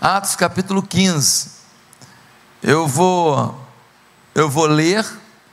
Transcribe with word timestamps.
Atos 0.00 0.34
capítulo 0.34 0.82
15. 0.82 1.50
Eu 2.62 2.88
vou 2.88 3.68
eu 4.34 4.48
vou 4.48 4.64
ler 4.64 5.04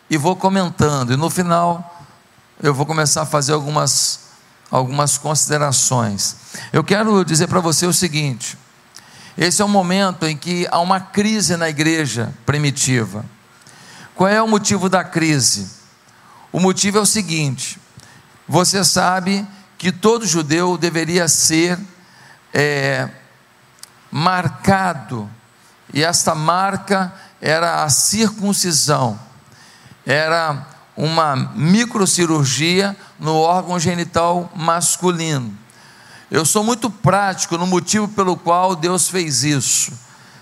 e 0.10 0.16
vou 0.16 0.38
comentando 0.38 1.12
e 1.12 1.18
no 1.18 1.30
final 1.30 2.08
eu 2.64 2.74
vou 2.74 2.86
começar 2.86 3.24
a 3.24 3.26
fazer 3.26 3.52
algumas 3.52 4.22
algumas 4.72 5.18
considerações. 5.18 6.38
Eu 6.72 6.82
quero 6.82 7.26
dizer 7.26 7.48
para 7.48 7.60
você 7.60 7.86
o 7.86 7.92
seguinte: 7.92 8.58
esse 9.38 9.62
é 9.62 9.66
um 9.66 9.68
momento 9.68 10.26
em 10.26 10.38
que 10.38 10.66
há 10.72 10.80
uma 10.80 11.02
crise 11.02 11.58
na 11.58 11.68
igreja 11.68 12.34
primitiva. 12.46 13.26
Qual 14.16 14.30
é 14.30 14.42
o 14.42 14.48
motivo 14.48 14.88
da 14.88 15.04
crise? 15.04 15.70
O 16.54 16.60
motivo 16.62 17.00
é 17.00 17.02
o 17.02 17.06
seguinte: 17.06 17.82
você 18.48 18.82
sabe 18.86 19.46
que 19.78 19.92
todo 19.92 20.26
judeu 20.26 20.78
deveria 20.78 21.28
ser 21.28 21.78
é, 22.54 23.10
marcado, 24.18 25.30
e 25.94 26.04
esta 26.04 26.34
marca 26.34 27.14
era 27.40 27.84
a 27.84 27.90
circuncisão, 27.90 29.18
era 30.04 30.66
uma 30.96 31.36
microcirurgia 31.36 32.98
no 33.20 33.36
órgão 33.36 33.80
genital 33.80 34.52
masculino. 34.56 35.56
Eu 36.32 36.48
sou 36.48 36.64
muito 36.64 36.90
prático 36.90 37.60
no 37.60 37.68
motivo 37.68 38.08
pelo 38.08 38.36
qual 38.36 38.76
Deus 38.76 39.08
fez 39.08 39.44
isso. 39.44 39.94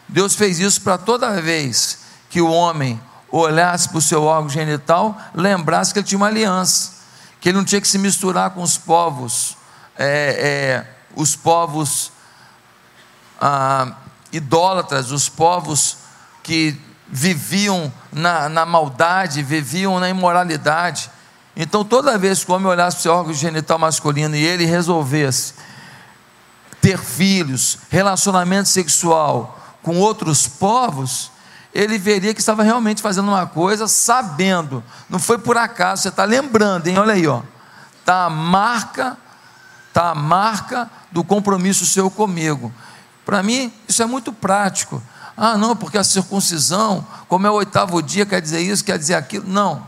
Deus 0.07 0.35
fez 0.35 0.57
isso 0.57 0.79
para 0.79 0.97
toda 0.97 1.41
vez 1.41 1.99
que 2.29 2.39
o 2.39 2.49
homem 2.49 2.97
olhasse 3.29 3.89
para 3.89 3.97
o 3.97 4.01
seu 4.01 4.23
órgão 4.23 4.49
genital, 4.49 5.17
lembrasse 5.33 5.91
que 5.91 5.99
ele 5.99 6.07
tinha 6.07 6.17
uma 6.17 6.27
aliança, 6.27 6.91
que 7.41 7.49
ele 7.49 7.57
não 7.57 7.65
tinha 7.65 7.81
que 7.81 7.89
se 7.89 7.97
misturar 7.97 8.51
com 8.51 8.61
os 8.61 8.77
povos, 8.77 9.57
é, 9.97 10.05
é, 10.07 10.95
os 11.13 11.35
povos 11.35 12.14
ah, 13.39 13.93
idólatras, 14.31 15.11
os 15.11 15.29
povos 15.29 15.97
que 16.43 16.79
viviam 17.07 17.91
na, 18.11 18.49
na 18.49 18.65
maldade, 18.65 19.43
viviam 19.43 19.99
na 19.99 20.09
imoralidade. 20.09 21.09
Então, 21.55 21.85
toda 21.85 22.17
vez 22.17 22.43
que 22.43 22.51
o 22.51 22.55
homem 22.55 22.67
olhasse 22.67 22.97
para 22.97 22.99
o 22.99 23.03
seu 23.03 23.13
órgão 23.13 23.33
genital 23.33 23.79
masculino 23.79 24.35
e 24.35 24.43
ele 24.43 24.65
resolvesse 24.65 25.53
ter 26.81 26.99
filhos, 26.99 27.79
relacionamento 27.89 28.69
sexual 28.69 29.59
com 29.81 29.97
outros 29.97 30.47
povos, 30.47 31.31
ele 31.73 31.97
veria 31.97 32.33
que 32.33 32.39
estava 32.39 32.63
realmente 32.63 33.01
fazendo 33.01 33.27
uma 33.27 33.45
coisa 33.45 33.87
sabendo, 33.87 34.83
não 35.09 35.19
foi 35.19 35.37
por 35.37 35.57
acaso, 35.57 36.03
você 36.03 36.09
está 36.09 36.23
lembrando, 36.23 36.87
hein? 36.87 36.97
Olha 36.97 37.13
aí, 37.13 37.27
ó. 37.27 37.41
Está 37.99 38.25
a 38.25 38.29
marca, 38.29 39.17
está 39.87 40.11
a 40.11 40.15
marca 40.15 40.89
do 41.11 41.23
compromisso 41.23 41.85
seu 41.85 42.09
comigo. 42.09 42.71
Para 43.25 43.41
mim, 43.41 43.73
isso 43.87 44.03
é 44.03 44.05
muito 44.05 44.31
prático. 44.31 45.01
Ah, 45.35 45.57
não, 45.57 45.75
porque 45.75 45.97
a 45.97 46.03
circuncisão, 46.03 47.05
como 47.27 47.45
é 47.45 47.49
o 47.49 47.55
oitavo 47.55 48.01
dia, 48.01 48.25
quer 48.25 48.41
dizer 48.41 48.61
isso, 48.61 48.85
quer 48.85 48.97
dizer 48.97 49.15
aquilo. 49.15 49.45
Não. 49.47 49.85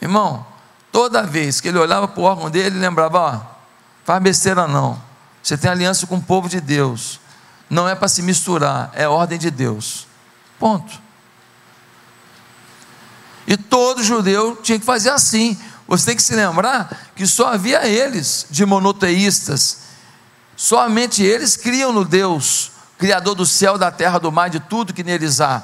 Irmão, 0.00 0.46
toda 0.92 1.22
vez 1.22 1.60
que 1.60 1.68
ele 1.68 1.78
olhava 1.78 2.06
para 2.06 2.20
o 2.20 2.24
órgão 2.24 2.50
dele, 2.50 2.66
ele 2.66 2.78
lembrava: 2.78 3.18
ó, 3.18 3.40
faz 4.04 4.22
besteira 4.22 4.68
não. 4.68 5.00
Você 5.42 5.56
tem 5.56 5.70
aliança 5.70 6.06
com 6.06 6.16
o 6.16 6.22
povo 6.22 6.48
de 6.48 6.60
Deus. 6.60 7.20
Não 7.68 7.88
é 7.88 7.94
para 7.94 8.08
se 8.08 8.22
misturar, 8.22 8.90
é 8.94 9.08
ordem 9.08 9.38
de 9.38 9.50
Deus. 9.50 10.06
Ponto. 10.58 11.02
E 13.46 13.56
todo 13.56 14.02
judeu 14.02 14.56
tinha 14.62 14.78
que 14.78 14.84
fazer 14.84 15.10
assim. 15.10 15.58
Você 15.86 16.06
tem 16.06 16.16
que 16.16 16.22
se 16.22 16.34
lembrar 16.34 17.10
que 17.14 17.26
só 17.26 17.48
havia 17.48 17.86
eles 17.86 18.46
de 18.50 18.64
monoteístas. 18.64 19.83
Somente 20.56 21.22
eles 21.22 21.56
criam 21.56 21.92
no 21.92 22.04
Deus, 22.04 22.70
Criador 22.98 23.34
do 23.34 23.44
céu, 23.44 23.76
da 23.76 23.90
terra, 23.90 24.18
do 24.18 24.30
mar, 24.30 24.48
de 24.48 24.60
tudo 24.60 24.94
que 24.94 25.02
neles 25.02 25.40
há. 25.40 25.62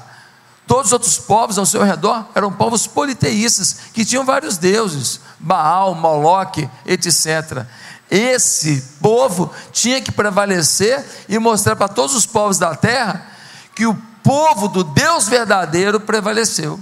Todos 0.67 0.87
os 0.87 0.93
outros 0.93 1.19
povos 1.19 1.59
ao 1.59 1.67
seu 1.67 1.83
redor 1.83 2.27
eram 2.35 2.53
povos 2.53 2.87
politeístas, 2.87 3.77
que 3.93 4.05
tinham 4.05 4.25
vários 4.25 4.57
deuses, 4.57 5.21
Baal, 5.39 5.95
Moloque, 5.95 6.69
etc. 6.87 7.67
Esse 8.11 8.81
povo 9.01 9.53
tinha 9.73 10.01
que 10.01 10.13
prevalecer 10.13 11.05
e 11.29 11.39
mostrar 11.39 11.77
para 11.77 11.89
todos 11.89 12.15
os 12.15 12.27
povos 12.27 12.59
da 12.59 12.75
terra 12.75 13.27
que 13.75 13.87
o 13.87 13.95
povo 14.23 14.69
do 14.69 14.85
Deus 14.85 15.29
verdadeiro 15.29 16.01
prevaleceu. 16.01 16.79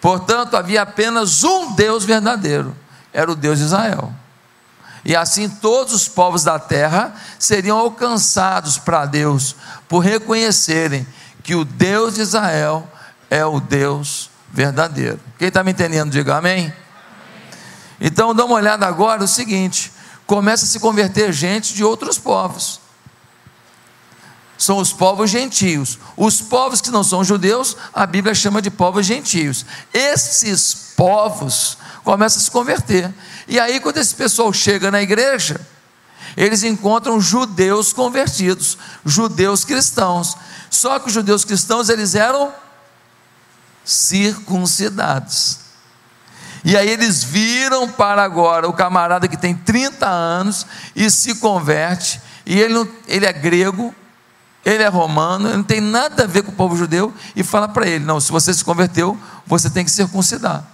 Portanto, 0.00 0.56
havia 0.56 0.82
apenas 0.82 1.44
um 1.44 1.72
Deus 1.72 2.04
verdadeiro, 2.04 2.76
era 3.12 3.30
o 3.30 3.36
Deus 3.36 3.58
de 3.58 3.64
Israel. 3.64 4.12
E 5.04 5.16
assim 5.16 5.48
todos 5.48 5.92
os 5.92 6.08
povos 6.08 6.44
da 6.44 6.58
terra 6.58 7.14
seriam 7.38 7.76
alcançados 7.78 8.78
para 8.78 9.04
Deus, 9.04 9.56
por 9.88 10.00
reconhecerem 10.00 11.06
que 11.42 11.54
o 11.54 11.64
Deus 11.64 12.14
de 12.14 12.20
Israel 12.20 12.88
é 13.28 13.44
o 13.44 13.58
Deus 13.58 14.30
verdadeiro. 14.52 15.18
Quem 15.38 15.48
está 15.48 15.64
me 15.64 15.72
entendendo, 15.72 16.10
diga 16.10 16.36
amém. 16.36 16.72
Então 18.00 18.34
dá 18.34 18.44
uma 18.44 18.54
olhada 18.54 18.86
agora 18.86 19.24
o 19.24 19.28
seguinte: 19.28 19.92
começa 20.26 20.64
a 20.64 20.68
se 20.68 20.78
converter 20.78 21.32
gente 21.32 21.74
de 21.74 21.82
outros 21.82 22.18
povos 22.18 22.82
são 24.62 24.78
os 24.78 24.92
povos 24.92 25.30
gentios. 25.30 25.98
Os 26.16 26.40
povos 26.40 26.80
que 26.80 26.90
não 26.90 27.02
são 27.02 27.24
judeus, 27.24 27.76
a 27.92 28.06
Bíblia 28.06 28.34
chama 28.34 28.62
de 28.62 28.70
povos 28.70 29.04
gentios. 29.04 29.66
Esses 29.92 30.92
povos 30.96 31.76
começam 32.04 32.40
a 32.40 32.44
se 32.44 32.50
converter. 32.50 33.12
E 33.46 33.58
aí, 33.58 33.80
quando 33.80 33.98
esse 33.98 34.14
pessoal 34.14 34.52
chega 34.52 34.90
na 34.90 35.02
igreja, 35.02 35.60
eles 36.36 36.62
encontram 36.62 37.20
judeus 37.20 37.92
convertidos, 37.92 38.78
judeus 39.04 39.64
cristãos. 39.64 40.36
Só 40.70 40.98
que 40.98 41.08
os 41.08 41.12
judeus 41.12 41.44
cristãos, 41.44 41.88
eles 41.88 42.14
eram 42.14 42.52
circuncidados. 43.84 45.58
E 46.64 46.76
aí 46.76 46.88
eles 46.88 47.24
viram 47.24 47.88
para 47.88 48.22
agora 48.22 48.68
o 48.68 48.72
camarada 48.72 49.26
que 49.26 49.36
tem 49.36 49.54
30 49.54 50.08
anos 50.08 50.64
e 50.94 51.10
se 51.10 51.34
converte, 51.36 52.20
e 52.46 52.60
ele, 52.60 52.88
ele 53.08 53.26
é 53.26 53.32
grego, 53.32 53.92
ele 54.64 54.82
é 54.82 54.88
romano, 54.88 55.48
ele 55.48 55.56
não 55.56 55.64
tem 55.64 55.80
nada 55.80 56.22
a 56.22 56.26
ver 56.26 56.42
com 56.42 56.52
o 56.52 56.54
povo 56.54 56.76
judeu, 56.76 57.12
e 57.34 57.42
fala 57.42 57.68
para 57.68 57.88
ele: 57.88 58.04
não, 58.04 58.20
se 58.20 58.30
você 58.30 58.54
se 58.54 58.64
converteu, 58.64 59.18
você 59.44 59.68
tem 59.68 59.84
que 59.84 59.90
circuncidar. 59.90 60.64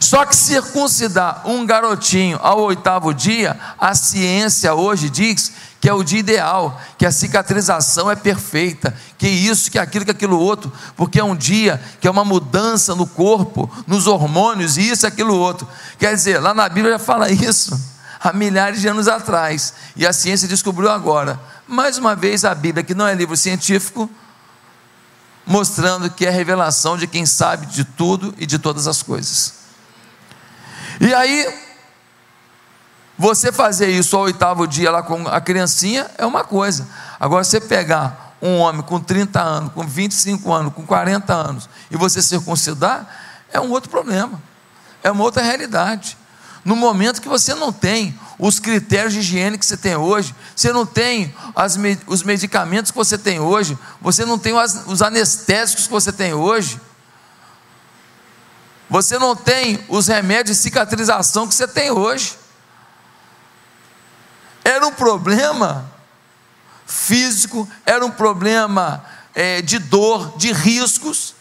Só 0.00 0.24
que 0.24 0.36
circuncidar 0.36 1.42
um 1.44 1.64
garotinho 1.66 2.38
ao 2.42 2.60
oitavo 2.60 3.12
dia, 3.12 3.58
a 3.78 3.94
ciência 3.94 4.74
hoje 4.74 5.10
diz 5.10 5.52
que 5.80 5.88
é 5.88 5.92
o 5.92 6.02
dia 6.02 6.18
ideal, 6.18 6.80
que 6.98 7.06
a 7.06 7.12
cicatrização 7.12 8.10
é 8.10 8.16
perfeita, 8.16 8.94
que 9.16 9.28
isso, 9.28 9.70
que 9.70 9.78
aquilo, 9.78 10.04
que 10.04 10.10
aquilo 10.10 10.38
outro, 10.38 10.72
porque 10.96 11.20
é 11.20 11.24
um 11.24 11.36
dia 11.36 11.80
que 12.00 12.08
é 12.08 12.10
uma 12.10 12.24
mudança 12.24 12.94
no 12.94 13.06
corpo, 13.06 13.70
nos 13.86 14.06
hormônios, 14.06 14.76
e 14.76 14.88
isso, 14.88 15.06
aquilo 15.06 15.36
outro. 15.36 15.68
Quer 15.98 16.14
dizer, 16.14 16.40
lá 16.40 16.52
na 16.52 16.68
Bíblia 16.68 16.94
já 16.94 16.98
fala 16.98 17.30
isso 17.30 17.78
há 18.20 18.32
milhares 18.32 18.80
de 18.80 18.88
anos 18.88 19.06
atrás, 19.06 19.74
e 19.94 20.06
a 20.06 20.12
ciência 20.12 20.48
descobriu 20.48 20.90
agora. 20.90 21.38
Mais 21.68 21.98
uma 21.98 22.16
vez, 22.16 22.44
a 22.44 22.54
Bíblia, 22.54 22.82
que 22.82 22.94
não 22.94 23.06
é 23.06 23.14
livro 23.14 23.36
científico, 23.36 24.10
mostrando 25.46 26.10
que 26.10 26.26
é 26.26 26.30
revelação 26.30 26.96
de 26.96 27.06
quem 27.06 27.24
sabe 27.24 27.66
de 27.66 27.84
tudo 27.84 28.34
e 28.36 28.46
de 28.46 28.58
todas 28.58 28.88
as 28.88 29.02
coisas. 29.02 29.65
E 31.00 31.14
aí, 31.14 31.54
você 33.18 33.50
fazer 33.50 33.88
isso 33.88 34.16
ao 34.16 34.24
oitavo 34.24 34.66
dia 34.66 34.90
lá 34.90 35.02
com 35.02 35.26
a 35.28 35.40
criancinha 35.40 36.10
é 36.18 36.26
uma 36.26 36.44
coisa. 36.44 36.86
Agora, 37.18 37.44
você 37.44 37.60
pegar 37.60 38.36
um 38.40 38.58
homem 38.58 38.82
com 38.82 39.00
30 39.00 39.40
anos, 39.40 39.72
com 39.72 39.86
25 39.86 40.52
anos, 40.52 40.74
com 40.74 40.84
40 40.84 41.32
anos, 41.32 41.68
e 41.90 41.96
você 41.96 42.20
circuncidar, 42.20 43.06
é 43.52 43.60
um 43.60 43.70
outro 43.70 43.88
problema, 43.88 44.40
é 45.02 45.10
uma 45.10 45.24
outra 45.24 45.42
realidade 45.42 46.16
no 46.66 46.74
momento 46.74 47.22
que 47.22 47.28
você 47.28 47.54
não 47.54 47.72
tem 47.72 48.18
os 48.40 48.58
critérios 48.58 49.12
de 49.12 49.20
higiene 49.20 49.56
que 49.56 49.64
você 49.64 49.76
tem 49.76 49.94
hoje, 49.94 50.34
você 50.54 50.72
não 50.72 50.84
tem 50.84 51.32
as, 51.54 51.78
os 52.08 52.24
medicamentos 52.24 52.90
que 52.90 52.96
você 52.96 53.16
tem 53.16 53.38
hoje, 53.38 53.78
você 54.00 54.24
não 54.24 54.36
tem 54.36 54.52
os, 54.52 54.84
os 54.88 55.00
anestésicos 55.00 55.86
que 55.86 55.92
você 55.92 56.10
tem 56.10 56.34
hoje, 56.34 56.80
você 58.88 59.18
não 59.18 59.34
tem 59.34 59.84
os 59.88 60.06
remédios 60.06 60.56
de 60.56 60.62
cicatrização 60.62 61.46
que 61.48 61.54
você 61.54 61.66
tem 61.66 61.90
hoje. 61.90 62.38
Era 64.64 64.86
um 64.86 64.92
problema 64.92 65.90
físico, 66.86 67.68
era 67.84 68.04
um 68.04 68.10
problema 68.10 69.04
é, 69.34 69.60
de 69.60 69.78
dor, 69.78 70.36
de 70.36 70.52
riscos, 70.52 71.34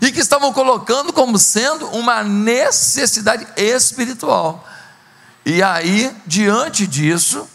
e 0.00 0.10
que 0.10 0.20
estavam 0.20 0.52
colocando 0.52 1.12
como 1.12 1.38
sendo 1.38 1.86
uma 1.88 2.22
necessidade 2.24 3.46
espiritual. 3.56 4.66
E 5.44 5.62
aí, 5.62 6.14
diante 6.26 6.86
disso, 6.86 7.46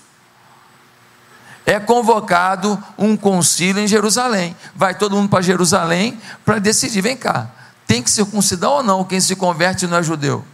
é 1.66 1.80
convocado 1.80 2.82
um 2.98 3.18
concílio 3.18 3.84
em 3.84 3.88
Jerusalém. 3.88 4.56
Vai 4.76 4.96
todo 4.96 5.16
mundo 5.16 5.30
para 5.30 5.42
Jerusalém 5.42 6.20
para 6.46 6.60
decidir: 6.60 7.02
vem 7.02 7.18
cá, 7.18 7.52
tem 7.90 8.04
que 8.04 8.12
circuncidar 8.12 8.70
ou 8.70 8.84
não? 8.84 9.04
Quem 9.04 9.20
se 9.20 9.36
converte 9.36 9.88
não 9.88 9.98
é 9.98 10.04
judeu. 10.04 10.46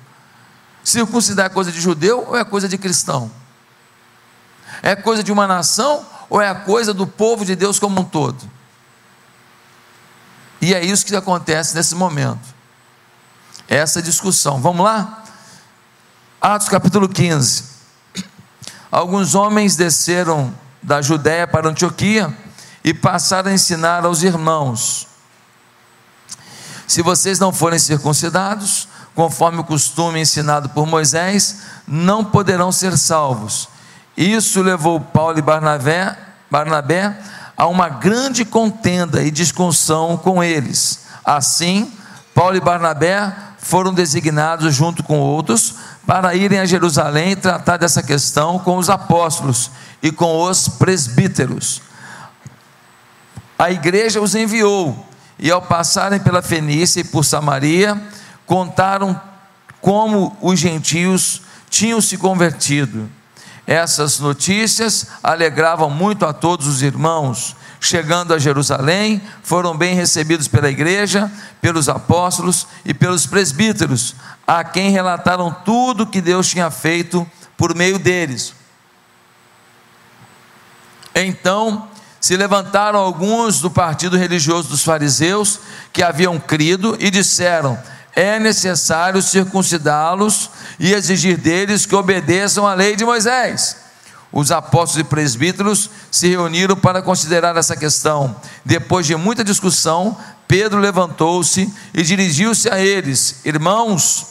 Circuncidar 0.81 1.47
é 1.47 1.49
coisa 1.49 1.69
de 1.69 1.81
judeu 1.81 2.23
ou 2.29 2.37
é 2.37 2.45
coisa 2.45 2.65
de 2.65 2.77
cristão? 2.77 3.29
É 4.81 4.95
coisa 4.95 5.21
de 5.21 5.33
uma 5.33 5.45
nação 5.45 6.05
ou 6.29 6.39
é 6.39 6.47
a 6.47 6.55
coisa 6.55 6.93
do 6.93 7.05
povo 7.05 7.43
de 7.43 7.53
Deus 7.53 7.77
como 7.77 7.99
um 7.99 8.05
todo? 8.05 8.49
E 10.61 10.73
é 10.73 10.81
isso 10.81 11.05
que 11.05 11.13
acontece 11.13 11.75
nesse 11.75 11.93
momento. 11.93 12.55
Essa 13.67 14.01
discussão. 14.01 14.61
Vamos 14.61 14.85
lá? 14.85 15.21
Atos 16.39 16.69
capítulo 16.69 17.09
15. 17.09 17.65
Alguns 18.89 19.35
homens 19.35 19.75
desceram 19.75 20.55
da 20.81 21.01
Judéia 21.01 21.45
para 21.45 21.67
Antioquia 21.67 22.33
e 22.81 22.93
passaram 22.93 23.51
a 23.51 23.53
ensinar 23.53 24.05
aos 24.05 24.23
irmãos: 24.23 25.14
Se 26.87 27.01
vocês 27.01 27.39
não 27.39 27.51
forem 27.51 27.79
circuncidados, 27.79 28.87
conforme 29.13 29.59
o 29.59 29.63
costume 29.63 30.19
ensinado 30.19 30.69
por 30.69 30.85
Moisés, 30.85 31.61
não 31.87 32.23
poderão 32.23 32.71
ser 32.71 32.97
salvos. 32.97 33.69
Isso 34.15 34.61
levou 34.61 34.99
Paulo 34.99 35.39
e 35.39 35.41
Barnabé, 35.41 36.17
Barnabé 36.49 37.17
a 37.57 37.67
uma 37.67 37.87
grande 37.87 38.43
contenda 38.43 39.23
e 39.23 39.31
discussão 39.31 40.17
com 40.17 40.43
eles. 40.43 41.05
Assim, 41.23 41.91
Paulo 42.33 42.55
e 42.55 42.61
Barnabé 42.61 43.33
foram 43.57 43.93
designados 43.93 44.75
junto 44.75 45.03
com 45.03 45.17
outros 45.19 45.75
para 46.05 46.35
irem 46.35 46.59
a 46.59 46.65
Jerusalém 46.65 47.31
e 47.31 47.35
tratar 47.35 47.77
dessa 47.77 48.03
questão 48.03 48.59
com 48.59 48.77
os 48.77 48.89
apóstolos 48.89 49.71
e 50.03 50.11
com 50.11 50.41
os 50.43 50.67
presbíteros. 50.67 51.81
A 53.57 53.71
igreja 53.71 54.21
os 54.21 54.35
enviou, 54.35 55.07
e 55.37 55.51
ao 55.51 55.61
passarem 55.61 56.19
pela 56.19 56.41
Fenícia 56.41 57.01
e 57.01 57.03
por 57.03 57.23
Samaria, 57.23 58.01
contaram 58.45 59.19
como 59.81 60.35
os 60.41 60.59
gentios 60.59 61.41
tinham 61.69 61.99
se 62.01 62.17
convertido. 62.17 63.09
Essas 63.67 64.19
notícias 64.19 65.07
alegravam 65.23 65.89
muito 65.89 66.25
a 66.25 66.33
todos 66.33 66.67
os 66.67 66.81
irmãos. 66.81 67.55
Chegando 67.81 68.33
a 68.33 68.39
Jerusalém, 68.39 69.21
foram 69.43 69.75
bem 69.75 69.95
recebidos 69.95 70.47
pela 70.47 70.69
igreja, 70.69 71.31
pelos 71.61 71.89
apóstolos 71.89 72.67
e 72.83 72.93
pelos 72.93 73.25
presbíteros, 73.25 74.15
a 74.47 74.63
quem 74.63 74.91
relataram 74.91 75.55
tudo 75.65 76.05
que 76.07 76.21
Deus 76.21 76.47
tinha 76.47 76.71
feito 76.71 77.29
por 77.57 77.75
meio 77.75 77.99
deles. 77.99 78.53
Então 81.13 81.87
se 82.25 82.35
levantaram 82.35 82.97
alguns 82.97 83.59
do 83.59 83.69
partido 83.69 84.17
religioso 84.17 84.69
dos 84.69 84.83
fariseus 84.83 85.59
que 85.93 86.01
haviam 86.01 86.39
crido 86.39 86.97
e 86.99 87.11
disseram: 87.11 87.77
é 88.15 88.39
necessário 88.39 89.21
circuncidá-los 89.21 90.49
e 90.79 90.91
exigir 90.91 91.37
deles 91.37 91.85
que 91.85 91.93
obedeçam 91.93 92.65
à 92.65 92.73
lei 92.73 92.95
de 92.95 93.05
Moisés. 93.05 93.77
Os 94.31 94.51
apóstolos 94.51 95.05
e 95.05 95.07
presbíteros 95.07 95.87
se 96.09 96.27
reuniram 96.27 96.75
para 96.75 96.99
considerar 96.99 97.55
essa 97.57 97.75
questão. 97.75 98.35
Depois 98.65 99.05
de 99.05 99.15
muita 99.15 99.43
discussão, 99.43 100.17
Pedro 100.47 100.79
levantou-se 100.79 101.71
e 101.93 102.01
dirigiu-se 102.01 102.67
a 102.71 102.79
eles: 102.79 103.41
Irmãos, 103.45 104.25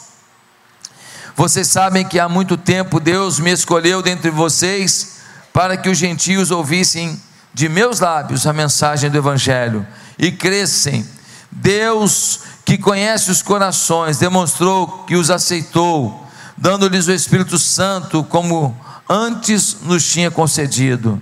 vocês 1.33 1.69
sabem 1.69 2.05
que 2.05 2.19
há 2.19 2.27
muito 2.27 2.57
tempo 2.57 2.99
Deus 2.99 3.39
me 3.39 3.53
escolheu 3.53 4.01
dentre 4.01 4.29
vocês 4.31 5.15
para 5.53 5.77
que 5.77 5.87
os 5.87 5.97
gentios 5.97 6.51
ouvissem 6.51 7.17
de 7.55 7.69
meus 7.69 8.01
lábios 8.01 8.45
a 8.45 8.51
mensagem 8.51 9.09
do 9.09 9.17
Evangelho 9.17 9.87
e 10.19 10.29
crescem. 10.29 11.07
Deus, 11.49 12.41
que 12.65 12.77
conhece 12.77 13.31
os 13.31 13.41
corações, 13.41 14.17
demonstrou 14.17 15.05
que 15.05 15.15
os 15.15 15.31
aceitou, 15.31 16.27
dando-lhes 16.57 17.07
o 17.07 17.13
Espírito 17.13 17.57
Santo, 17.57 18.25
como 18.25 18.75
antes 19.07 19.77
nos 19.83 20.05
tinha 20.05 20.29
concedido. 20.29 21.21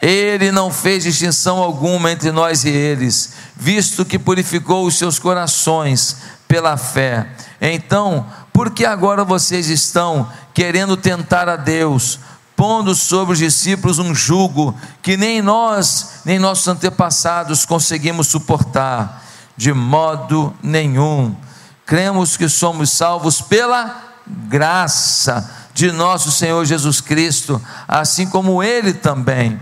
Ele 0.00 0.52
não 0.52 0.70
fez 0.70 1.02
distinção 1.02 1.58
alguma 1.58 2.12
entre 2.12 2.30
nós 2.30 2.64
e 2.64 2.68
eles, 2.68 3.32
visto 3.56 4.04
que 4.04 4.16
purificou 4.18 4.86
os 4.86 4.96
seus 4.96 5.18
corações 5.18 6.18
pela 6.46 6.76
fé. 6.76 7.26
Então, 7.60 8.24
por 8.52 8.70
que 8.70 8.84
agora 8.84 9.24
vocês 9.24 9.68
estão 9.68 10.30
querendo 10.52 10.96
tentar 10.96 11.48
a 11.48 11.56
Deus? 11.56 12.20
Pondo 12.56 12.94
sobre 12.94 13.32
os 13.32 13.38
discípulos 13.38 13.98
um 13.98 14.14
jugo 14.14 14.74
que 15.02 15.16
nem 15.16 15.42
nós, 15.42 16.20
nem 16.24 16.38
nossos 16.38 16.68
antepassados 16.68 17.66
conseguimos 17.66 18.28
suportar, 18.28 19.24
de 19.56 19.72
modo 19.72 20.54
nenhum. 20.62 21.34
Cremos 21.86 22.36
que 22.36 22.48
somos 22.48 22.90
salvos 22.90 23.40
pela 23.40 24.02
graça 24.26 25.50
de 25.74 25.90
nosso 25.90 26.30
Senhor 26.30 26.64
Jesus 26.64 27.00
Cristo, 27.00 27.60
assim 27.86 28.26
como 28.26 28.62
Ele 28.62 28.92
também. 28.92 29.60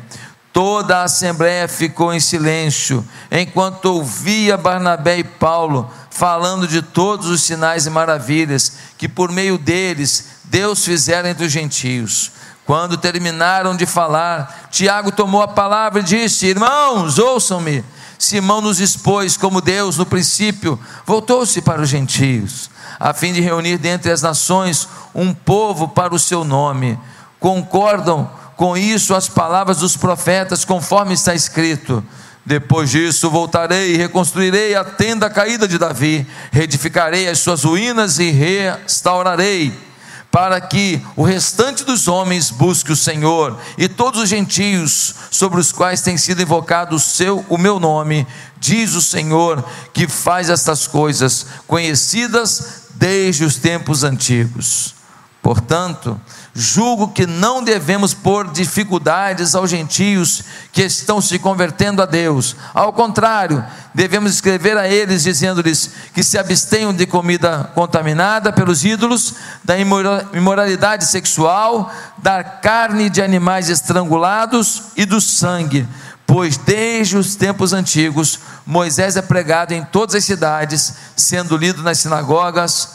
Toda 0.52 0.98
a 0.98 1.04
assembleia 1.04 1.66
ficou 1.66 2.12
em 2.12 2.20
silêncio, 2.20 3.02
enquanto 3.30 3.86
ouvia 3.86 4.58
Barnabé 4.58 5.18
e 5.18 5.24
Paulo 5.24 5.90
falando 6.10 6.68
de 6.68 6.82
todos 6.82 7.28
os 7.28 7.42
sinais 7.42 7.86
e 7.86 7.90
maravilhas 7.90 8.74
que 8.98 9.08
por 9.08 9.32
meio 9.32 9.56
deles 9.56 10.26
Deus 10.44 10.84
fizera 10.84 11.30
entre 11.30 11.46
os 11.46 11.52
gentios. 11.52 12.30
Quando 12.64 12.96
terminaram 12.96 13.76
de 13.76 13.86
falar, 13.86 14.68
Tiago 14.70 15.10
tomou 15.10 15.42
a 15.42 15.48
palavra 15.48 16.00
e 16.00 16.04
disse: 16.04 16.46
Irmãos, 16.46 17.18
ouçam-me. 17.18 17.84
Simão 18.18 18.60
nos 18.60 18.78
expôs 18.78 19.36
como 19.36 19.60
Deus 19.60 19.98
no 19.98 20.06
princípio, 20.06 20.78
voltou-se 21.04 21.60
para 21.60 21.82
os 21.82 21.88
gentios, 21.88 22.70
a 23.00 23.12
fim 23.12 23.32
de 23.32 23.40
reunir 23.40 23.78
dentre 23.78 24.12
as 24.12 24.22
nações 24.22 24.88
um 25.12 25.34
povo 25.34 25.88
para 25.88 26.14
o 26.14 26.18
seu 26.20 26.44
nome. 26.44 26.96
Concordam 27.40 28.30
com 28.56 28.76
isso 28.76 29.12
as 29.12 29.28
palavras 29.28 29.78
dos 29.78 29.96
profetas, 29.96 30.64
conforme 30.64 31.14
está 31.14 31.34
escrito: 31.34 32.02
depois 32.46 32.90
disso 32.90 33.28
voltarei 33.28 33.94
e 33.94 33.96
reconstruirei 33.96 34.76
a 34.76 34.84
tenda 34.84 35.28
caída 35.28 35.66
de 35.66 35.76
Davi, 35.76 36.24
reedificarei 36.52 37.28
as 37.28 37.40
suas 37.40 37.64
ruínas 37.64 38.20
e 38.20 38.30
restaurarei 38.30 39.91
para 40.32 40.58
que 40.62 41.04
o 41.14 41.22
restante 41.22 41.84
dos 41.84 42.08
homens 42.08 42.50
busque 42.50 42.90
o 42.90 42.96
Senhor 42.96 43.58
e 43.76 43.86
todos 43.86 44.22
os 44.22 44.28
gentios 44.30 45.14
sobre 45.30 45.60
os 45.60 45.70
quais 45.70 46.00
tem 46.00 46.16
sido 46.16 46.40
invocado 46.40 46.96
o 46.96 46.98
seu 46.98 47.44
o 47.50 47.58
meu 47.58 47.78
nome, 47.78 48.26
diz 48.58 48.94
o 48.94 49.02
Senhor 49.02 49.62
que 49.92 50.08
faz 50.08 50.48
estas 50.48 50.86
coisas 50.86 51.44
conhecidas 51.66 52.84
desde 52.94 53.44
os 53.44 53.56
tempos 53.56 54.04
antigos. 54.04 54.94
Portanto, 55.42 56.18
julgo 56.54 57.08
que 57.08 57.26
não 57.26 57.62
devemos 57.62 58.12
pôr 58.12 58.50
dificuldades 58.50 59.54
aos 59.54 59.70
gentios 59.70 60.42
que 60.70 60.82
estão 60.82 61.20
se 61.20 61.38
convertendo 61.38 62.02
a 62.02 62.06
Deus. 62.06 62.54
Ao 62.74 62.92
contrário, 62.92 63.64
devemos 63.94 64.32
escrever 64.32 64.76
a 64.76 64.86
eles 64.86 65.22
dizendo-lhes 65.22 65.90
que 66.12 66.22
se 66.22 66.38
abstenham 66.38 66.92
de 66.92 67.06
comida 67.06 67.70
contaminada 67.74 68.52
pelos 68.52 68.84
ídolos, 68.84 69.34
da 69.64 69.76
imoralidade 69.78 71.06
sexual, 71.06 71.90
da 72.18 72.44
carne 72.44 73.08
de 73.08 73.22
animais 73.22 73.70
estrangulados 73.70 74.82
e 74.94 75.06
do 75.06 75.20
sangue. 75.20 75.88
Pois 76.26 76.56
desde 76.56 77.16
os 77.16 77.34
tempos 77.34 77.72
antigos 77.72 78.38
Moisés 78.66 79.16
é 79.16 79.22
pregado 79.22 79.72
em 79.72 79.84
todas 79.84 80.14
as 80.14 80.24
cidades, 80.24 80.94
sendo 81.16 81.56
lido 81.56 81.82
nas 81.82 81.98
sinagogas 81.98 82.90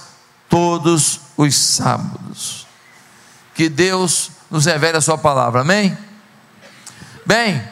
todos 0.48 1.20
os 1.36 1.56
sábados. 1.56 2.67
Que 3.58 3.70
Deus 3.70 4.30
nos 4.52 4.66
revele 4.66 5.00
a 5.00 5.02
Sua 5.02 5.18
palavra, 5.18 5.62
amém? 5.62 5.98
Bem, 7.26 7.68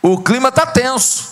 o 0.00 0.22
clima 0.22 0.50
está 0.50 0.64
tenso. 0.64 1.30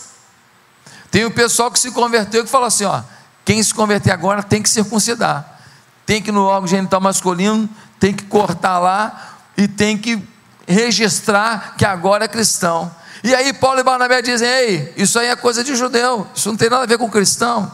Tem 1.12 1.24
o 1.24 1.30
pessoal 1.30 1.70
que 1.70 1.78
se 1.78 1.92
converteu 1.92 2.42
que 2.42 2.50
falou 2.50 2.66
assim: 2.66 2.86
ó, 2.86 3.02
quem 3.44 3.62
se 3.62 3.72
converter 3.72 4.10
agora 4.10 4.42
tem 4.42 4.60
que 4.60 4.68
circuncidar, 4.68 5.60
tem 6.04 6.20
que 6.20 6.32
no 6.32 6.42
órgão 6.42 6.66
genital 6.66 7.00
masculino, 7.00 7.70
tem 8.00 8.12
que 8.12 8.24
cortar 8.24 8.80
lá 8.80 9.38
e 9.56 9.68
tem 9.68 9.96
que 9.96 10.20
registrar 10.66 11.76
que 11.76 11.84
agora 11.84 12.24
é 12.24 12.28
cristão. 12.28 12.92
E 13.22 13.32
aí 13.32 13.52
Paulo 13.52 13.78
e 13.78 13.84
Barnabé 13.84 14.22
dizem: 14.22 14.48
ei, 14.48 14.92
isso 14.96 15.20
aí 15.20 15.28
é 15.28 15.36
coisa 15.36 15.62
de 15.62 15.76
judeu, 15.76 16.26
isso 16.34 16.48
não 16.48 16.56
tem 16.56 16.68
nada 16.68 16.82
a 16.82 16.86
ver 16.86 16.98
com 16.98 17.08
cristão. 17.08 17.70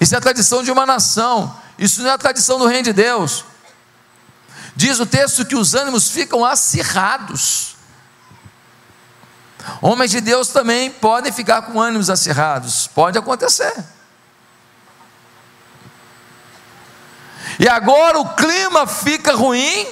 Isso 0.00 0.12
é 0.12 0.18
a 0.18 0.20
tradição 0.20 0.64
de 0.64 0.72
uma 0.72 0.84
nação. 0.84 1.61
Isso 1.78 2.02
não 2.02 2.10
é 2.10 2.12
a 2.12 2.18
tradição 2.18 2.58
do 2.58 2.66
reino 2.66 2.84
de 2.84 2.92
Deus. 2.92 3.44
Diz 4.74 5.00
o 5.00 5.06
texto 5.06 5.44
que 5.44 5.56
os 5.56 5.74
ânimos 5.74 6.10
ficam 6.10 6.44
acirrados. 6.44 7.76
Homens 9.80 10.10
de 10.10 10.20
Deus 10.20 10.48
também 10.48 10.90
podem 10.90 11.32
ficar 11.32 11.62
com 11.62 11.80
ânimos 11.80 12.10
acirrados. 12.10 12.86
Pode 12.88 13.18
acontecer. 13.18 13.72
E 17.58 17.68
agora 17.68 18.18
o 18.18 18.34
clima 18.34 18.86
fica 18.86 19.34
ruim 19.34 19.86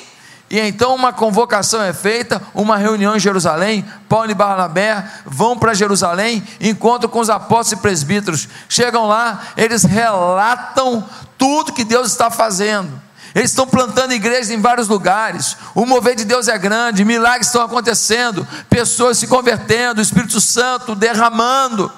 e 0.51 0.59
então 0.59 0.97
uma 0.97 1.13
convocação 1.13 1.81
é 1.81 1.93
feita, 1.93 2.43
uma 2.53 2.77
reunião 2.77 3.15
em 3.15 3.21
Jerusalém. 3.21 3.89
Paulo 4.09 4.33
e 4.33 4.35
Barnabé 4.35 5.05
vão 5.25 5.57
para 5.57 5.73
Jerusalém, 5.75 6.43
encontram 6.61 7.09
com 7.09 7.21
os 7.21 7.31
apóstolos 7.31 7.73
e 7.73 7.77
presbíteros. 7.77 8.49
Chegam 8.69 9.07
lá, 9.07 9.43
eles 9.57 9.85
relatam 9.85 11.09
tudo 11.41 11.73
que 11.73 11.85
Deus 11.85 12.09
está 12.09 12.31
fazendo. 12.31 13.01
Eles 13.35 13.51
estão 13.51 13.67
plantando 13.67 14.13
igrejas 14.13 14.51
em 14.51 14.61
vários 14.61 14.89
lugares. 14.89 15.57
O 15.75 15.87
mover 15.87 16.15
de 16.15 16.25
Deus 16.25 16.49
é 16.49 16.59
grande, 16.59 17.05
milagres 17.05 17.47
estão 17.47 17.63
acontecendo, 17.63 18.47
pessoas 18.69 19.17
se 19.17 19.27
convertendo, 19.27 20.01
o 20.01 20.03
Espírito 20.03 20.39
Santo 20.39 20.95
derramando. 20.95 21.91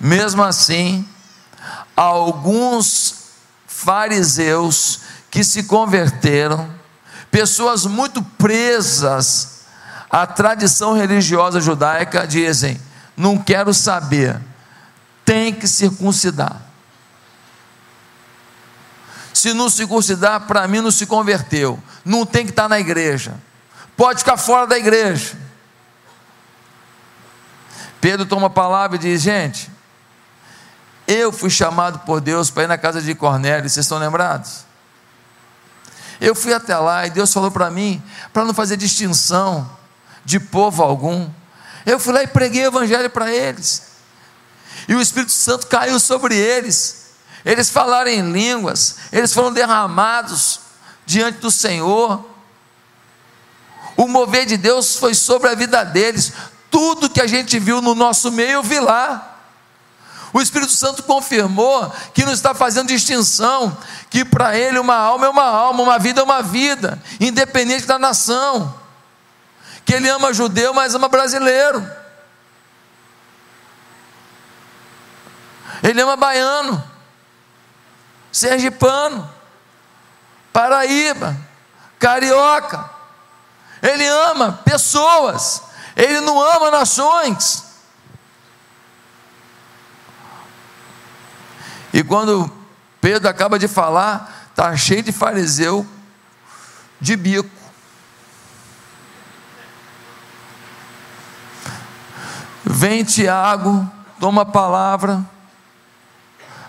Mesmo 0.00 0.42
assim, 0.42 1.06
alguns 1.94 3.16
fariseus 3.66 5.00
que 5.30 5.44
se 5.44 5.64
converteram, 5.64 6.70
pessoas 7.30 7.84
muito 7.84 8.22
presas 8.22 9.64
à 10.08 10.26
tradição 10.26 10.94
religiosa 10.94 11.60
judaica, 11.60 12.26
dizem: 12.26 12.80
não 13.16 13.36
quero 13.36 13.74
saber, 13.74 14.40
tem 15.24 15.52
que 15.52 15.66
circuncidar. 15.66 16.73
Se 19.44 19.52
não 19.52 19.68
circuncidar, 19.68 20.46
para 20.46 20.66
mim 20.66 20.80
não 20.80 20.90
se 20.90 21.04
converteu, 21.04 21.78
não 22.02 22.24
tem 22.24 22.46
que 22.46 22.50
estar 22.50 22.66
na 22.66 22.80
igreja, 22.80 23.34
pode 23.94 24.20
ficar 24.20 24.38
fora 24.38 24.66
da 24.66 24.78
igreja. 24.78 25.36
Pedro 28.00 28.24
toma 28.24 28.46
a 28.46 28.50
palavra 28.50 28.96
e 28.96 28.98
diz: 28.98 29.20
gente, 29.20 29.70
eu 31.06 31.30
fui 31.30 31.50
chamado 31.50 31.98
por 32.06 32.22
Deus 32.22 32.48
para 32.48 32.62
ir 32.62 32.68
na 32.68 32.78
casa 32.78 33.02
de 33.02 33.14
Cornélio, 33.14 33.68
vocês 33.68 33.84
estão 33.84 33.98
lembrados? 33.98 34.64
Eu 36.18 36.34
fui 36.34 36.54
até 36.54 36.78
lá 36.78 37.06
e 37.06 37.10
Deus 37.10 37.30
falou 37.30 37.50
para 37.50 37.70
mim, 37.70 38.02
para 38.32 38.46
não 38.46 38.54
fazer 38.54 38.78
distinção 38.78 39.70
de 40.24 40.40
povo 40.40 40.82
algum. 40.82 41.28
Eu 41.84 42.00
fui 42.00 42.14
lá 42.14 42.22
e 42.22 42.26
preguei 42.26 42.64
o 42.64 42.68
evangelho 42.68 43.10
para 43.10 43.30
eles. 43.30 43.82
E 44.88 44.94
o 44.94 45.02
Espírito 45.02 45.32
Santo 45.32 45.66
caiu 45.66 46.00
sobre 46.00 46.34
eles. 46.34 47.03
Eles 47.44 47.68
falaram 47.68 48.10
em 48.10 48.32
línguas, 48.32 48.96
eles 49.12 49.32
foram 49.32 49.52
derramados 49.52 50.60
diante 51.04 51.38
do 51.38 51.50
Senhor. 51.50 52.24
O 53.96 54.08
mover 54.08 54.46
de 54.46 54.56
Deus 54.56 54.96
foi 54.96 55.14
sobre 55.14 55.50
a 55.50 55.54
vida 55.54 55.84
deles. 55.84 56.32
Tudo 56.70 57.10
que 57.10 57.20
a 57.20 57.26
gente 57.26 57.58
viu 57.58 57.80
no 57.80 57.94
nosso 57.94 58.32
meio, 58.32 58.52
eu 58.52 58.62
vi 58.62 58.80
lá. 58.80 59.34
O 60.32 60.40
Espírito 60.40 60.72
Santo 60.72 61.04
confirmou 61.04 61.92
que 62.12 62.24
não 62.24 62.32
está 62.32 62.52
fazendo 62.52 62.88
distinção, 62.88 63.76
que 64.10 64.24
para 64.24 64.58
ele 64.58 64.80
uma 64.80 64.96
alma 64.96 65.26
é 65.26 65.28
uma 65.28 65.44
alma, 65.44 65.82
uma 65.82 65.98
vida 65.98 66.20
é 66.20 66.24
uma 66.24 66.42
vida, 66.42 67.00
independente 67.20 67.86
da 67.86 68.00
nação. 68.00 68.74
Que 69.84 69.94
ele 69.94 70.08
ama 70.08 70.32
judeu, 70.32 70.74
mas 70.74 70.94
ama 70.94 71.08
brasileiro. 71.08 71.88
Ele 75.84 76.00
ama 76.00 76.16
baiano, 76.16 76.82
sergipano, 78.34 79.30
paraíba, 80.52 81.36
carioca. 82.00 82.90
Ele 83.80 84.04
ama 84.06 84.60
pessoas, 84.64 85.62
ele 85.94 86.20
não 86.20 86.42
ama 86.42 86.68
nações. 86.68 87.62
E 91.92 92.02
quando 92.02 92.50
Pedro 93.00 93.28
acaba 93.28 93.56
de 93.56 93.68
falar, 93.68 94.48
está 94.50 94.76
cheio 94.76 95.02
de 95.02 95.12
fariseu 95.12 95.86
de 97.00 97.14
bico. 97.14 97.48
Vem 102.64 103.04
Tiago, 103.04 103.88
toma 104.18 104.42
a 104.42 104.46
palavra. 104.46 105.33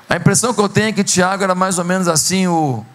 A 0.09 0.15
impressão 0.15 0.53
que 0.53 0.61
eu 0.61 0.69
tenho 0.69 0.89
é 0.89 0.91
que 0.91 1.03
Tiago 1.03 1.43
era 1.43 1.55
mais 1.55 1.79
ou 1.79 1.85
menos 1.85 2.07
assim 2.07 2.47
o, 2.47 2.85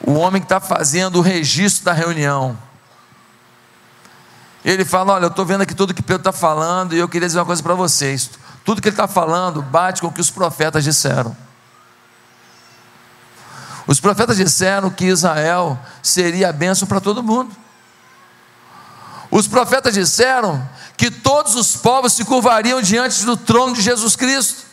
o 0.00 0.14
homem 0.14 0.40
que 0.40 0.46
está 0.46 0.60
fazendo 0.60 1.16
o 1.16 1.20
registro 1.20 1.84
da 1.84 1.92
reunião. 1.92 2.58
Ele 4.64 4.84
fala: 4.84 5.14
Olha, 5.14 5.24
eu 5.24 5.28
estou 5.28 5.46
vendo 5.46 5.60
aqui 5.60 5.74
tudo 5.74 5.94
que 5.94 6.02
Pedro 6.02 6.22
está 6.22 6.32
falando 6.32 6.94
e 6.94 6.98
eu 6.98 7.08
queria 7.08 7.28
dizer 7.28 7.38
uma 7.38 7.46
coisa 7.46 7.62
para 7.62 7.74
vocês. 7.74 8.30
Tudo 8.64 8.82
que 8.82 8.88
ele 8.88 8.94
está 8.94 9.06
falando 9.06 9.62
bate 9.62 10.00
com 10.00 10.08
o 10.08 10.12
que 10.12 10.20
os 10.20 10.30
profetas 10.30 10.82
disseram. 10.82 11.36
Os 13.86 14.00
profetas 14.00 14.36
disseram 14.36 14.90
que 14.90 15.04
Israel 15.04 15.78
seria 16.02 16.48
a 16.48 16.52
bênção 16.52 16.88
para 16.88 17.00
todo 17.00 17.22
mundo. 17.22 17.54
Os 19.30 19.46
profetas 19.46 19.94
disseram 19.94 20.68
que 20.96 21.12
todos 21.12 21.54
os 21.54 21.76
povos 21.76 22.14
se 22.14 22.24
curvariam 22.24 22.82
diante 22.82 23.24
do 23.24 23.36
trono 23.36 23.74
de 23.74 23.82
Jesus 23.82 24.16
Cristo. 24.16 24.65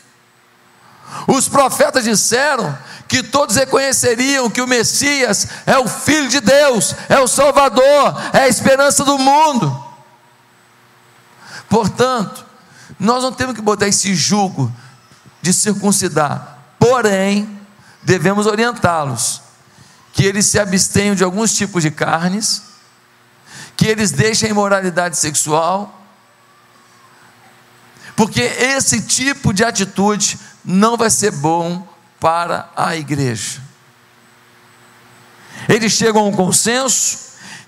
Os 1.28 1.48
profetas 1.48 2.04
disseram 2.04 2.78
que 3.08 3.24
todos 3.24 3.56
reconheceriam 3.56 4.50
que 4.50 4.62
o 4.62 4.68
Messias 4.68 5.48
é 5.66 5.78
o 5.78 5.88
Filho 5.88 6.30
de 6.30 6.40
Deus, 6.40 6.96
é 7.10 7.20
o 7.20 7.28
Salvador, 7.28 8.20
é 8.34 8.40
a 8.40 8.48
esperança 8.48 9.04
do 9.04 9.18
mundo. 9.18 9.84
Portanto, 11.70 12.46
nós 13.00 13.24
não 13.24 13.32
temos 13.32 13.56
que 13.56 13.62
botar 13.62 13.88
esse 13.88 14.14
jugo 14.16 14.72
de 15.42 15.54
circuncidar, 15.54 16.60
porém, 16.80 17.60
devemos 18.02 18.46
orientá-los 18.46 19.42
que 20.14 20.24
eles 20.24 20.46
se 20.46 20.60
abstenham 20.60 21.16
de 21.16 21.24
alguns 21.24 21.54
tipos 21.54 21.82
de 21.82 21.90
carnes, 21.90 22.62
que 23.76 23.88
eles 23.88 24.12
deixem 24.12 24.48
a 24.48 24.52
imoralidade 24.52 25.18
sexual, 25.18 26.02
porque 28.16 28.42
esse 28.42 29.02
tipo 29.02 29.52
de 29.52 29.66
atitude 29.66 30.40
não 30.64 30.98
vai 30.98 31.10
ser 31.10 31.32
bom 31.32 31.88
para 32.20 32.70
a 32.76 32.96
igreja. 32.96 33.62
Eles 35.68 35.92
chegam 35.92 36.24
a 36.24 36.26
um 36.26 36.32
consenso, 36.32 37.24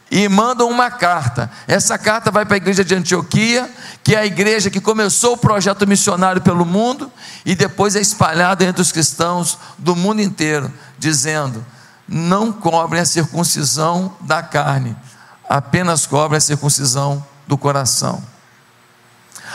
e 0.10 0.30
mandam 0.30 0.70
uma 0.70 0.92
carta. 0.92 1.50
Essa 1.68 1.98
carta 1.98 2.32
vai 2.32 2.46
para 2.46 2.56
a 2.56 2.58
igreja 2.58 2.86
de 2.86 2.96
Antioquia, 2.96 3.70
que 4.04 4.16
é 4.16 4.20
a 4.20 4.26
igreja 4.26 4.70
que 4.70 4.80
começou 4.80 5.34
o 5.34 5.38
projeto 5.38 5.88
missionário 5.88 6.42
pelo 6.42 6.66
mundo 6.66 7.12
e 7.46 7.56
depois 7.56 7.96
é 7.96 8.00
espalhada 8.00 8.64
entre 8.64 8.82
os 8.82 8.92
cristãos 8.92 9.58
do 9.78 9.96
mundo 9.96 10.22
inteiro, 10.22 10.72
dizendo: 10.98 11.66
não 12.08 12.52
cobrem 12.52 13.02
a 13.02 13.06
circuncisão 13.06 14.16
da 14.22 14.44
carne, 14.44 14.96
apenas 15.50 16.06
cobrem 16.06 16.38
a 16.38 16.42
circuncisão 16.42 17.26
do 17.48 17.58
coração. 17.58 18.24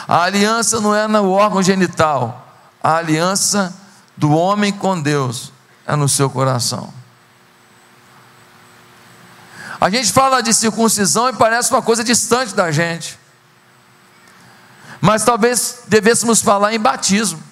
A 0.06 0.22
aliança 0.22 0.80
não 0.80 0.94
é 0.94 1.06
no 1.06 1.30
órgão 1.30 1.62
genital, 1.62 2.39
a 2.82 2.96
aliança 2.96 3.74
do 4.16 4.30
homem 4.32 4.72
com 4.72 5.00
Deus 5.00 5.52
é 5.86 5.96
no 5.96 6.08
seu 6.08 6.30
coração. 6.30 6.92
A 9.80 9.88
gente 9.88 10.12
fala 10.12 10.42
de 10.42 10.52
circuncisão 10.52 11.28
e 11.30 11.32
parece 11.32 11.70
uma 11.70 11.80
coisa 11.80 12.04
distante 12.04 12.54
da 12.54 12.70
gente. 12.70 13.18
Mas 15.00 15.24
talvez 15.24 15.80
devêssemos 15.86 16.42
falar 16.42 16.74
em 16.74 16.78
batismo. 16.78 17.42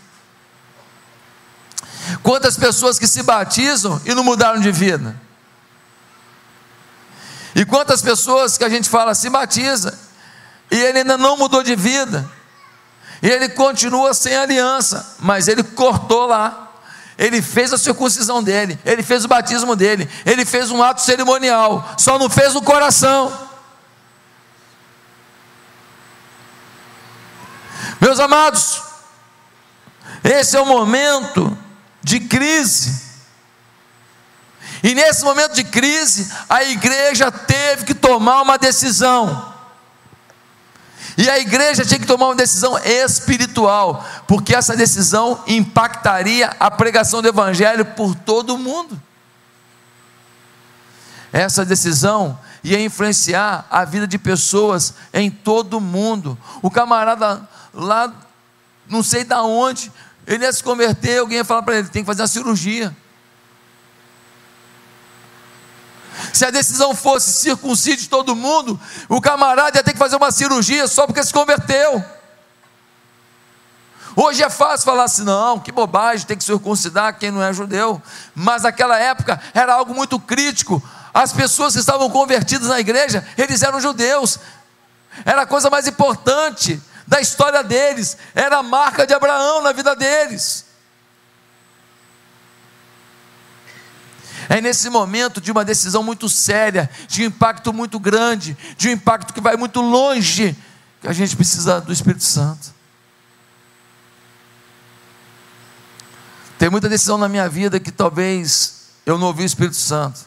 Quantas 2.22 2.56
pessoas 2.56 2.98
que 2.98 3.06
se 3.06 3.22
batizam 3.22 4.00
e 4.04 4.14
não 4.14 4.22
mudaram 4.22 4.60
de 4.60 4.70
vida? 4.70 5.18
E 7.54 7.64
quantas 7.64 8.02
pessoas 8.02 8.58
que 8.58 8.64
a 8.64 8.68
gente 8.68 8.88
fala 8.88 9.14
se 9.14 9.30
batiza 9.30 9.98
e 10.70 10.76
ele 10.76 10.98
ainda 10.98 11.16
não 11.16 11.36
mudou 11.36 11.62
de 11.62 11.74
vida? 11.74 12.28
E 13.22 13.28
ele 13.28 13.48
continua 13.48 14.14
sem 14.14 14.36
aliança, 14.36 15.16
mas 15.18 15.48
ele 15.48 15.62
cortou 15.62 16.26
lá 16.26 16.68
ele 17.18 17.42
fez 17.42 17.72
a 17.72 17.78
circuncisão 17.78 18.40
dele, 18.40 18.78
ele 18.84 19.02
fez 19.02 19.24
o 19.24 19.28
batismo 19.28 19.74
dele, 19.74 20.08
ele 20.24 20.44
fez 20.44 20.70
um 20.70 20.80
ato 20.80 21.02
cerimonial, 21.02 21.96
só 21.98 22.16
não 22.16 22.30
fez 22.30 22.54
no 22.54 22.62
coração. 22.62 23.48
Meus 28.00 28.20
amados, 28.20 28.80
esse 30.22 30.56
é 30.56 30.60
o 30.60 30.66
momento 30.66 31.58
de 32.00 32.20
crise. 32.20 33.08
E 34.84 34.94
nesse 34.94 35.24
momento 35.24 35.54
de 35.54 35.64
crise, 35.64 36.32
a 36.48 36.62
igreja 36.62 37.32
teve 37.32 37.84
que 37.84 37.94
tomar 37.94 38.42
uma 38.42 38.56
decisão. 38.56 39.52
E 41.18 41.28
a 41.28 41.36
igreja 41.36 41.84
tinha 41.84 41.98
que 41.98 42.06
tomar 42.06 42.26
uma 42.26 42.36
decisão 42.36 42.78
espiritual, 42.78 44.06
porque 44.28 44.54
essa 44.54 44.76
decisão 44.76 45.42
impactaria 45.48 46.54
a 46.60 46.70
pregação 46.70 47.20
do 47.20 47.26
evangelho 47.26 47.84
por 47.84 48.14
todo 48.14 48.54
o 48.54 48.58
mundo. 48.58 49.02
Essa 51.32 51.64
decisão 51.64 52.38
ia 52.62 52.80
influenciar 52.80 53.66
a 53.68 53.84
vida 53.84 54.06
de 54.06 54.16
pessoas 54.16 54.94
em 55.12 55.28
todo 55.28 55.78
o 55.78 55.80
mundo. 55.80 56.38
O 56.62 56.70
camarada 56.70 57.42
lá, 57.74 58.14
não 58.88 59.02
sei 59.02 59.24
da 59.24 59.42
onde, 59.42 59.90
ele 60.24 60.44
ia 60.44 60.52
se 60.52 60.62
converter, 60.62 61.18
alguém 61.18 61.38
ia 61.38 61.44
falar 61.44 61.62
para 61.62 61.78
ele: 61.78 61.88
tem 61.88 62.02
que 62.02 62.06
fazer 62.06 62.22
uma 62.22 62.28
cirurgia. 62.28 62.96
Se 66.32 66.44
a 66.44 66.50
decisão 66.50 66.94
fosse 66.94 67.32
circuncide 67.32 68.08
todo 68.08 68.34
mundo, 68.34 68.78
o 69.08 69.20
camarada 69.20 69.78
ia 69.78 69.84
ter 69.84 69.92
que 69.92 69.98
fazer 69.98 70.16
uma 70.16 70.30
cirurgia 70.30 70.86
só 70.86 71.06
porque 71.06 71.22
se 71.22 71.32
converteu. 71.32 72.04
Hoje 74.16 74.42
é 74.42 74.50
fácil 74.50 74.84
falar 74.84 75.04
assim, 75.04 75.22
não, 75.22 75.60
que 75.60 75.70
bobagem, 75.70 76.26
tem 76.26 76.36
que 76.36 76.42
circuncidar 76.42 77.16
quem 77.18 77.30
não 77.30 77.42
é 77.42 77.52
judeu. 77.52 78.02
Mas 78.34 78.62
naquela 78.62 78.98
época 78.98 79.40
era 79.54 79.74
algo 79.74 79.94
muito 79.94 80.18
crítico. 80.18 80.82
As 81.14 81.32
pessoas 81.32 81.74
que 81.74 81.80
estavam 81.80 82.10
convertidas 82.10 82.68
na 82.68 82.80
igreja, 82.80 83.26
eles 83.36 83.62
eram 83.62 83.80
judeus. 83.80 84.38
Era 85.24 85.42
a 85.42 85.46
coisa 85.46 85.70
mais 85.70 85.86
importante 85.86 86.82
da 87.06 87.20
história 87.20 87.62
deles, 87.64 88.18
era 88.34 88.58
a 88.58 88.62
marca 88.62 89.06
de 89.06 89.14
Abraão 89.14 89.62
na 89.62 89.72
vida 89.72 89.96
deles. 89.96 90.67
É 94.48 94.60
nesse 94.60 94.88
momento 94.88 95.40
de 95.40 95.52
uma 95.52 95.64
decisão 95.64 96.02
muito 96.02 96.28
séria, 96.28 96.88
de 97.06 97.22
um 97.22 97.26
impacto 97.26 97.72
muito 97.72 98.00
grande, 98.00 98.56
de 98.76 98.88
um 98.88 98.92
impacto 98.92 99.34
que 99.34 99.40
vai 99.40 99.56
muito 99.56 99.80
longe, 99.80 100.56
que 101.00 101.08
a 101.08 101.12
gente 101.12 101.36
precisa 101.36 101.80
do 101.80 101.92
Espírito 101.92 102.24
Santo. 102.24 102.72
Tem 106.58 106.70
muita 106.70 106.88
decisão 106.88 107.18
na 107.18 107.28
minha 107.28 107.48
vida 107.48 107.78
que 107.78 107.92
talvez 107.92 108.88
eu 109.04 109.18
não 109.18 109.28
ouvi 109.28 109.42
o 109.42 109.46
Espírito 109.46 109.76
Santo. 109.76 110.26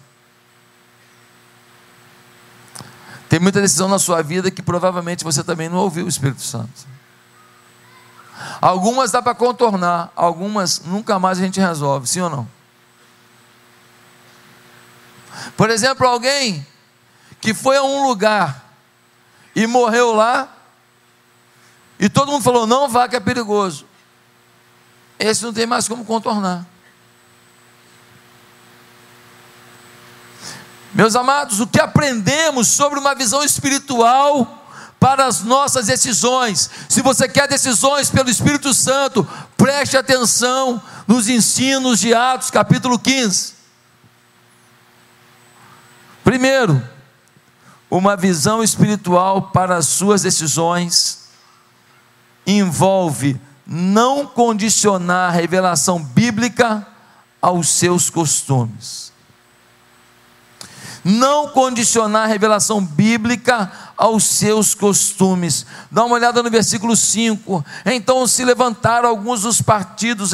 Tem 3.28 3.40
muita 3.40 3.60
decisão 3.60 3.88
na 3.88 3.98
sua 3.98 4.22
vida 4.22 4.51
que 4.51 4.62
provavelmente 4.62 5.24
você 5.24 5.44
também 5.44 5.68
não 5.68 5.80
ouviu 5.80 6.06
o 6.06 6.10
Espírito 6.10 6.42
Santo. 6.42 6.92
Algumas 8.62 9.12
dá 9.12 9.22
para 9.22 9.34
contornar, 9.34 10.12
algumas 10.16 10.82
nunca 10.86 11.18
mais 11.18 11.40
a 11.40 11.42
gente 11.42 11.60
resolve, 11.60 12.08
sim 12.08 12.22
ou 12.22 12.30
não? 12.30 12.61
Por 15.56 15.70
exemplo, 15.70 16.08
alguém 16.08 16.66
que 17.40 17.54
foi 17.54 17.78
a 17.78 17.84
um 17.84 18.08
lugar 18.08 18.74
e 19.56 19.66
morreu 19.68 20.14
lá, 20.14 20.48
e 22.00 22.10
todo 22.10 22.32
mundo 22.32 22.44
falou: 22.44 22.66
não 22.66 22.88
vá 22.88 23.08
que 23.08 23.16
é 23.16 23.20
perigoso 23.20 23.92
esse 25.22 25.44
não 25.44 25.54
tem 25.54 25.68
mais 25.68 25.88
como 25.88 26.04
contornar. 26.04 26.66
Meus 30.94 31.16
amados, 31.16 31.60
o 31.60 31.68
que 31.68 31.80
aprendemos 31.80 32.68
sobre 32.68 33.00
uma 33.00 33.16
visão 33.16 33.44
espiritual 33.44 34.66
para 35.00 35.26
as 35.26 35.42
nossas 35.42 35.86
decisões? 35.86 36.70
Se 36.90 37.02
você 37.02 37.30
quer 37.30 37.48
decisões 37.48 38.10
pelo 38.10 38.30
Espírito 38.30 38.74
Santo, 38.74 39.26
preste 39.56 39.96
atenção 39.96 40.82
nos 41.08 41.30
ensinos 41.30 42.00
de 42.00 42.14
Atos, 42.14 42.50
capítulo 42.50 43.00
15. 43.00 43.61
Primeiro, 46.24 46.82
uma 47.90 48.16
visão 48.16 48.63
espiritual 48.63 49.42
para 49.51 49.78
as 49.78 49.88
suas 49.88 50.22
decisões 50.22 51.30
envolve 52.46 53.40
não 53.66 54.25
condicionar 54.25 55.30
a 55.30 55.34
revelação 55.34 56.04
bíblica 56.04 56.86
aos 57.42 57.70
seus 57.70 58.10
costumes. 58.10 59.12
Não 61.04 61.50
condicionar 61.50 62.25
a 62.25 62.28
revelação 62.28 62.84
bíblica 62.84 63.72
aos 64.01 64.24
seus 64.24 64.74
costumes. 64.74 65.63
Dá 65.91 66.03
uma 66.03 66.15
olhada 66.15 66.41
no 66.41 66.50
versículo 66.50 66.96
5. 66.96 67.63
Então 67.86 68.25
se 68.25 68.43
levantaram 68.43 69.08
alguns 69.08 69.43
dos 69.43 69.62
partidos, 69.62 70.31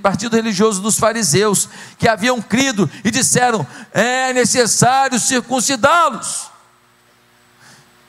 partido 0.00 0.36
religiosos 0.36 0.80
dos 0.80 0.96
fariseus, 0.96 1.68
que 1.98 2.06
haviam 2.06 2.40
crido, 2.40 2.88
e 3.02 3.10
disseram: 3.10 3.66
é 3.92 4.32
necessário 4.32 5.18
circuncidá-los. 5.18 6.46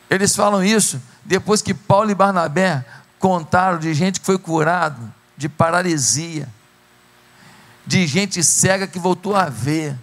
Eles 0.08 0.36
falam 0.36 0.64
isso 0.64 1.02
depois 1.26 1.64
que 1.64 1.74
Paulo 1.74 2.12
e 2.12 2.16
Barnabé 2.16 2.86
contaram 3.18 3.80
de 3.80 3.92
gente 3.96 4.20
que 4.20 4.26
foi 4.28 4.38
curado 4.38 5.12
de 5.36 5.50
paralisia, 5.50 6.48
de 7.84 8.06
gente 8.06 8.44
cega 8.44 8.86
que 8.86 9.00
voltou 9.00 9.36
a 9.36 9.50
ver, 9.50 9.98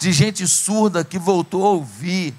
de 0.00 0.12
gente 0.12 0.48
surda 0.48 1.04
que 1.04 1.16
voltou 1.16 1.64
a 1.64 1.70
ouvir. 1.70 2.34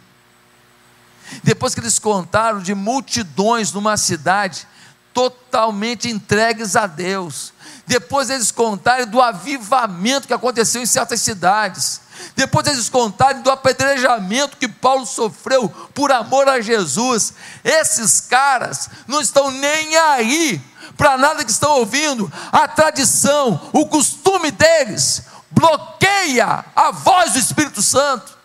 Depois 1.44 1.74
que 1.74 1.80
eles 1.80 2.00
contaram 2.00 2.60
de 2.60 2.74
multidões 2.74 3.72
numa 3.72 3.98
cidade 3.98 4.68
totalmente 5.14 6.10
entregues 6.10 6.76
a 6.76 6.86
Deus. 6.86 7.52
Depois 7.88 8.30
eles 8.30 8.52
contaram 8.52 9.08
do 9.08 9.20
avivamento 9.20 10.28
que 10.28 10.34
aconteceu 10.34 10.82
em 10.82 10.86
certas 10.86 11.22
cidades. 11.22 12.02
Depois 12.36 12.68
eles 12.68 12.90
contarem 12.90 13.42
do 13.42 13.50
apedrejamento 13.50 14.58
que 14.58 14.68
Paulo 14.68 15.06
sofreu 15.06 15.70
por 15.94 16.12
amor 16.12 16.48
a 16.48 16.62
Jesus. 16.62 17.34
Esses 17.64 18.22
caras 18.22 18.90
não 19.08 19.20
estão 19.20 19.50
nem 19.50 19.96
aí 19.98 20.62
para 20.96 21.18
nada 21.18 21.44
que 21.44 21.52
estão 21.52 21.72
ouvindo. 21.72 22.32
A 22.52 22.68
tradição, 22.68 23.70
o 23.74 23.88
costume 23.88 24.52
deles 24.52 25.24
bloqueia 25.50 26.64
a 26.76 26.92
voz 26.92 27.34
do 27.34 27.40
Espírito 27.40 27.82
Santo. 27.82 28.37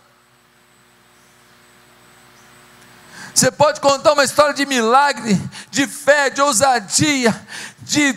Você 3.35 3.51
pode 3.51 3.81
contar 3.81 4.13
uma 4.13 4.25
história 4.25 4.55
de 4.55 4.67
milagre, 4.67 5.41
de 5.71 5.87
fé, 5.87 6.31
de 6.31 6.41
ousadia, 6.41 7.35
de 7.81 8.17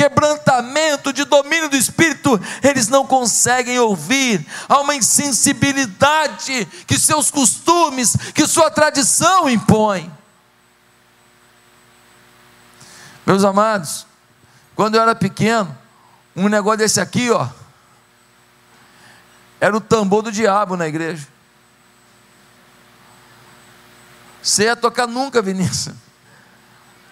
quebrantamento, 0.00 1.12
de 1.12 1.24
domínio 1.24 1.68
do 1.68 1.76
Espírito, 1.76 2.40
eles 2.62 2.88
não 2.88 3.06
conseguem 3.06 3.78
ouvir. 3.78 4.46
Há 4.66 4.80
uma 4.80 4.94
insensibilidade 4.94 6.64
que 6.86 6.98
seus 6.98 7.30
costumes, 7.30 8.16
que 8.34 8.46
sua 8.46 8.70
tradição 8.70 9.48
impõe. 9.48 10.10
Meus 13.26 13.44
amados, 13.44 14.06
quando 14.74 14.94
eu 14.94 15.02
era 15.02 15.14
pequeno, 15.14 15.76
um 16.34 16.48
negócio 16.48 16.78
desse 16.78 16.98
aqui, 16.98 17.30
ó, 17.30 17.46
era 19.60 19.76
o 19.76 19.80
tambor 19.80 20.22
do 20.22 20.32
diabo 20.32 20.78
na 20.78 20.88
igreja. 20.88 21.28
Você 24.42 24.64
ia 24.64 24.76
tocar 24.76 25.06
nunca, 25.06 25.42
Vinícius, 25.42 25.94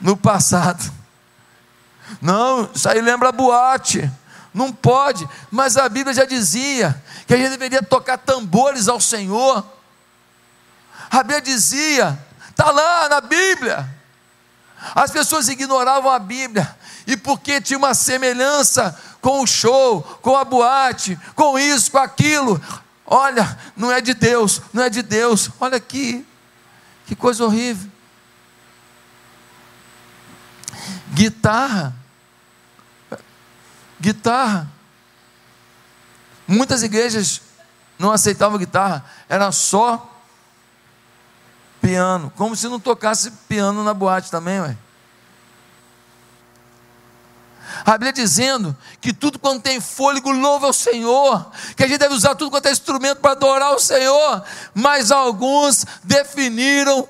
no 0.01 0.17
passado. 0.17 0.93
Não, 2.21 2.71
isso 2.75 2.89
aí 2.89 3.01
lembra 3.01 3.33
boate. 3.33 4.11
Não 4.53 4.73
pode, 4.73 5.29
mas 5.51 5.77
a 5.77 5.89
Bíblia 5.89 6.15
já 6.15 6.25
dizia 6.25 7.01
que 7.27 7.35
a 7.35 7.37
gente 7.37 7.51
deveria 7.51 7.83
tocar 7.83 8.19
tambores 8.19 8.89
ao 8.89 9.01
Senhor. 9.01 9.65
A 11.11 11.19
Bíblia 11.19 11.41
dizia, 11.41 12.19
está 12.49 12.71
lá 12.71 13.09
na 13.09 13.21
Bíblia. 13.21 13.89
As 14.95 15.11
pessoas 15.11 15.49
ignoravam 15.49 16.11
a 16.11 16.19
Bíblia, 16.19 16.77
e 17.07 17.17
porque 17.17 17.61
tinha 17.61 17.79
uma 17.79 17.95
semelhança 17.95 18.99
com 19.21 19.43
o 19.43 19.47
show, 19.47 20.03
com 20.23 20.37
a 20.37 20.45
boate, 20.45 21.19
com 21.35 21.59
isso, 21.59 21.91
com 21.91 21.99
aquilo. 21.99 22.61
Olha, 23.05 23.59
não 23.77 23.91
é 23.91 24.01
de 24.01 24.15
Deus, 24.15 24.63
não 24.73 24.83
é 24.83 24.91
de 24.91 25.03
Deus. 25.03 25.51
Olha 25.61 25.77
aqui, 25.77 26.27
que 27.09 27.17
coisa 27.17 27.43
horrível. 27.43 27.91
Guitarra. 31.15 31.97
Guitarra. 33.99 34.71
Muitas 36.47 36.83
igrejas 36.83 37.41
não 37.99 38.13
aceitavam 38.13 38.59
guitarra, 38.59 39.05
era 39.29 39.51
só 39.51 40.15
piano, 41.81 42.31
como 42.37 42.55
se 42.55 42.69
não 42.69 42.79
tocasse 42.79 43.31
piano 43.49 43.83
na 43.83 43.93
boate 43.93 44.31
também, 44.31 44.61
ué. 44.61 44.77
A 47.89 47.93
Bíblia 47.93 48.13
dizendo 48.13 48.77
que 49.01 49.15
tudo 49.15 49.39
quanto 49.39 49.63
tem 49.63 49.81
fôlego 49.81 50.31
louva 50.31 50.67
ao 50.67 50.75
Senhor, 50.75 51.51
que 51.75 51.83
a 51.83 51.89
gente 51.89 51.97
deve 51.97 52.13
usar 52.13 52.35
tudo 52.35 52.51
quanto 52.51 52.67
é 52.67 52.71
instrumento 52.71 53.21
para 53.21 53.31
adorar 53.31 53.75
o 53.75 53.79
Senhor, 53.79 54.45
mas 54.75 55.11
alguns 55.11 55.87
definiram 56.05 57.09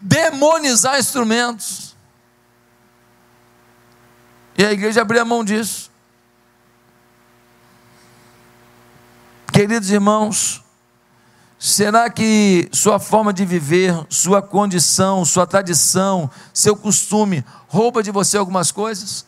demonizar 0.00 1.00
instrumentos. 1.00 1.96
E 4.56 4.64
a 4.64 4.70
igreja 4.70 5.02
abriu 5.02 5.20
a 5.20 5.24
mão 5.24 5.42
disso. 5.42 5.90
Queridos 9.52 9.90
irmãos, 9.90 10.62
será 11.58 12.08
que 12.08 12.68
sua 12.72 13.00
forma 13.00 13.32
de 13.32 13.44
viver, 13.44 14.06
sua 14.08 14.40
condição, 14.40 15.24
sua 15.24 15.44
tradição, 15.44 16.30
seu 16.54 16.76
costume 16.76 17.44
rouba 17.66 18.00
de 18.00 18.12
você 18.12 18.38
algumas 18.38 18.70
coisas? 18.70 19.26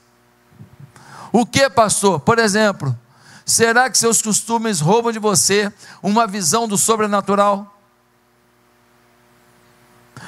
O 1.32 1.46
que, 1.46 1.68
pastor? 1.70 2.20
Por 2.20 2.38
exemplo, 2.38 2.96
será 3.44 3.88
que 3.88 3.98
seus 3.98 4.20
costumes 4.20 4.80
roubam 4.80 5.12
de 5.12 5.18
você 5.18 5.72
uma 6.02 6.26
visão 6.26 6.66
do 6.66 6.76
sobrenatural? 6.76 7.78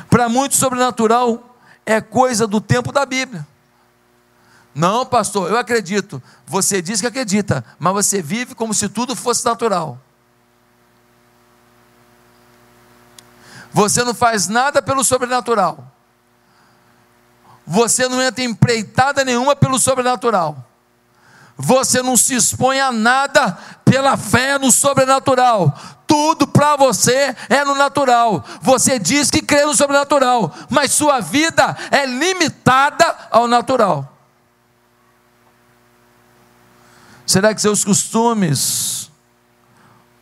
Para 0.09 0.29
muitos, 0.29 0.59
sobrenatural 0.59 1.57
é 1.85 2.01
coisa 2.01 2.47
do 2.47 2.61
tempo 2.61 2.93
da 2.93 3.05
Bíblia. 3.05 3.47
Não, 4.75 5.05
pastor, 5.05 5.51
eu 5.51 5.59
acredito. 5.59 6.23
Você 6.47 6.81
diz 6.81 7.01
que 7.01 7.07
acredita, 7.07 7.65
mas 7.79 7.93
você 7.93 8.23
vive 8.23 8.55
como 8.55 8.73
se 8.73 8.89
tudo 8.89 9.15
fosse 9.15 9.45
natural. 9.45 9.99
Você 13.73 14.05
não 14.05 14.15
faz 14.15 14.49
nada 14.49 14.83
pelo 14.83 15.03
sobrenatural. 15.03 15.91
você 17.67 18.09
não 18.09 18.21
entra 18.21 18.43
em 18.43 18.51
empreitada 18.51 19.25
nenhuma 19.25 19.55
pelo 19.57 19.79
sobrenatural. 19.79 20.72
Você 21.57 22.03
não 22.03 22.17
se 22.17 22.35
expõe 22.35 22.81
a 22.81 22.91
nada 22.91 23.57
pela 23.85 24.17
fé 24.17 24.59
no 24.59 24.71
sobrenatural. 24.71 25.77
Tudo 26.07 26.47
para 26.47 26.77
você 26.77 27.35
é 27.49 27.65
no 27.65 27.75
natural. 27.75 28.45
Você 28.61 28.99
diz 28.99 29.31
que 29.31 29.43
crê 29.43 29.65
no 29.65 29.75
sobrenatural, 29.75 30.53
mas 30.69 30.93
sua 30.93 31.21
vida 31.21 31.77
é 31.91 32.05
limitada 32.05 33.17
ao 33.31 33.47
natural. 33.47 34.09
Será 37.27 37.55
que 37.55 37.63
seus 37.63 37.85
costumes 37.85 39.11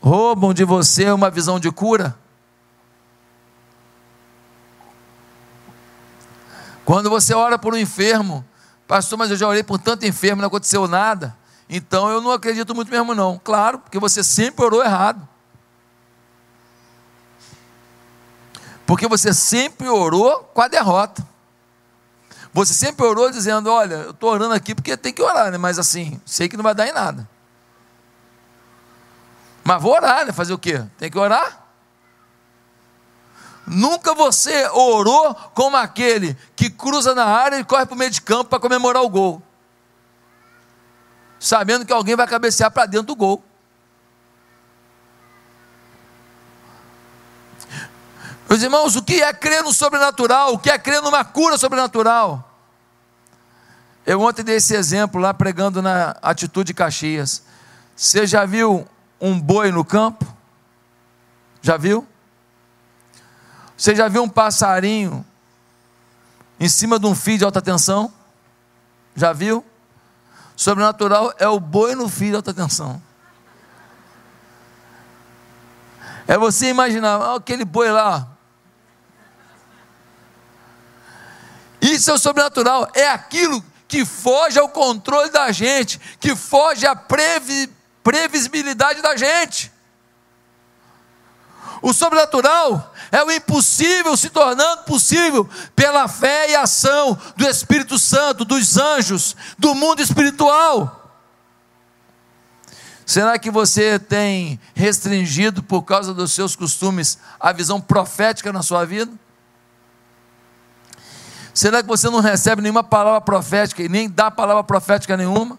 roubam 0.00 0.54
de 0.54 0.64
você 0.64 1.10
uma 1.10 1.30
visão 1.30 1.58
de 1.58 1.70
cura? 1.70 2.16
Quando 6.84 7.08
você 7.08 7.34
ora 7.34 7.58
por 7.58 7.74
um 7.74 7.78
enfermo, 7.78 8.44
pastor, 8.90 9.16
mas 9.16 9.30
eu 9.30 9.36
já 9.36 9.46
orei 9.46 9.62
por 9.62 9.78
tanto 9.78 10.04
enfermo, 10.04 10.42
não 10.42 10.48
aconteceu 10.48 10.88
nada. 10.88 11.36
Então 11.68 12.10
eu 12.10 12.20
não 12.20 12.32
acredito 12.32 12.74
muito 12.74 12.90
mesmo, 12.90 13.14
não. 13.14 13.38
Claro, 13.38 13.78
porque 13.78 14.00
você 14.00 14.24
sempre 14.24 14.64
orou 14.64 14.82
errado. 14.82 15.28
Porque 18.84 19.06
você 19.06 19.32
sempre 19.32 19.88
orou 19.88 20.40
com 20.52 20.60
a 20.60 20.66
derrota. 20.66 21.24
Você 22.52 22.74
sempre 22.74 23.06
orou 23.06 23.30
dizendo: 23.30 23.70
Olha, 23.70 23.94
eu 23.94 24.10
estou 24.10 24.28
orando 24.28 24.54
aqui 24.54 24.74
porque 24.74 24.96
tem 24.96 25.12
que 25.12 25.22
orar, 25.22 25.52
né? 25.52 25.56
mas 25.56 25.78
assim, 25.78 26.20
sei 26.26 26.48
que 26.48 26.56
não 26.56 26.64
vai 26.64 26.74
dar 26.74 26.88
em 26.88 26.92
nada. 26.92 27.28
Mas 29.62 29.80
vou 29.80 29.92
orar, 29.92 30.26
né? 30.26 30.32
Fazer 30.32 30.52
o 30.52 30.58
quê? 30.58 30.84
Tem 30.98 31.08
que 31.08 31.16
orar? 31.16 31.59
Nunca 33.70 34.16
você 34.16 34.68
orou 34.70 35.32
como 35.54 35.76
aquele 35.76 36.36
que 36.56 36.68
cruza 36.68 37.14
na 37.14 37.24
área 37.24 37.56
e 37.56 37.64
corre 37.64 37.86
para 37.86 37.94
o 37.94 37.98
meio 37.98 38.10
de 38.10 38.20
campo 38.20 38.50
para 38.50 38.58
comemorar 38.58 39.00
o 39.00 39.08
gol, 39.08 39.40
sabendo 41.38 41.86
que 41.86 41.92
alguém 41.92 42.16
vai 42.16 42.26
cabecear 42.26 42.68
para 42.72 42.86
dentro 42.86 43.06
do 43.06 43.16
gol. 43.16 43.44
Meus 48.48 48.60
irmãos, 48.60 48.96
o 48.96 49.04
que 49.04 49.22
é 49.22 49.32
crer 49.32 49.62
no 49.62 49.72
sobrenatural? 49.72 50.54
O 50.54 50.58
que 50.58 50.68
é 50.68 50.76
crer 50.76 51.00
numa 51.00 51.24
cura 51.24 51.56
sobrenatural? 51.56 52.52
Eu 54.04 54.20
ontem 54.20 54.42
dei 54.42 54.56
esse 54.56 54.74
exemplo 54.74 55.20
lá 55.20 55.32
pregando 55.32 55.80
na 55.80 56.16
Atitude 56.20 56.74
Caxias. 56.74 57.44
Você 57.94 58.26
já 58.26 58.44
viu 58.44 58.84
um 59.20 59.40
boi 59.40 59.70
no 59.70 59.84
campo? 59.84 60.26
Já 61.62 61.76
viu? 61.76 62.04
Você 63.80 63.96
já 63.96 64.08
viu 64.08 64.22
um 64.22 64.28
passarinho 64.28 65.24
em 66.60 66.68
cima 66.68 66.98
de 66.98 67.06
um 67.06 67.14
fio 67.14 67.38
de 67.38 67.46
alta 67.46 67.62
tensão? 67.62 68.12
Já 69.16 69.32
viu? 69.32 69.64
Sobrenatural 70.54 71.32
é 71.38 71.48
o 71.48 71.58
boi 71.58 71.94
no 71.94 72.06
fio 72.06 72.28
de 72.28 72.36
alta 72.36 72.52
tensão. 72.52 73.02
É 76.28 76.36
você 76.36 76.68
imaginar, 76.68 77.34
aquele 77.34 77.64
boi 77.64 77.90
lá. 77.90 78.28
Isso 81.80 82.10
é 82.10 82.12
o 82.12 82.18
sobrenatural, 82.18 82.86
é 82.92 83.08
aquilo 83.08 83.64
que 83.88 84.04
foge 84.04 84.58
ao 84.58 84.68
controle 84.68 85.30
da 85.30 85.50
gente, 85.52 85.98
que 86.20 86.36
foge 86.36 86.86
à 86.86 86.94
previ, 86.94 87.74
previsibilidade 88.04 89.00
da 89.00 89.16
gente. 89.16 89.72
O 91.82 91.92
sobrenatural 91.92 92.92
é 93.10 93.22
o 93.24 93.30
impossível 93.30 94.16
se 94.16 94.30
tornando 94.30 94.82
possível 94.82 95.48
pela 95.74 96.08
fé 96.08 96.50
e 96.50 96.56
ação 96.56 97.18
do 97.36 97.46
Espírito 97.46 97.98
Santo, 97.98 98.44
dos 98.44 98.76
anjos, 98.76 99.36
do 99.58 99.74
mundo 99.74 100.02
espiritual. 100.02 100.96
Será 103.06 103.38
que 103.38 103.50
você 103.50 103.98
tem 103.98 104.60
restringido 104.74 105.62
por 105.62 105.82
causa 105.82 106.14
dos 106.14 106.32
seus 106.32 106.54
costumes 106.54 107.18
a 107.40 107.50
visão 107.52 107.80
profética 107.80 108.52
na 108.52 108.62
sua 108.62 108.84
vida? 108.84 109.10
Será 111.52 111.82
que 111.82 111.88
você 111.88 112.08
não 112.08 112.20
recebe 112.20 112.62
nenhuma 112.62 112.84
palavra 112.84 113.20
profética 113.20 113.82
e 113.82 113.88
nem 113.88 114.08
dá 114.08 114.30
palavra 114.30 114.62
profética 114.62 115.16
nenhuma? 115.16 115.58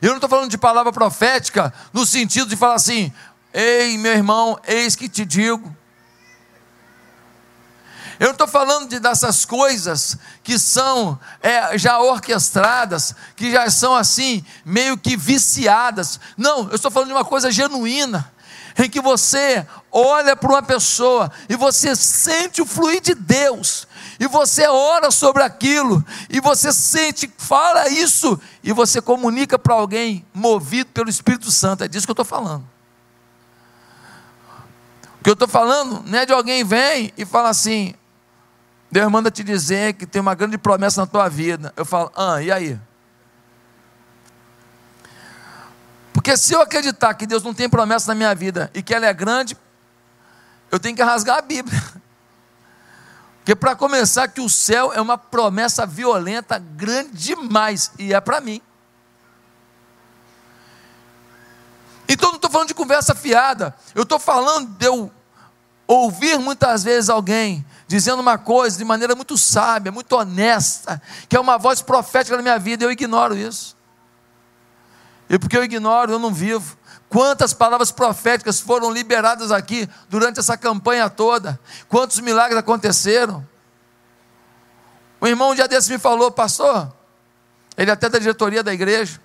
Eu 0.00 0.10
não 0.10 0.16
estou 0.16 0.30
falando 0.30 0.50
de 0.50 0.58
palavra 0.58 0.92
profética 0.92 1.72
no 1.92 2.06
sentido 2.06 2.48
de 2.48 2.56
falar 2.56 2.74
assim, 2.74 3.12
Ei, 3.52 3.98
meu 3.98 4.12
irmão, 4.12 4.58
eis 4.66 4.96
que 4.96 5.08
te 5.08 5.24
digo. 5.24 5.76
Eu 8.22 8.30
estou 8.30 8.46
falando 8.46 8.88
de, 8.88 9.00
dessas 9.00 9.44
coisas 9.44 10.16
que 10.44 10.56
são 10.56 11.18
é, 11.42 11.76
já 11.76 11.98
orquestradas, 11.98 13.14
que 13.34 13.50
já 13.50 13.68
são 13.68 13.96
assim, 13.96 14.44
meio 14.64 14.96
que 14.96 15.16
viciadas. 15.16 16.20
Não, 16.36 16.68
eu 16.68 16.76
estou 16.76 16.88
falando 16.88 17.08
de 17.08 17.14
uma 17.14 17.24
coisa 17.24 17.50
genuína, 17.50 18.32
em 18.78 18.88
que 18.88 19.00
você 19.00 19.66
olha 19.90 20.36
para 20.36 20.50
uma 20.50 20.62
pessoa 20.62 21.32
e 21.48 21.56
você 21.56 21.96
sente 21.96 22.62
o 22.62 22.66
fluir 22.66 23.00
de 23.00 23.12
Deus, 23.14 23.88
e 24.20 24.28
você 24.28 24.68
ora 24.68 25.10
sobre 25.10 25.42
aquilo, 25.42 26.04
e 26.30 26.40
você 26.40 26.72
sente, 26.72 27.28
fala 27.36 27.88
isso, 27.88 28.40
e 28.62 28.72
você 28.72 29.02
comunica 29.02 29.58
para 29.58 29.74
alguém 29.74 30.24
movido 30.32 30.90
pelo 30.90 31.10
Espírito 31.10 31.50
Santo. 31.50 31.82
É 31.82 31.88
disso 31.88 32.06
que 32.06 32.10
eu 32.12 32.14
estou 32.14 32.24
falando. 32.24 32.71
Que 35.22 35.30
eu 35.30 35.34
estou 35.34 35.48
falando 35.48 36.02
não 36.06 36.18
é 36.18 36.26
de 36.26 36.32
alguém 36.32 36.64
vem 36.64 37.12
e 37.16 37.24
fala 37.24 37.48
assim: 37.48 37.94
Deus 38.90 39.10
manda 39.10 39.30
te 39.30 39.42
dizer 39.42 39.94
que 39.94 40.04
tem 40.04 40.20
uma 40.20 40.34
grande 40.34 40.58
promessa 40.58 41.00
na 41.00 41.06
tua 41.06 41.28
vida. 41.28 41.72
Eu 41.76 41.84
falo, 41.84 42.12
ah, 42.14 42.42
e 42.42 42.52
aí? 42.52 42.78
Porque 46.12 46.36
se 46.36 46.54
eu 46.54 46.60
acreditar 46.60 47.14
que 47.14 47.26
Deus 47.26 47.42
não 47.42 47.54
tem 47.54 47.70
promessa 47.70 48.08
na 48.08 48.14
minha 48.14 48.34
vida 48.34 48.70
e 48.74 48.82
que 48.82 48.94
ela 48.94 49.06
é 49.06 49.14
grande, 49.14 49.56
eu 50.70 50.78
tenho 50.78 50.94
que 50.94 51.02
rasgar 51.02 51.38
a 51.38 51.42
Bíblia. 51.42 51.82
Porque 53.38 53.56
para 53.56 53.74
começar 53.74 54.28
que 54.28 54.40
o 54.40 54.48
céu 54.48 54.92
é 54.92 55.00
uma 55.00 55.16
promessa 55.16 55.86
violenta, 55.86 56.58
grande 56.58 57.12
demais, 57.12 57.90
e 57.98 58.12
é 58.12 58.20
para 58.20 58.40
mim. 58.40 58.60
Então 62.12 62.28
não 62.28 62.36
estou 62.36 62.50
falando 62.50 62.68
de 62.68 62.74
conversa 62.74 63.14
fiada, 63.14 63.74
eu 63.94 64.02
estou 64.02 64.18
falando 64.18 64.68
de 64.68 64.84
eu 64.84 65.10
ouvir 65.86 66.38
muitas 66.38 66.84
vezes 66.84 67.08
alguém 67.08 67.64
dizendo 67.88 68.20
uma 68.20 68.36
coisa 68.36 68.76
de 68.76 68.84
maneira 68.84 69.14
muito 69.14 69.38
sábia, 69.38 69.90
muito 69.90 70.12
honesta, 70.12 71.00
que 71.26 71.34
é 71.34 71.40
uma 71.40 71.56
voz 71.56 71.80
profética 71.80 72.36
na 72.36 72.42
minha 72.42 72.58
vida, 72.58 72.84
eu 72.84 72.92
ignoro 72.92 73.34
isso. 73.34 73.74
E 75.28 75.38
porque 75.38 75.56
eu 75.56 75.64
ignoro, 75.64 76.12
eu 76.12 76.18
não 76.18 76.34
vivo. 76.34 76.76
Quantas 77.08 77.54
palavras 77.54 77.90
proféticas 77.90 78.60
foram 78.60 78.90
liberadas 78.90 79.50
aqui 79.50 79.88
durante 80.10 80.38
essa 80.38 80.54
campanha 80.54 81.08
toda? 81.08 81.58
Quantos 81.88 82.20
milagres 82.20 82.58
aconteceram? 82.58 83.46
O 85.18 85.26
irmão 85.26 85.52
um 85.52 85.54
dia 85.54 85.66
desse 85.66 85.90
me 85.90 85.98
falou, 85.98 86.30
pastor, 86.30 86.92
ele 87.74 87.90
é 87.90 87.94
até 87.94 88.10
da 88.10 88.18
diretoria 88.18 88.62
da 88.62 88.74
igreja. 88.74 89.18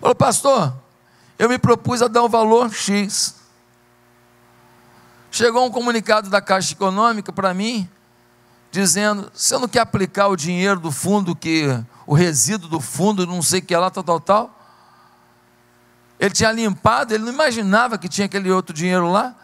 Falou, 0.00 0.14
pastor, 0.14 0.87
eu 1.38 1.48
me 1.48 1.58
propus 1.58 2.02
a 2.02 2.08
dar 2.08 2.24
um 2.24 2.28
valor 2.28 2.72
X. 2.72 3.36
Chegou 5.30 5.64
um 5.64 5.70
comunicado 5.70 6.28
da 6.28 6.40
Caixa 6.40 6.72
Econômica 6.72 7.32
para 7.32 7.54
mim, 7.54 7.88
dizendo: 8.72 9.30
você 9.32 9.56
não 9.56 9.68
quer 9.68 9.80
aplicar 9.80 10.28
o 10.28 10.36
dinheiro 10.36 10.80
do 10.80 10.90
fundo, 10.90 11.36
que 11.36 11.66
o 12.06 12.14
resíduo 12.14 12.68
do 12.68 12.80
fundo, 12.80 13.26
não 13.26 13.40
sei 13.42 13.60
o 13.60 13.62
que 13.62 13.76
lá, 13.76 13.90
tal, 13.90 14.02
tal, 14.02 14.20
tal. 14.20 14.58
Ele 16.18 16.30
tinha 16.30 16.50
limpado, 16.50 17.14
ele 17.14 17.22
não 17.22 17.32
imaginava 17.32 17.96
que 17.96 18.08
tinha 18.08 18.24
aquele 18.24 18.50
outro 18.50 18.74
dinheiro 18.74 19.10
lá. 19.10 19.36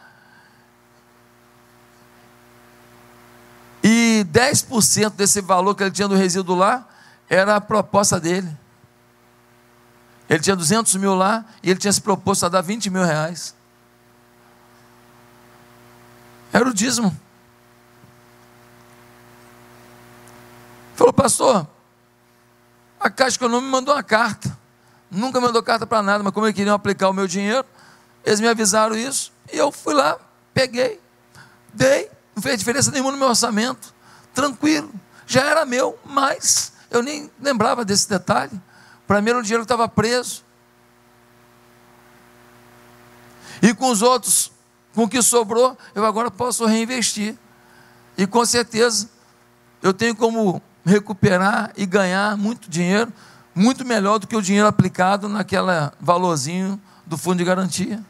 E 3.83 4.26
10% 4.33 5.11
desse 5.11 5.40
valor 5.42 5.74
que 5.74 5.83
ele 5.85 5.90
tinha 5.90 6.09
do 6.09 6.16
resíduo 6.16 6.57
lá 6.57 6.88
era 7.28 7.54
a 7.54 7.61
proposta 7.61 8.18
dele. 8.18 8.50
Ele 10.28 10.40
tinha 10.40 10.56
200 10.56 10.94
mil 10.96 11.14
lá 11.14 11.44
e 11.62 11.70
ele 11.70 11.78
tinha 11.78 11.92
se 11.92 12.00
proposto 12.00 12.46
a 12.46 12.48
dar 12.48 12.62
20 12.62 12.90
mil 12.90 13.04
reais. 13.04 13.54
Era 16.52 16.68
o 16.68 16.72
dízimo. 16.72 17.14
Falou, 20.94 21.12
pastor, 21.12 21.66
a 22.98 23.10
Caixa 23.10 23.37
Econômica 23.37 23.66
me 23.66 23.72
mandou 23.72 23.94
uma 23.94 24.02
carta. 24.02 24.56
Nunca 25.10 25.40
mandou 25.40 25.62
carta 25.62 25.87
para 25.87 26.02
nada, 26.02 26.24
mas 26.24 26.32
como 26.32 26.46
eles 26.46 26.56
queriam 26.56 26.74
aplicar 26.74 27.08
o 27.08 27.12
meu 27.12 27.26
dinheiro, 27.26 27.66
eles 28.24 28.40
me 28.40 28.48
avisaram 28.48 28.96
isso. 28.96 29.32
E 29.52 29.56
eu 29.58 29.70
fui 29.70 29.94
lá, 29.94 30.18
peguei, 30.52 31.00
dei, 31.72 32.10
não 32.34 32.42
fez 32.42 32.58
diferença 32.58 32.90
nenhuma 32.90 33.12
no 33.12 33.18
meu 33.18 33.28
orçamento. 33.28 33.92
Tranquilo, 34.32 34.92
já 35.26 35.42
era 35.44 35.66
meu, 35.66 35.98
mas 36.04 36.72
eu 36.90 37.02
nem 37.02 37.30
lembrava 37.40 37.84
desse 37.84 38.08
detalhe. 38.08 38.60
Para 39.06 39.20
mim 39.20 39.30
era 39.30 39.42
dinheiro 39.42 39.62
que 39.62 39.72
estava 39.72 39.88
preso. 39.88 40.44
E 43.62 43.72
com 43.74 43.90
os 43.90 44.02
outros, 44.02 44.52
com 44.94 45.04
o 45.04 45.08
que 45.08 45.22
sobrou, 45.22 45.76
eu 45.94 46.04
agora 46.04 46.30
posso 46.30 46.66
reinvestir. 46.66 47.36
E 48.16 48.26
com 48.26 48.44
certeza, 48.44 49.08
eu 49.82 49.92
tenho 49.92 50.14
como 50.14 50.62
recuperar 50.84 51.72
e 51.76 51.86
ganhar 51.86 52.36
muito 52.36 52.68
dinheiro, 52.68 53.12
muito 53.54 53.84
melhor 53.84 54.18
do 54.18 54.26
que 54.26 54.36
o 54.36 54.42
dinheiro 54.42 54.68
aplicado 54.68 55.28
naquele 55.28 55.90
valorzinho 56.00 56.80
do 57.06 57.16
fundo 57.16 57.38
de 57.38 57.44
garantia. 57.44 58.02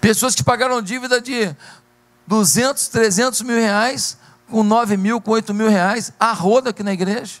Pessoas 0.00 0.34
que 0.34 0.42
pagaram 0.42 0.82
dívida 0.82 1.20
de 1.20 1.54
200, 2.26 2.88
300 2.88 3.42
mil 3.42 3.56
reais, 3.56 4.18
com 4.50 4.62
9 4.62 4.96
mil, 4.96 5.20
com 5.20 5.30
8 5.30 5.54
mil 5.54 5.68
reais, 5.68 6.12
a 6.18 6.32
roda 6.32 6.70
aqui 6.70 6.82
na 6.82 6.92
igreja. 6.92 7.34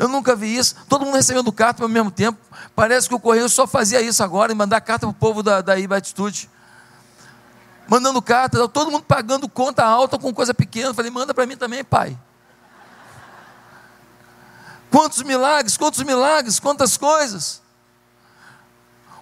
Eu 0.00 0.08
nunca 0.08 0.34
vi 0.34 0.56
isso. 0.56 0.74
Todo 0.88 1.04
mundo 1.04 1.14
recebendo 1.14 1.52
carta 1.52 1.82
ao 1.82 1.88
mesmo 1.88 2.10
tempo. 2.10 2.38
Parece 2.74 3.06
que 3.06 3.14
o 3.14 3.20
Correio 3.20 3.50
só 3.50 3.66
fazia 3.66 4.00
isso 4.00 4.24
agora, 4.24 4.50
e 4.50 4.54
mandar 4.54 4.80
carta 4.80 5.06
para 5.06 5.10
o 5.10 5.14
povo 5.14 5.42
da, 5.42 5.60
da 5.60 5.78
IBA 5.78 5.98
Atitude. 5.98 6.48
Mandando 7.86 8.22
carta, 8.22 8.66
todo 8.66 8.90
mundo 8.90 9.04
pagando 9.04 9.46
conta 9.46 9.84
alta 9.84 10.18
com 10.18 10.32
coisa 10.32 10.54
pequena. 10.54 10.88
Eu 10.88 10.94
falei, 10.94 11.10
manda 11.10 11.34
para 11.34 11.44
mim 11.44 11.54
também, 11.54 11.84
pai. 11.84 12.18
Quantos 14.90 15.22
milagres, 15.22 15.76
quantos 15.76 16.02
milagres, 16.02 16.58
quantas 16.58 16.96
coisas. 16.96 17.60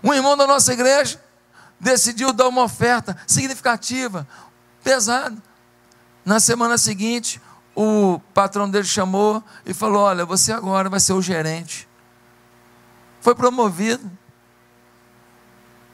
Um 0.01 0.15
irmão 0.15 0.37
da 0.37 0.47
nossa 0.47 0.73
igreja 0.73 1.21
decidiu 1.81 2.33
dar 2.33 2.47
uma 2.47 2.63
oferta 2.63 3.17
significativa, 3.27 4.29
pesada. 4.85 5.37
Na 6.25 6.39
semana 6.39 6.79
seguinte, 6.79 7.43
o 7.81 8.21
patrão 8.35 8.69
dele 8.69 8.85
chamou 8.85 9.41
e 9.65 9.73
falou: 9.73 10.03
Olha, 10.03 10.27
você 10.27 10.51
agora 10.53 10.91
vai 10.91 10.99
ser 10.99 11.13
o 11.13 11.23
gerente. 11.23 11.89
Foi 13.21 13.37
promovido, 13.37 14.11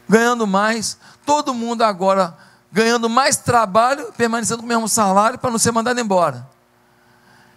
ganhando 0.09 0.47
mais. 0.47 0.97
Todo 1.27 1.53
mundo 1.53 1.83
agora 1.83 2.35
ganhando 2.73 3.07
mais 3.11 3.37
trabalho, 3.37 4.11
permanecendo 4.17 4.61
com 4.61 4.65
o 4.65 4.69
mesmo 4.69 4.89
salário 4.89 5.39
para 5.39 5.51
não 5.51 5.59
ser 5.59 5.73
mandado 5.73 6.01
embora. 6.01 6.49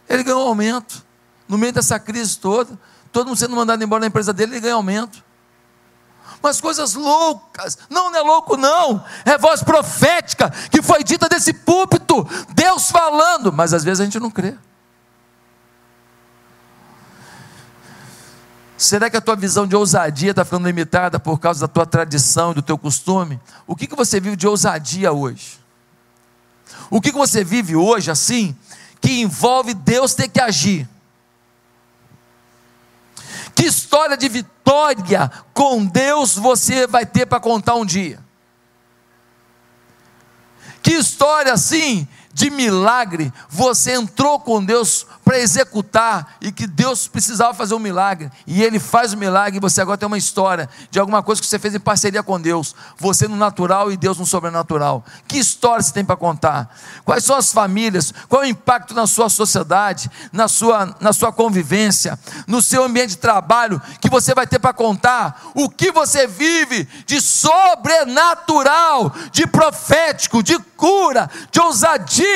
Ele 0.10 0.24
ganhou 0.24 0.46
aumento. 0.46 1.06
No 1.48 1.58
meio 1.58 1.72
dessa 1.72 1.98
crise 1.98 2.38
toda, 2.38 2.78
todo 3.14 3.28
mundo 3.28 3.38
sendo 3.38 3.56
mandado 3.56 3.82
embora 3.82 4.02
da 4.02 4.08
empresa 4.08 4.34
dele, 4.34 4.56
ele 4.56 4.60
ganha 4.60 4.76
aumento. 4.76 5.24
Umas 6.42 6.62
coisas 6.62 6.94
loucas, 6.94 7.78
não, 7.90 8.12
não 8.12 8.20
é 8.20 8.22
louco, 8.22 8.56
não, 8.56 9.04
é 9.26 9.38
voz 9.38 9.64
profética 9.64 10.52
que 10.72 10.82
foi 10.82 11.04
dita 11.04 11.28
desse 11.28 11.52
púlpito, 11.52 12.28
Deus 12.54 12.92
falando, 12.92 13.52
mas 13.52 13.74
às 13.74 13.84
vezes 13.84 14.02
a 14.02 14.06
gente 14.06 14.20
não 14.20 14.30
crê. 14.30 14.56
Será 18.78 19.10
que 19.10 19.18
a 19.18 19.22
tua 19.22 19.36
visão 19.36 19.66
de 19.66 19.76
ousadia 19.76 20.30
está 20.30 20.46
ficando 20.46 20.68
limitada 20.68 21.20
por 21.20 21.40
causa 21.40 21.62
da 21.62 21.68
tua 21.68 21.86
tradição 21.86 22.54
do 22.54 22.62
teu 22.62 22.78
costume? 22.78 23.40
O 23.66 23.76
que, 23.76 23.88
que 23.88 23.96
você 23.96 24.20
vive 24.20 24.36
de 24.36 24.48
ousadia 24.48 25.12
hoje? 25.12 25.60
O 26.92 27.02
que, 27.02 27.12
que 27.12 27.18
você 27.18 27.44
vive 27.44 27.76
hoje 27.76 28.12
assim, 28.12 28.56
que 29.02 29.22
envolve 29.22 29.74
Deus 29.74 30.14
ter 30.14 30.28
que 30.28 30.40
agir? 30.40 30.88
Que 33.58 33.66
história 33.66 34.16
de 34.16 34.30
vitória 34.30 35.32
com 35.52 35.84
Deus 35.84 36.36
você 36.36 36.86
vai 36.86 37.08
ter 37.08 37.26
para 37.26 37.40
contar 37.40 37.74
um 37.74 37.84
dia? 37.84 38.20
Que 40.84 40.92
história 40.92 41.52
assim 41.54 42.08
de 42.38 42.52
milagre 42.52 43.34
você 43.50 43.94
entrou 43.94 44.40
com 44.40 44.64
Deus 44.64 45.08
para 45.26 45.40
executar 45.40 46.36
e 46.40 46.52
que 46.52 46.68
Deus 46.68 47.08
precisava 47.08 47.52
fazer 47.56 47.74
um 47.74 47.80
milagre 47.80 48.30
e 48.46 48.62
Ele 48.62 48.78
faz 48.78 49.12
o 49.12 49.18
milagre 49.18 49.58
e 49.58 49.60
você 49.60 49.82
agora 49.82 49.98
tem 49.98 50.06
uma 50.06 50.20
história 50.20 50.70
de 50.92 51.00
alguma 51.00 51.24
coisa 51.24 51.42
que 51.42 51.48
você 51.48 51.58
fez 51.58 51.74
em 51.74 51.80
parceria 51.80 52.22
com 52.22 52.40
Deus, 52.40 52.76
você 52.96 53.28
no 53.28 53.36
natural 53.36 53.92
e 53.92 53.98
Deus 53.98 54.20
no 54.20 54.26
sobrenatural. 54.26 55.04
Que 55.28 55.40
história 55.40 55.82
você 55.82 55.92
tem 55.92 56.06
para 56.06 56.16
contar? 56.16 56.72
Quais 57.04 57.24
são 57.24 57.36
as 57.36 57.52
famílias? 57.52 58.14
Qual 58.30 58.44
é 58.44 58.46
o 58.46 58.50
impacto 58.50 58.94
na 58.94 59.08
sua 59.08 59.30
sociedade, 59.30 60.08
na 60.32 60.48
sua, 60.48 60.96
na 61.00 61.14
sua 61.14 61.32
convivência, 61.32 62.20
no 62.46 62.62
seu 62.62 62.84
ambiente 62.84 63.10
de 63.10 63.18
trabalho 63.18 63.82
que 64.00 64.12
você 64.12 64.36
vai 64.36 64.46
ter 64.46 64.60
para 64.60 64.74
contar? 64.74 65.42
O 65.56 65.68
que 65.68 65.92
você 65.92 66.28
vive 66.28 66.88
de 67.08 67.20
sobrenatural, 67.20 69.12
de 69.32 69.48
profético, 69.48 70.44
de 70.44 70.60
cura, 70.60 71.28
de 71.50 71.60
ousadia? 71.60 72.27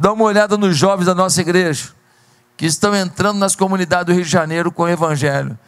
Dá 0.00 0.12
uma 0.12 0.24
olhada 0.24 0.56
nos 0.56 0.76
jovens 0.76 1.04
da 1.04 1.14
nossa 1.14 1.40
igreja, 1.42 1.92
que 2.56 2.64
estão 2.64 2.94
entrando 2.94 3.38
nas 3.38 3.54
comunidades 3.54 4.06
do 4.06 4.12
Rio 4.12 4.24
de 4.24 4.30
Janeiro 4.30 4.72
com 4.72 4.84
o 4.84 4.88
Evangelho. 4.88 5.58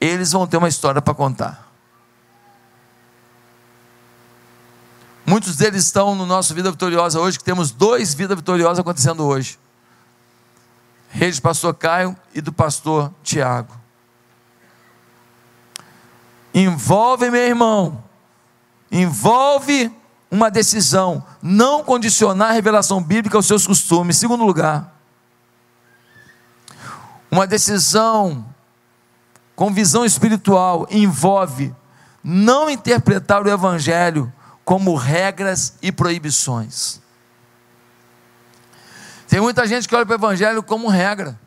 Eles 0.00 0.32
vão 0.32 0.46
ter 0.46 0.56
uma 0.56 0.68
história 0.68 1.02
para 1.02 1.12
contar. 1.12 1.70
Muitos 5.26 5.56
deles 5.56 5.84
estão 5.84 6.14
no 6.14 6.26
nosso 6.26 6.54
Vida 6.54 6.70
Vitoriosa 6.70 7.20
hoje, 7.20 7.38
que 7.38 7.44
temos 7.44 7.70
dois 7.70 8.14
Vida 8.14 8.34
Vitoriosa 8.34 8.80
acontecendo 8.80 9.24
hoje. 9.24 9.58
Rede 11.10 11.36
do 11.38 11.42
pastor 11.42 11.74
Caio 11.74 12.16
e 12.34 12.40
do 12.40 12.52
pastor 12.52 13.12
Tiago. 13.22 13.78
Envolve, 16.54 17.30
meu 17.30 17.42
irmão, 17.42 18.02
envolve 18.90 19.94
uma 20.32 20.50
decisão, 20.50 21.22
não 21.42 21.84
condicionar 21.84 22.48
a 22.48 22.52
revelação 22.54 23.02
bíblica 23.02 23.36
aos 23.36 23.44
seus 23.44 23.66
costumes. 23.66 24.16
Segundo 24.16 24.46
lugar, 24.46 24.96
uma 27.30 27.46
decisão 27.46 28.46
com 29.54 29.70
visão 29.70 30.06
espiritual 30.06 30.86
envolve 30.90 31.74
não 32.24 32.70
interpretar 32.70 33.42
o 33.46 33.50
evangelho 33.50 34.32
como 34.64 34.94
regras 34.94 35.74
e 35.82 35.92
proibições. 35.92 37.02
Tem 39.28 39.38
muita 39.38 39.66
gente 39.66 39.86
que 39.86 39.94
olha 39.94 40.06
para 40.06 40.14
o 40.14 40.18
evangelho 40.18 40.62
como 40.62 40.88
regra. 40.88 41.38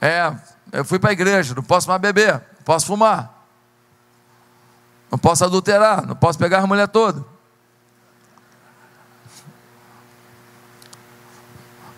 É, 0.00 0.34
eu 0.72 0.86
fui 0.86 0.98
para 0.98 1.10
a 1.10 1.12
igreja, 1.12 1.54
não 1.54 1.62
posso 1.62 1.86
mais 1.86 2.00
beber, 2.00 2.32
não 2.32 2.64
posso 2.64 2.86
fumar, 2.86 3.46
não 5.10 5.18
posso 5.18 5.44
adulterar, 5.44 6.06
não 6.06 6.16
posso 6.16 6.38
pegar 6.38 6.60
a 6.60 6.66
mulher 6.66 6.88
toda. 6.88 7.31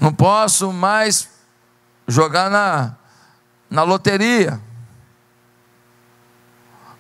Não 0.04 0.12
posso 0.12 0.70
mais 0.70 1.30
jogar 2.06 2.50
na, 2.50 2.94
na 3.70 3.82
loteria. 3.84 4.60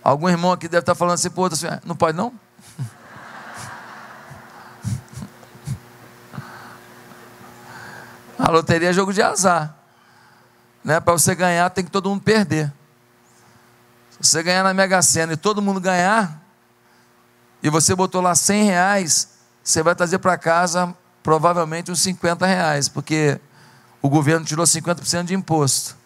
Algum 0.02 0.26
irmão 0.26 0.52
aqui 0.52 0.68
deve 0.68 0.80
estar 0.80 0.94
falando 0.94 1.16
assim, 1.16 1.28
pô, 1.28 1.44
assim, 1.44 1.66
é, 1.66 1.82
não 1.84 1.94
pode 1.94 2.16
não? 2.16 2.32
A 8.38 8.50
loteria 8.50 8.88
é 8.88 8.92
jogo 8.94 9.12
de 9.12 9.20
azar. 9.20 9.76
Né? 10.82 10.98
Para 10.98 11.12
você 11.12 11.34
ganhar, 11.34 11.68
tem 11.68 11.84
que 11.84 11.90
todo 11.90 12.08
mundo 12.08 12.22
perder. 12.22 12.72
Se 14.12 14.30
você 14.30 14.42
ganhar 14.42 14.62
na 14.62 14.72
Mega 14.72 15.02
Sena 15.02 15.34
e 15.34 15.36
todo 15.36 15.60
mundo 15.60 15.78
ganhar, 15.78 16.40
e 17.62 17.68
você 17.68 17.94
botou 17.94 18.22
lá 18.22 18.34
100 18.34 18.64
reais, 18.64 19.28
você 19.62 19.82
vai 19.82 19.94
trazer 19.94 20.20
para 20.20 20.38
casa 20.38 20.96
provavelmente 21.24 21.90
uns 21.90 22.00
50 22.02 22.44
reais, 22.44 22.86
porque 22.86 23.40
o 24.02 24.10
governo 24.10 24.44
tirou 24.44 24.66
50% 24.66 25.24
de 25.24 25.34
imposto. 25.34 25.96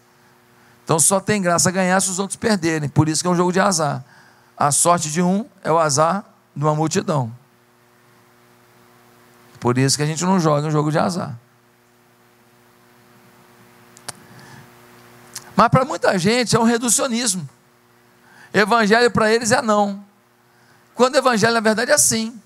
Então 0.85 0.99
só 1.01 1.19
tem 1.19 1.43
graça 1.43 1.73
ganhar 1.73 2.01
se 2.01 2.09
os 2.09 2.21
outros 2.21 2.37
perderem. 2.37 2.89
Por 2.89 3.09
isso 3.09 3.21
que 3.21 3.27
é 3.27 3.31
um 3.31 3.37
jogo 3.37 3.53
de 3.53 3.59
azar. 3.59 4.03
A 4.57 4.71
sorte 4.71 5.11
de 5.11 5.21
um 5.21 5.45
é 5.63 5.73
o 5.73 5.79
azar 5.79 6.25
de 6.55 6.65
uma 6.65 6.75
multidão. 6.75 7.35
Por 9.59 9.77
isso 9.77 9.97
que 9.97 10.05
a 10.05 10.07
gente 10.07 10.25
não 10.25 10.39
joga 10.39 10.69
um 10.69 10.71
jogo 10.71 10.93
de 10.93 10.99
azar. 10.99 11.37
Mas 15.57 15.69
para 15.69 15.85
muita 15.85 16.17
gente 16.17 16.55
é 16.55 16.61
um 16.61 16.63
reducionismo. 16.63 17.47
Evangelho 18.55 19.11
para 19.11 19.33
eles 19.35 19.51
é 19.51 19.61
não. 19.61 20.05
Quando 20.95 21.17
o 21.17 21.19
evangelho 21.19 21.55
na 21.55 21.61
verdade 21.61 21.91
é 21.91 21.99
sim. 21.99 22.41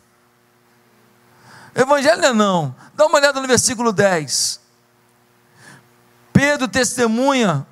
Evangelho 1.75 2.21
não 2.21 2.29
é 2.29 2.33
não. 2.33 2.75
Dá 2.95 3.07
uma 3.07 3.19
olhada 3.19 3.41
no 3.41 3.47
versículo 3.47 3.93
10. 3.93 4.61
Pedro 6.33 6.69
testemunha 6.69 7.67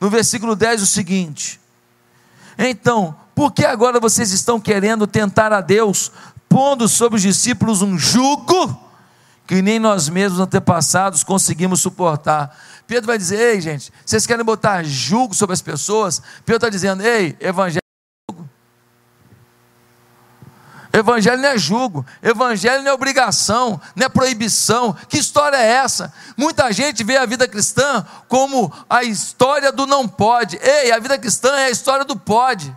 no 0.00 0.10
versículo 0.10 0.56
10 0.56 0.82
o 0.82 0.86
seguinte: 0.86 1.60
Então, 2.58 3.16
por 3.34 3.52
que 3.52 3.64
agora 3.64 4.00
vocês 4.00 4.32
estão 4.32 4.60
querendo 4.60 5.06
tentar 5.06 5.52
a 5.52 5.60
Deus, 5.60 6.10
pondo 6.48 6.88
sobre 6.88 7.16
os 7.16 7.22
discípulos 7.22 7.82
um 7.82 7.98
jugo 7.98 8.82
que 9.46 9.60
nem 9.60 9.78
nós 9.78 10.08
mesmos 10.08 10.40
antepassados 10.40 11.22
conseguimos 11.22 11.80
suportar? 11.80 12.56
Pedro 12.86 13.06
vai 13.06 13.18
dizer: 13.18 13.38
Ei, 13.38 13.60
gente, 13.60 13.92
vocês 14.04 14.26
querem 14.26 14.44
botar 14.44 14.82
jugo 14.82 15.34
sobre 15.34 15.54
as 15.54 15.62
pessoas? 15.62 16.20
Pedro 16.44 16.56
está 16.56 16.68
dizendo: 16.68 17.02
Ei, 17.02 17.36
evangelho 17.40 17.83
Evangelho 20.94 21.42
não 21.42 21.48
é 21.48 21.58
julgo, 21.58 22.06
evangelho 22.22 22.84
não 22.84 22.92
é 22.92 22.94
obrigação, 22.94 23.80
não 23.96 24.06
é 24.06 24.08
proibição. 24.08 24.96
Que 25.08 25.18
história 25.18 25.56
é 25.56 25.68
essa? 25.72 26.14
Muita 26.36 26.70
gente 26.72 27.02
vê 27.02 27.16
a 27.16 27.26
vida 27.26 27.48
cristã 27.48 28.06
como 28.28 28.72
a 28.88 29.02
história 29.02 29.72
do 29.72 29.86
não 29.86 30.06
pode. 30.06 30.56
Ei, 30.62 30.92
a 30.92 31.00
vida 31.00 31.18
cristã 31.18 31.50
é 31.56 31.64
a 31.64 31.70
história 31.70 32.04
do 32.04 32.16
pode. 32.16 32.72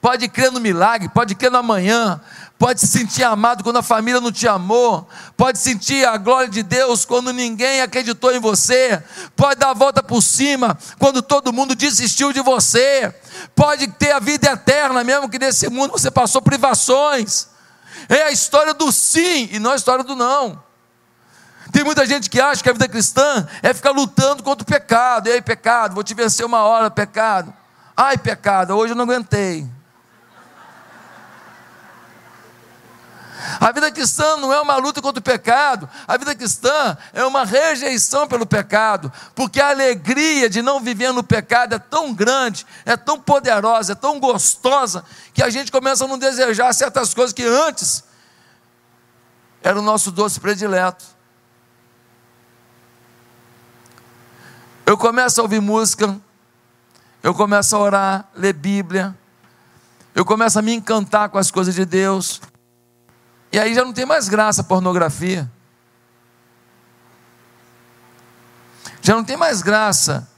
Pode 0.00 0.28
crer 0.28 0.50
no 0.50 0.60
milagre, 0.60 1.08
pode 1.08 1.34
crer 1.34 1.50
no 1.50 1.58
amanhã, 1.58 2.20
pode 2.58 2.80
se 2.80 2.86
sentir 2.86 3.22
amado 3.22 3.62
quando 3.62 3.78
a 3.78 3.82
família 3.82 4.20
não 4.20 4.32
te 4.32 4.48
amou, 4.48 5.08
pode 5.36 5.58
sentir 5.58 6.06
a 6.06 6.16
glória 6.16 6.48
de 6.48 6.62
Deus 6.62 7.04
quando 7.04 7.32
ninguém 7.32 7.80
acreditou 7.82 8.32
em 8.32 8.38
você, 8.38 9.02
pode 9.36 9.60
dar 9.60 9.70
a 9.70 9.74
volta 9.74 10.02
por 10.02 10.22
cima 10.22 10.76
quando 10.98 11.22
todo 11.22 11.52
mundo 11.52 11.74
desistiu 11.74 12.32
de 12.32 12.40
você, 12.40 13.14
pode 13.54 13.88
ter 13.88 14.12
a 14.12 14.18
vida 14.18 14.50
eterna, 14.50 15.04
mesmo 15.04 15.28
que 15.28 15.38
nesse 15.38 15.68
mundo 15.68 15.92
você 15.92 16.10
passou 16.10 16.40
privações. 16.42 17.48
É 18.08 18.24
a 18.24 18.30
história 18.30 18.74
do 18.74 18.90
sim 18.90 19.48
e 19.52 19.58
não 19.58 19.72
a 19.72 19.76
história 19.76 20.02
do 20.02 20.16
não. 20.16 20.62
Tem 21.72 21.84
muita 21.84 22.04
gente 22.04 22.28
que 22.28 22.40
acha 22.40 22.62
que 22.62 22.68
a 22.68 22.72
vida 22.72 22.88
cristã 22.88 23.46
é 23.62 23.72
ficar 23.72 23.90
lutando 23.90 24.42
contra 24.42 24.62
o 24.62 24.66
pecado. 24.66 25.28
E 25.28 25.32
aí, 25.32 25.42
pecado, 25.42 25.94
vou 25.94 26.02
te 26.02 26.14
vencer 26.14 26.44
uma 26.44 26.62
hora, 26.62 26.90
pecado. 26.90 27.54
Ai, 27.96 28.18
pecado, 28.18 28.74
hoje 28.76 28.92
eu 28.92 28.96
não 28.96 29.04
aguentei. 29.04 29.68
A 33.58 33.72
vida 33.72 33.90
cristã 33.90 34.36
não 34.36 34.52
é 34.52 34.60
uma 34.60 34.76
luta 34.76 35.00
contra 35.00 35.18
o 35.18 35.22
pecado, 35.22 35.88
a 36.06 36.16
vida 36.16 36.34
cristã 36.34 36.96
é 37.12 37.24
uma 37.24 37.44
rejeição 37.44 38.28
pelo 38.28 38.44
pecado, 38.44 39.10
porque 39.34 39.60
a 39.60 39.70
alegria 39.70 40.48
de 40.50 40.60
não 40.60 40.80
viver 40.80 41.12
no 41.12 41.22
pecado 41.22 41.74
é 41.74 41.78
tão 41.78 42.12
grande, 42.12 42.66
é 42.84 42.96
tão 42.96 43.18
poderosa, 43.18 43.92
é 43.92 43.94
tão 43.94 44.20
gostosa, 44.20 45.04
que 45.32 45.42
a 45.42 45.50
gente 45.50 45.72
começa 45.72 46.04
a 46.04 46.08
não 46.08 46.18
desejar 46.18 46.72
certas 46.74 47.14
coisas 47.14 47.32
que 47.32 47.44
antes 47.44 48.04
era 49.62 49.78
o 49.78 49.82
nosso 49.82 50.10
doce 50.10 50.38
predileto. 50.38 51.04
Eu 54.84 54.98
começo 54.98 55.40
a 55.40 55.44
ouvir 55.44 55.60
música, 55.60 56.18
eu 57.22 57.34
começo 57.34 57.76
a 57.76 57.78
orar, 57.78 58.28
ler 58.34 58.52
Bíblia, 58.52 59.16
eu 60.14 60.24
começo 60.24 60.58
a 60.58 60.62
me 60.62 60.74
encantar 60.74 61.28
com 61.28 61.38
as 61.38 61.50
coisas 61.50 61.74
de 61.74 61.84
Deus, 61.84 62.40
e 63.52 63.58
aí 63.58 63.74
já 63.74 63.84
não 63.84 63.92
tem 63.92 64.06
mais 64.06 64.28
graça 64.28 64.60
a 64.60 64.64
pornografia. 64.64 65.50
Já 69.02 69.14
não 69.14 69.24
tem 69.24 69.36
mais 69.36 69.62
graça 69.62 70.28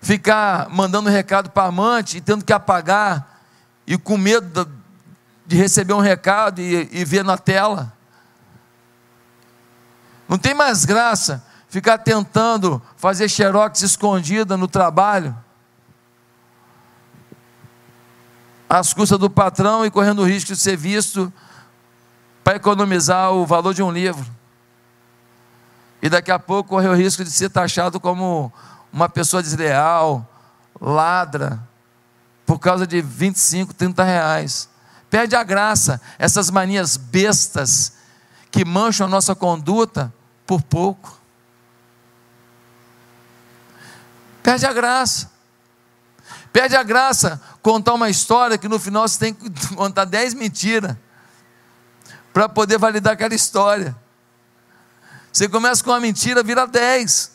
ficar 0.00 0.68
mandando 0.68 1.08
recado 1.08 1.50
para 1.50 1.68
amante 1.68 2.18
e 2.18 2.20
tendo 2.20 2.44
que 2.44 2.52
apagar 2.52 3.40
e 3.86 3.96
com 3.96 4.16
medo 4.16 4.70
de 5.46 5.56
receber 5.56 5.94
um 5.94 6.00
recado 6.00 6.60
e, 6.60 6.88
e 6.92 7.04
ver 7.04 7.24
na 7.24 7.36
tela. 7.36 7.92
Não 10.28 10.38
tem 10.38 10.54
mais 10.54 10.84
graça 10.84 11.44
ficar 11.68 11.98
tentando 11.98 12.80
fazer 12.96 13.28
xerox 13.28 13.82
escondida 13.82 14.56
no 14.56 14.68
trabalho, 14.68 15.36
às 18.68 18.92
custas 18.92 19.18
do 19.18 19.28
patrão 19.28 19.84
e 19.84 19.90
correndo 19.90 20.22
o 20.22 20.24
risco 20.24 20.52
de 20.52 20.58
ser 20.58 20.76
visto 20.76 21.32
para 22.42 22.56
economizar 22.56 23.32
o 23.32 23.46
valor 23.46 23.74
de 23.74 23.82
um 23.82 23.90
livro. 23.90 24.26
E 26.00 26.08
daqui 26.08 26.30
a 26.30 26.38
pouco 26.38 26.70
corre 26.70 26.88
o 26.88 26.94
risco 26.94 27.22
de 27.22 27.30
ser 27.30 27.48
taxado 27.48 28.00
como 28.00 28.52
uma 28.92 29.08
pessoa 29.08 29.42
desleal, 29.42 30.28
ladra, 30.80 31.62
por 32.44 32.58
causa 32.58 32.86
de 32.86 33.00
25, 33.00 33.72
30 33.72 34.02
reais. 34.02 34.68
Perde 35.08 35.36
a 35.36 35.44
graça, 35.44 36.00
essas 36.18 36.50
manias 36.50 36.96
bestas 36.96 37.92
que 38.50 38.64
mancham 38.64 39.06
a 39.06 39.10
nossa 39.10 39.34
conduta 39.34 40.12
por 40.46 40.60
pouco. 40.60 41.18
Perde 44.42 44.66
a 44.66 44.72
graça. 44.72 45.30
Perde 46.52 46.76
a 46.76 46.82
graça 46.82 47.40
contar 47.62 47.94
uma 47.94 48.10
história 48.10 48.58
que 48.58 48.68
no 48.68 48.78
final 48.78 49.06
você 49.06 49.18
tem 49.18 49.34
que 49.34 49.50
contar 49.76 50.04
10 50.04 50.34
mentiras 50.34 50.96
para 52.32 52.48
poder 52.48 52.78
validar 52.78 53.12
aquela 53.12 53.34
história. 53.34 53.94
Você 55.32 55.48
começa 55.48 55.82
com 55.82 55.90
uma 55.90 56.00
mentira, 56.00 56.42
vira 56.42 56.66
10. 56.66 57.32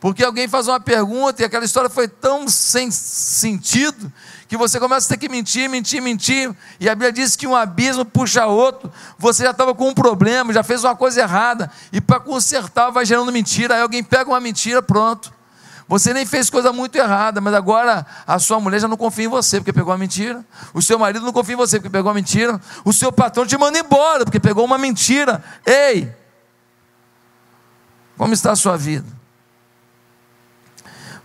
Porque 0.00 0.24
alguém 0.24 0.48
faz 0.48 0.66
uma 0.66 0.80
pergunta 0.80 1.42
e 1.42 1.44
aquela 1.44 1.64
história 1.64 1.90
foi 1.90 2.08
tão 2.08 2.48
sem 2.48 2.90
sentido 2.90 4.10
que 4.48 4.56
você 4.56 4.80
começa 4.80 5.06
a 5.06 5.08
ter 5.10 5.18
que 5.18 5.28
mentir, 5.28 5.68
mentir, 5.68 6.00
mentir. 6.00 6.52
E 6.80 6.88
a 6.88 6.94
Bíblia 6.94 7.12
diz 7.12 7.36
que 7.36 7.46
um 7.46 7.54
abismo 7.54 8.04
puxa 8.04 8.46
outro. 8.46 8.90
Você 9.18 9.44
já 9.44 9.50
estava 9.50 9.74
com 9.74 9.90
um 9.90 9.94
problema, 9.94 10.52
já 10.52 10.62
fez 10.62 10.82
uma 10.82 10.96
coisa 10.96 11.20
errada. 11.20 11.70
E 11.92 12.00
para 12.00 12.18
consertar 12.18 12.90
vai 12.90 13.04
gerando 13.04 13.30
mentira. 13.30 13.74
Aí 13.74 13.82
alguém 13.82 14.02
pega 14.02 14.30
uma 14.30 14.40
mentira, 14.40 14.82
pronto. 14.82 15.32
Você 15.90 16.14
nem 16.14 16.24
fez 16.24 16.48
coisa 16.48 16.72
muito 16.72 16.94
errada, 16.94 17.40
mas 17.40 17.52
agora 17.52 18.06
a 18.24 18.38
sua 18.38 18.60
mulher 18.60 18.78
já 18.78 18.86
não 18.86 18.96
confia 18.96 19.24
em 19.24 19.28
você 19.28 19.58
porque 19.58 19.72
pegou 19.72 19.90
uma 19.90 19.98
mentira. 19.98 20.46
O 20.72 20.80
seu 20.80 20.96
marido 20.96 21.26
não 21.26 21.32
confia 21.32 21.54
em 21.54 21.56
você 21.56 21.80
porque 21.80 21.90
pegou 21.90 22.06
uma 22.06 22.14
mentira. 22.14 22.60
O 22.84 22.92
seu 22.92 23.10
patrão 23.10 23.44
te 23.44 23.58
manda 23.58 23.76
embora 23.76 24.24
porque 24.24 24.38
pegou 24.38 24.64
uma 24.64 24.78
mentira. 24.78 25.42
Ei! 25.66 26.14
Como 28.16 28.32
está 28.32 28.52
a 28.52 28.56
sua 28.56 28.76
vida? 28.76 29.08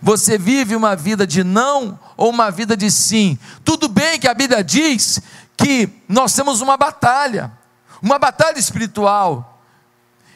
Você 0.02 0.36
vive 0.36 0.74
uma 0.74 0.96
vida 0.96 1.24
de 1.24 1.44
não 1.44 1.96
ou 2.16 2.30
uma 2.30 2.50
vida 2.50 2.76
de 2.76 2.90
sim? 2.90 3.38
Tudo 3.64 3.86
bem 3.86 4.18
que 4.18 4.26
a 4.26 4.34
Bíblia 4.34 4.64
diz 4.64 5.20
que 5.56 5.88
nós 6.08 6.34
temos 6.34 6.60
uma 6.60 6.76
batalha, 6.76 7.52
uma 8.02 8.18
batalha 8.18 8.58
espiritual. 8.58 9.55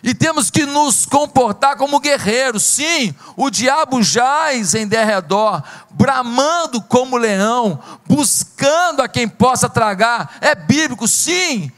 E 0.02 0.14
temos 0.14 0.50
que 0.50 0.64
nos 0.64 1.04
comportar 1.04 1.76
como 1.76 2.00
guerreiros. 2.00 2.62
Sim, 2.62 3.14
o 3.36 3.50
diabo 3.50 4.02
jaz 4.02 4.74
em 4.74 4.86
derredor, 4.86 5.62
bramando 5.90 6.80
como 6.80 7.18
leão, 7.18 7.78
buscando 8.06 9.02
a 9.02 9.08
quem 9.08 9.28
possa 9.28 9.68
tragar. 9.68 10.38
É 10.40 10.54
bíblico, 10.54 11.06
sim. 11.06 11.70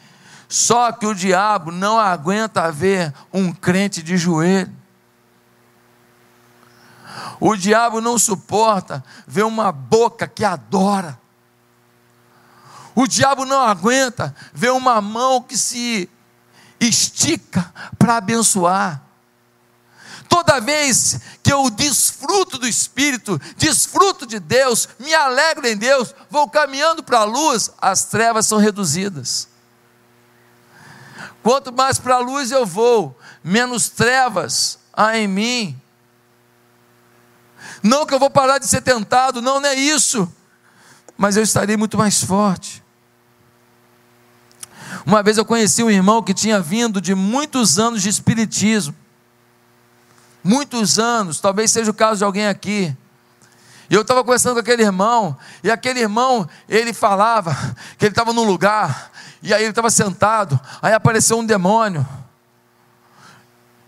Só 0.49 0.93
que 0.93 1.07
o 1.07 1.15
diabo 1.15 1.73
não 1.73 1.99
aguenta 1.99 2.71
ver 2.71 3.13
um 3.33 3.53
crente 3.53 4.03
de 4.03 4.17
joelho. 4.17 4.71
O 7.41 7.57
diabo 7.57 8.01
não 8.01 8.19
suporta 8.19 9.03
ver 9.27 9.45
uma 9.45 9.73
boca 9.73 10.29
que 10.29 10.45
adora. 10.45 11.19
O 12.95 13.07
diabo 13.07 13.45
não 13.45 13.61
aguenta 13.61 14.35
ver 14.53 14.71
uma 14.71 15.01
mão 15.01 15.41
que 15.41 15.57
se 15.57 16.09
estica 16.87 17.73
para 17.99 18.17
abençoar. 18.17 19.03
Toda 20.29 20.61
vez 20.61 21.21
que 21.43 21.53
eu 21.53 21.69
desfruto 21.69 22.57
do 22.57 22.67
Espírito, 22.67 23.39
desfruto 23.57 24.27
de 24.27 24.41
Deus, 24.41 24.89
me 24.99 25.13
alegro 25.13 25.67
em 25.67 25.77
Deus, 25.77 26.15
vou 26.31 26.49
caminhando 26.49 27.03
para 27.03 27.19
a 27.19 27.25
luz, 27.25 27.71
as 27.79 28.05
trevas 28.05 28.47
são 28.47 28.59
reduzidas. 28.59 29.47
Quanto 31.43 31.73
mais 31.73 31.99
para 31.99 32.15
a 32.15 32.19
luz 32.19 32.51
eu 32.51 32.65
vou, 32.65 33.19
menos 33.45 33.91
trevas 33.91 34.79
há 34.93 35.19
em 35.19 35.29
mim. 35.29 35.81
Não 37.83 38.07
que 38.07 38.15
eu 38.15 38.19
vou 38.19 38.31
parar 38.31 38.59
de 38.59 38.67
ser 38.67 38.81
tentado, 38.81 39.43
não, 39.43 39.61
não 39.61 39.69
é 39.69 39.75
isso, 39.75 40.33
mas 41.17 41.37
eu 41.37 41.43
estarei 41.43 41.77
muito 41.77 41.99
mais 41.99 42.23
forte. 42.25 42.82
Uma 45.05 45.23
vez 45.23 45.37
eu 45.37 45.45
conheci 45.45 45.83
um 45.83 45.91
irmão 45.91 46.23
que 46.23 46.33
tinha 46.33 46.61
vindo 46.61 47.01
de 47.01 47.15
muitos 47.15 47.79
anos 47.79 48.03
de 48.03 48.09
espiritismo. 48.09 48.95
Muitos 50.45 50.99
anos, 50.99 51.41
talvez 51.41 51.71
seja 51.71 51.91
o 51.91 51.95
caso 51.95 52.19
de 52.19 52.25
alguém 52.25 52.47
aqui. 52.47 52.97
E 53.91 53.95
eu 53.95 54.03
estava 54.03 54.25
conversando 54.25 54.55
com 54.55 54.61
aquele 54.61 54.83
irmão, 54.83 55.37
e 55.63 55.71
aquele 55.71 56.01
irmão, 56.01 56.49
ele 56.69 56.93
falava 56.93 57.55
que 57.99 58.07
ele 58.07 58.13
estava 58.13 58.33
num 58.33 58.45
lugar, 58.45 59.11
e 59.43 59.53
aí 59.53 59.63
ele 59.63 59.71
estava 59.71 59.91
sentado, 59.91 60.59
aí 60.81 60.95
apareceu 60.95 61.39
um 61.39 61.45
demônio. 61.45 62.07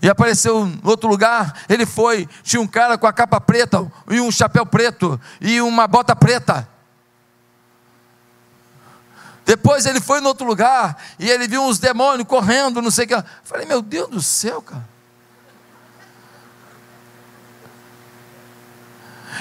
E 0.02 0.08
apareceu 0.08 0.66
em 0.66 0.78
outro 0.84 1.08
lugar, 1.08 1.62
ele 1.68 1.86
foi, 1.86 2.28
tinha 2.42 2.60
um 2.60 2.66
cara 2.66 2.98
com 2.98 3.06
a 3.06 3.12
capa 3.12 3.40
preta, 3.40 3.90
e 4.10 4.20
um 4.20 4.30
chapéu 4.30 4.66
preto, 4.66 5.18
e 5.40 5.60
uma 5.62 5.86
bota 5.86 6.14
preta. 6.14 6.68
Depois 9.44 9.84
ele 9.84 10.00
foi 10.00 10.20
em 10.20 10.26
outro 10.26 10.46
lugar 10.46 10.96
e 11.18 11.30
ele 11.30 11.46
viu 11.46 11.62
uns 11.62 11.78
demônios 11.78 12.26
correndo, 12.26 12.80
não 12.80 12.90
sei 12.90 13.04
o 13.04 13.08
que. 13.08 13.14
Eu 13.14 13.24
falei, 13.44 13.66
meu 13.66 13.82
Deus 13.82 14.08
do 14.08 14.22
céu, 14.22 14.62
cara. 14.62 14.94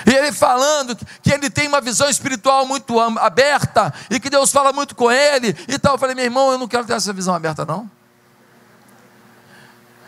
E 0.05 0.13
ele 0.13 0.31
falando 0.31 0.97
que 1.21 1.31
ele 1.31 1.49
tem 1.49 1.67
uma 1.67 1.79
visão 1.79 2.09
espiritual 2.09 2.65
muito 2.65 2.99
aberta 2.99 3.93
e 4.09 4.19
que 4.19 4.29
Deus 4.29 4.51
fala 4.51 4.73
muito 4.73 4.95
com 4.95 5.11
ele 5.11 5.55
e 5.67 5.79
tal. 5.79 5.93
Eu 5.93 5.97
falei, 5.99 6.15
meu 6.15 6.25
irmão, 6.25 6.51
eu 6.51 6.57
não 6.57 6.67
quero 6.67 6.85
ter 6.85 6.93
essa 6.93 7.13
visão 7.13 7.33
aberta, 7.33 7.65
não. 7.65 7.89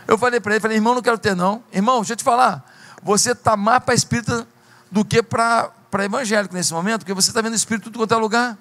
Eu 0.07 0.17
falei 0.17 0.39
para 0.39 0.53
ele, 0.53 0.59
falei, 0.59 0.77
irmão, 0.77 0.93
não 0.93 1.01
quero 1.01 1.17
ter, 1.17 1.35
não. 1.35 1.63
Irmão, 1.71 1.97
deixa 1.97 2.13
eu 2.13 2.17
te 2.17 2.23
falar. 2.23 2.63
Você 3.01 3.31
está 3.31 3.55
mais 3.55 3.83
para 3.83 3.93
espírita 3.93 4.47
do 4.91 5.05
que 5.05 5.23
para 5.23 5.71
evangélico 6.03 6.53
nesse 6.53 6.73
momento, 6.73 7.01
porque 7.01 7.13
você 7.13 7.29
está 7.29 7.41
vendo 7.41 7.55
espírito 7.55 7.85
tudo 7.85 7.99
quanto 7.99 8.13
é 8.13 8.17
lugar. 8.17 8.57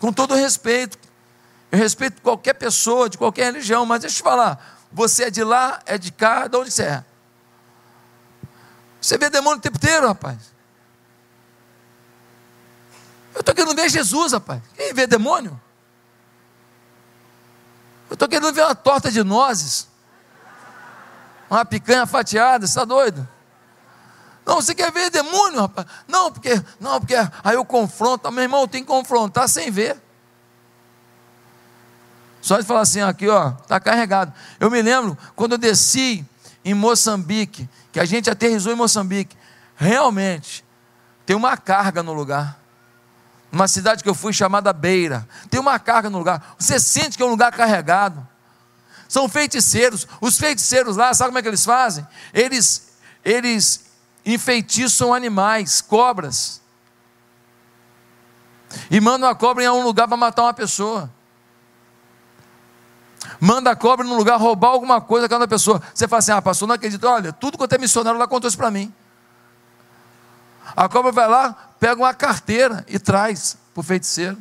Com 0.00 0.12
todo 0.12 0.34
respeito. 0.34 0.98
Eu 1.70 1.78
respeito 1.78 2.22
qualquer 2.22 2.54
pessoa, 2.54 3.08
de 3.08 3.18
qualquer 3.18 3.46
religião, 3.46 3.84
mas 3.84 4.00
deixa 4.00 4.14
eu 4.14 4.18
te 4.18 4.22
falar. 4.22 4.78
Você 4.92 5.24
é 5.24 5.30
de 5.30 5.42
lá, 5.42 5.80
é 5.84 5.98
de 5.98 6.12
cá, 6.12 6.46
de 6.46 6.56
onde 6.56 6.70
você 6.70 6.84
é? 6.84 7.04
Você 9.00 9.18
vê 9.18 9.28
demônio 9.28 9.58
o 9.58 9.60
tempo 9.60 9.76
inteiro, 9.76 10.06
rapaz. 10.06 10.38
Eu 13.34 13.40
estou 13.40 13.54
querendo 13.54 13.76
ver 13.76 13.88
Jesus, 13.88 14.32
rapaz. 14.32 14.62
Quem 14.74 14.94
vê 14.94 15.06
demônio? 15.06 15.60
Eu 18.08 18.14
estou 18.14 18.28
querendo 18.28 18.52
ver 18.52 18.62
uma 18.62 18.74
torta 18.74 19.10
de 19.10 19.22
nozes. 19.22 19.88
Uma 21.50 21.64
picanha 21.64 22.06
fatiada, 22.06 22.66
você 22.66 22.70
está 22.70 22.84
doido? 22.84 23.28
Não, 24.46 24.62
você 24.62 24.76
quer 24.76 24.92
ver 24.92 25.10
demônio, 25.10 25.62
rapaz? 25.62 25.88
Não, 26.06 26.30
porque, 26.30 26.62
não, 26.78 27.00
porque 27.00 27.16
aí 27.16 27.54
eu 27.56 27.64
confronto. 27.64 28.30
Meu 28.30 28.44
irmão, 28.44 28.68
tem 28.68 28.82
que 28.82 28.86
confrontar 28.86 29.48
sem 29.48 29.72
ver. 29.72 30.00
Só 32.40 32.60
de 32.60 32.64
falar 32.64 32.82
assim, 32.82 33.00
aqui 33.00 33.28
ó, 33.28 33.54
está 33.60 33.80
carregado. 33.80 34.32
Eu 34.60 34.70
me 34.70 34.80
lembro 34.80 35.18
quando 35.34 35.52
eu 35.52 35.58
desci 35.58 36.24
em 36.64 36.74
Moçambique, 36.74 37.68
que 37.92 37.98
a 37.98 38.04
gente 38.04 38.30
aterrizou 38.30 38.72
em 38.72 38.76
Moçambique, 38.76 39.36
realmente 39.74 40.64
tem 41.26 41.34
uma 41.34 41.56
carga 41.56 42.00
no 42.04 42.12
lugar. 42.12 42.56
Uma 43.50 43.66
cidade 43.66 44.02
que 44.02 44.08
eu 44.08 44.14
fui 44.14 44.32
chamada 44.32 44.72
Beira, 44.72 45.28
tem 45.50 45.58
uma 45.58 45.76
carga 45.80 46.08
no 46.08 46.18
lugar. 46.18 46.54
Você 46.56 46.78
sente 46.78 47.16
que 47.16 47.22
é 47.22 47.26
um 47.26 47.30
lugar 47.30 47.50
carregado. 47.50 48.26
São 49.08 49.28
feiticeiros. 49.28 50.06
Os 50.20 50.38
feiticeiros 50.38 50.96
lá, 50.96 51.12
sabe 51.14 51.30
como 51.30 51.38
é 51.38 51.42
que 51.42 51.48
eles 51.48 51.64
fazem? 51.64 52.06
Eles, 52.32 52.92
eles 53.24 53.85
enfeitiçam 54.26 55.14
animais, 55.14 55.80
cobras. 55.80 56.60
E 58.90 59.00
mandam 59.00 59.28
a 59.28 59.34
cobra 59.34 59.64
em 59.64 59.68
um 59.68 59.84
lugar 59.84 60.08
para 60.08 60.16
matar 60.16 60.42
uma 60.42 60.54
pessoa 60.54 61.10
manda 63.40 63.70
a 63.70 63.76
cobra 63.76 64.06
num 64.06 64.16
lugar 64.16 64.38
roubar 64.38 64.68
alguma 64.68 65.00
coisa 65.00 65.24
daquela 65.24 65.48
pessoa. 65.48 65.82
Você 65.92 66.06
fala 66.06 66.18
assim: 66.18 66.32
ah, 66.32 66.42
pastor, 66.42 66.68
não 66.68 66.74
acredito. 66.74 67.04
Olha, 67.06 67.32
tudo 67.32 67.58
quanto 67.58 67.72
é 67.74 67.78
missionário 67.78 68.18
lá 68.18 68.26
contou 68.26 68.48
isso 68.48 68.56
para 68.56 68.70
mim. 68.70 68.92
A 70.76 70.88
cobra 70.88 71.12
vai 71.12 71.28
lá, 71.28 71.70
pega 71.78 72.00
uma 72.00 72.12
carteira 72.12 72.84
e 72.88 72.98
traz 72.98 73.56
para 73.72 73.80
o 73.80 73.84
feiticeiro. 73.84 74.36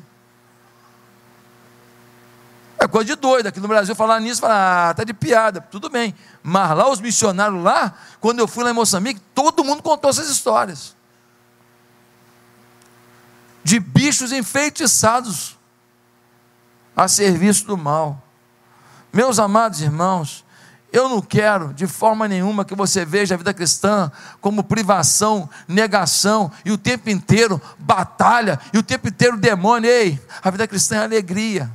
É 2.77 2.87
coisa 2.87 3.05
de 3.05 3.15
doido. 3.15 3.47
Aqui 3.47 3.59
no 3.59 3.67
Brasil, 3.67 3.95
falar 3.95 4.19
nisso, 4.19 4.41
falar, 4.41 4.89
ah, 4.89 4.93
tá 4.93 5.03
de 5.03 5.13
piada. 5.13 5.61
Tudo 5.61 5.89
bem. 5.89 6.13
Mas 6.43 6.77
lá, 6.77 6.89
os 6.89 6.99
missionários 6.99 7.63
lá, 7.63 7.93
quando 8.19 8.39
eu 8.39 8.47
fui 8.47 8.63
lá 8.63 8.71
em 8.71 8.73
Moçambique, 8.73 9.21
todo 9.33 9.63
mundo 9.63 9.81
contou 9.81 10.09
essas 10.09 10.29
histórias. 10.29 10.95
De 13.63 13.79
bichos 13.79 14.31
enfeitiçados 14.31 15.57
a 16.95 17.07
serviço 17.07 17.65
do 17.65 17.77
mal. 17.77 18.21
Meus 19.11 19.39
amados 19.39 19.81
irmãos, 19.81 20.45
eu 20.91 21.09
não 21.09 21.21
quero 21.21 21.73
de 21.73 21.87
forma 21.87 22.27
nenhuma 22.27 22.63
que 22.63 22.75
você 22.75 23.03
veja 23.03 23.35
a 23.35 23.37
vida 23.37 23.53
cristã 23.53 24.11
como 24.39 24.63
privação, 24.63 25.49
negação 25.67 26.51
e 26.63 26.71
o 26.71 26.77
tempo 26.77 27.09
inteiro 27.09 27.61
batalha 27.77 28.59
e 28.71 28.77
o 28.77 28.83
tempo 28.83 29.07
inteiro 29.07 29.35
demônio. 29.35 29.89
Ei, 29.89 30.21
a 30.41 30.49
vida 30.49 30.67
cristã 30.67 30.97
é 30.97 31.03
alegria, 31.03 31.69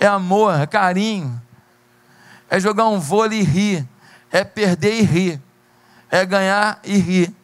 é 0.00 0.06
amor, 0.06 0.58
é 0.58 0.66
carinho, 0.66 1.40
é 2.48 2.58
jogar 2.58 2.88
um 2.88 2.98
vôlei 2.98 3.40
e 3.40 3.44
rir, 3.44 3.88
é 4.32 4.42
perder 4.42 4.94
e 4.94 5.02
rir, 5.02 5.42
é 6.10 6.24
ganhar 6.24 6.80
e 6.82 6.96
rir, 6.96 7.34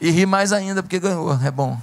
e 0.00 0.10
rir 0.10 0.26
mais 0.26 0.52
ainda 0.52 0.82
porque 0.82 0.98
ganhou, 0.98 1.38
é 1.44 1.50
bom. 1.50 1.78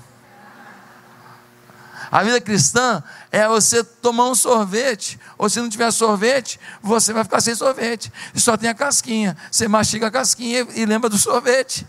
A 2.11 2.23
vida 2.23 2.39
cristã 2.39 3.03
é 3.31 3.47
você 3.47 3.83
tomar 3.83 4.29
um 4.29 4.35
sorvete, 4.35 5.19
ou 5.37 5.49
se 5.49 5.59
não 5.59 5.69
tiver 5.69 5.91
sorvete, 5.91 6.59
você 6.81 7.11
vai 7.11 7.23
ficar 7.23 7.41
sem 7.41 7.53
sorvete. 7.53 8.11
E 8.33 8.39
só 8.39 8.55
tem 8.55 8.69
a 8.69 8.73
casquinha. 8.73 9.35
Você 9.51 9.67
mastiga 9.67 10.07
a 10.07 10.11
casquinha 10.11 10.65
e 10.75 10.85
lembra 10.85 11.09
do 11.09 11.17
sorvete. 11.17 11.85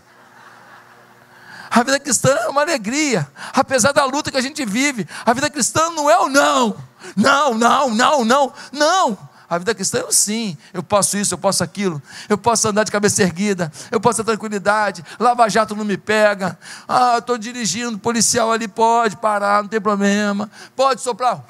A 1.69 1.83
vida 1.83 1.99
cristã 1.99 2.29
é 2.29 2.47
uma 2.47 2.61
alegria, 2.61 3.27
apesar 3.53 3.91
da 3.91 4.05
luta 4.05 4.31
que 4.31 4.37
a 4.37 4.41
gente 4.41 4.65
vive. 4.65 5.07
A 5.25 5.33
vida 5.33 5.49
cristã 5.49 5.89
não 5.91 6.09
é 6.09 6.17
o 6.17 6.29
não. 6.29 6.75
Não, 7.15 7.53
não, 7.53 7.89
não, 7.93 8.25
não, 8.25 8.53
não. 8.71 9.17
A 9.49 9.57
vida 9.57 9.73
cristã 9.73 9.99
é 9.99 10.03
o 10.03 10.11
sim. 10.11 10.57
Eu 10.73 10.83
posso 10.83 11.17
isso, 11.17 11.33
eu 11.33 11.37
posso 11.37 11.63
aquilo. 11.63 12.01
Eu 12.27 12.37
posso 12.37 12.67
andar 12.67 12.83
de 12.83 12.91
cabeça 12.91 13.23
erguida. 13.23 13.71
Eu 13.89 13.99
posso 13.99 14.17
ter 14.17 14.25
tranquilidade. 14.25 15.03
Lava 15.19 15.47
jato 15.49 15.75
não 15.75 15.85
me 15.85 15.97
pega. 15.97 16.57
Ah, 16.87 17.17
estou 17.17 17.37
dirigindo, 17.37 17.97
policial 17.97 18.51
ali 18.51 18.67
pode 18.67 19.15
parar, 19.17 19.61
não 19.63 19.69
tem 19.69 19.79
problema. 19.79 20.49
Pode 20.75 21.01
soprar. 21.01 21.45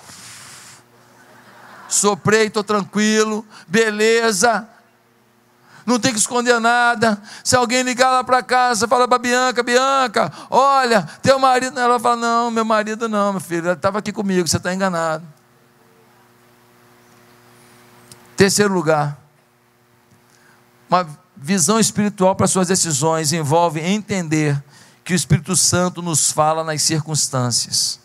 Soprei, 1.89 2.47
estou 2.47 2.63
tranquilo. 2.63 3.45
Beleza 3.67 4.67
não 5.87 5.97
tem 5.97 6.11
que 6.11 6.19
esconder 6.19 6.59
nada. 6.59 7.19
Se 7.41 7.55
alguém 7.55 7.81
ligar 7.81 8.11
lá 8.11 8.21
para 8.21 8.43
casa, 8.43 8.89
fala 8.89 9.07
para 9.07 9.17
Bianca, 9.17 9.63
Bianca, 9.63 10.29
olha, 10.49 11.03
teu 11.21 11.39
marido. 11.39 11.79
Ela 11.79 11.97
fala: 11.97 12.17
Não, 12.17 12.51
meu 12.51 12.65
marido 12.65 13.07
não, 13.07 13.31
meu 13.31 13.39
filho, 13.39 13.67
ele 13.67 13.73
estava 13.73 13.99
aqui 13.99 14.11
comigo, 14.11 14.45
você 14.45 14.57
está 14.57 14.73
enganado. 14.73 15.25
Terceiro 18.35 18.73
lugar, 18.73 19.17
uma 20.89 21.07
visão 21.37 21.79
espiritual 21.79 22.35
para 22.35 22.47
suas 22.47 22.67
decisões 22.67 23.31
envolve 23.31 23.79
entender 23.79 24.61
que 25.05 25.13
o 25.13 25.15
Espírito 25.15 25.55
Santo 25.55 26.01
nos 26.01 26.31
fala 26.33 26.65
nas 26.65 26.81
circunstâncias. 26.81 27.97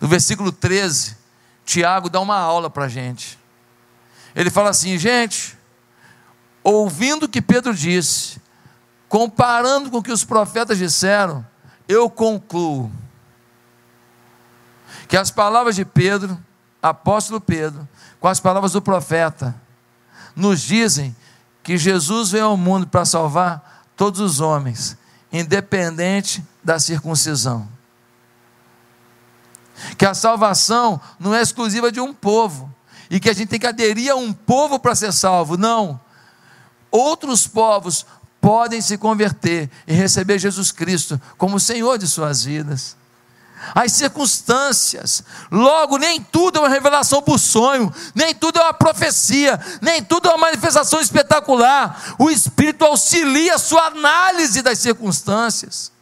No 0.00 0.06
versículo 0.06 0.52
13, 0.52 1.16
Tiago 1.64 2.08
dá 2.08 2.20
uma 2.20 2.38
aula 2.38 2.70
para 2.70 2.84
a 2.84 2.88
gente. 2.88 3.36
Ele 4.34 4.48
fala 4.48 4.70
assim, 4.70 4.96
gente, 4.96 5.57
ouvindo 6.62 7.24
o 7.24 7.28
que 7.28 7.40
Pedro 7.40 7.74
disse, 7.74 8.40
comparando 9.08 9.90
com 9.90 9.98
o 9.98 10.02
que 10.02 10.12
os 10.12 10.24
profetas 10.24 10.78
disseram, 10.78 11.44
eu 11.88 12.10
concluo 12.10 12.90
que 15.08 15.16
as 15.16 15.30
palavras 15.30 15.74
de 15.74 15.84
Pedro, 15.84 16.38
apóstolo 16.82 17.40
Pedro, 17.40 17.88
com 18.20 18.28
as 18.28 18.38
palavras 18.38 18.72
do 18.72 18.82
profeta, 18.82 19.54
nos 20.36 20.60
dizem 20.60 21.16
que 21.62 21.78
Jesus 21.78 22.30
veio 22.30 22.46
ao 22.46 22.56
mundo 22.56 22.86
para 22.86 23.04
salvar 23.04 23.84
todos 23.96 24.20
os 24.20 24.40
homens, 24.40 24.96
independente 25.32 26.44
da 26.62 26.78
circuncisão. 26.78 27.68
Que 29.96 30.04
a 30.04 30.14
salvação 30.14 31.00
não 31.18 31.34
é 31.34 31.40
exclusiva 31.40 31.90
de 31.90 32.00
um 32.00 32.12
povo, 32.12 32.72
e 33.10 33.18
que 33.18 33.30
a 33.30 33.32
gente 33.32 33.48
tem 33.48 33.58
que 33.58 33.66
aderir 33.66 34.10
a 34.12 34.16
um 34.16 34.32
povo 34.32 34.78
para 34.78 34.94
ser 34.94 35.12
salvo, 35.12 35.56
não. 35.56 35.98
Outros 36.90 37.46
povos 37.46 38.06
podem 38.40 38.80
se 38.80 38.96
converter 38.96 39.70
e 39.86 39.92
receber 39.92 40.38
Jesus 40.38 40.70
Cristo 40.72 41.20
como 41.36 41.60
Senhor 41.60 41.98
de 41.98 42.06
suas 42.06 42.44
vidas 42.44 42.98
as 43.74 43.92
circunstâncias. 43.92 45.22
Logo, 45.50 45.98
nem 45.98 46.22
tudo 46.22 46.58
é 46.58 46.60
uma 46.60 46.68
revelação 46.68 47.22
por 47.22 47.38
sonho, 47.38 47.92
nem 48.14 48.34
tudo 48.34 48.58
é 48.58 48.62
uma 48.62 48.74
profecia, 48.74 49.58
nem 49.80 50.02
tudo 50.02 50.28
é 50.28 50.32
uma 50.32 50.46
manifestação 50.46 51.00
espetacular. 51.00 52.14
O 52.18 52.30
Espírito 52.30 52.84
auxilia 52.84 53.54
a 53.54 53.58
sua 53.58 53.86
análise 53.86 54.62
das 54.62 54.78
circunstâncias. 54.78 55.92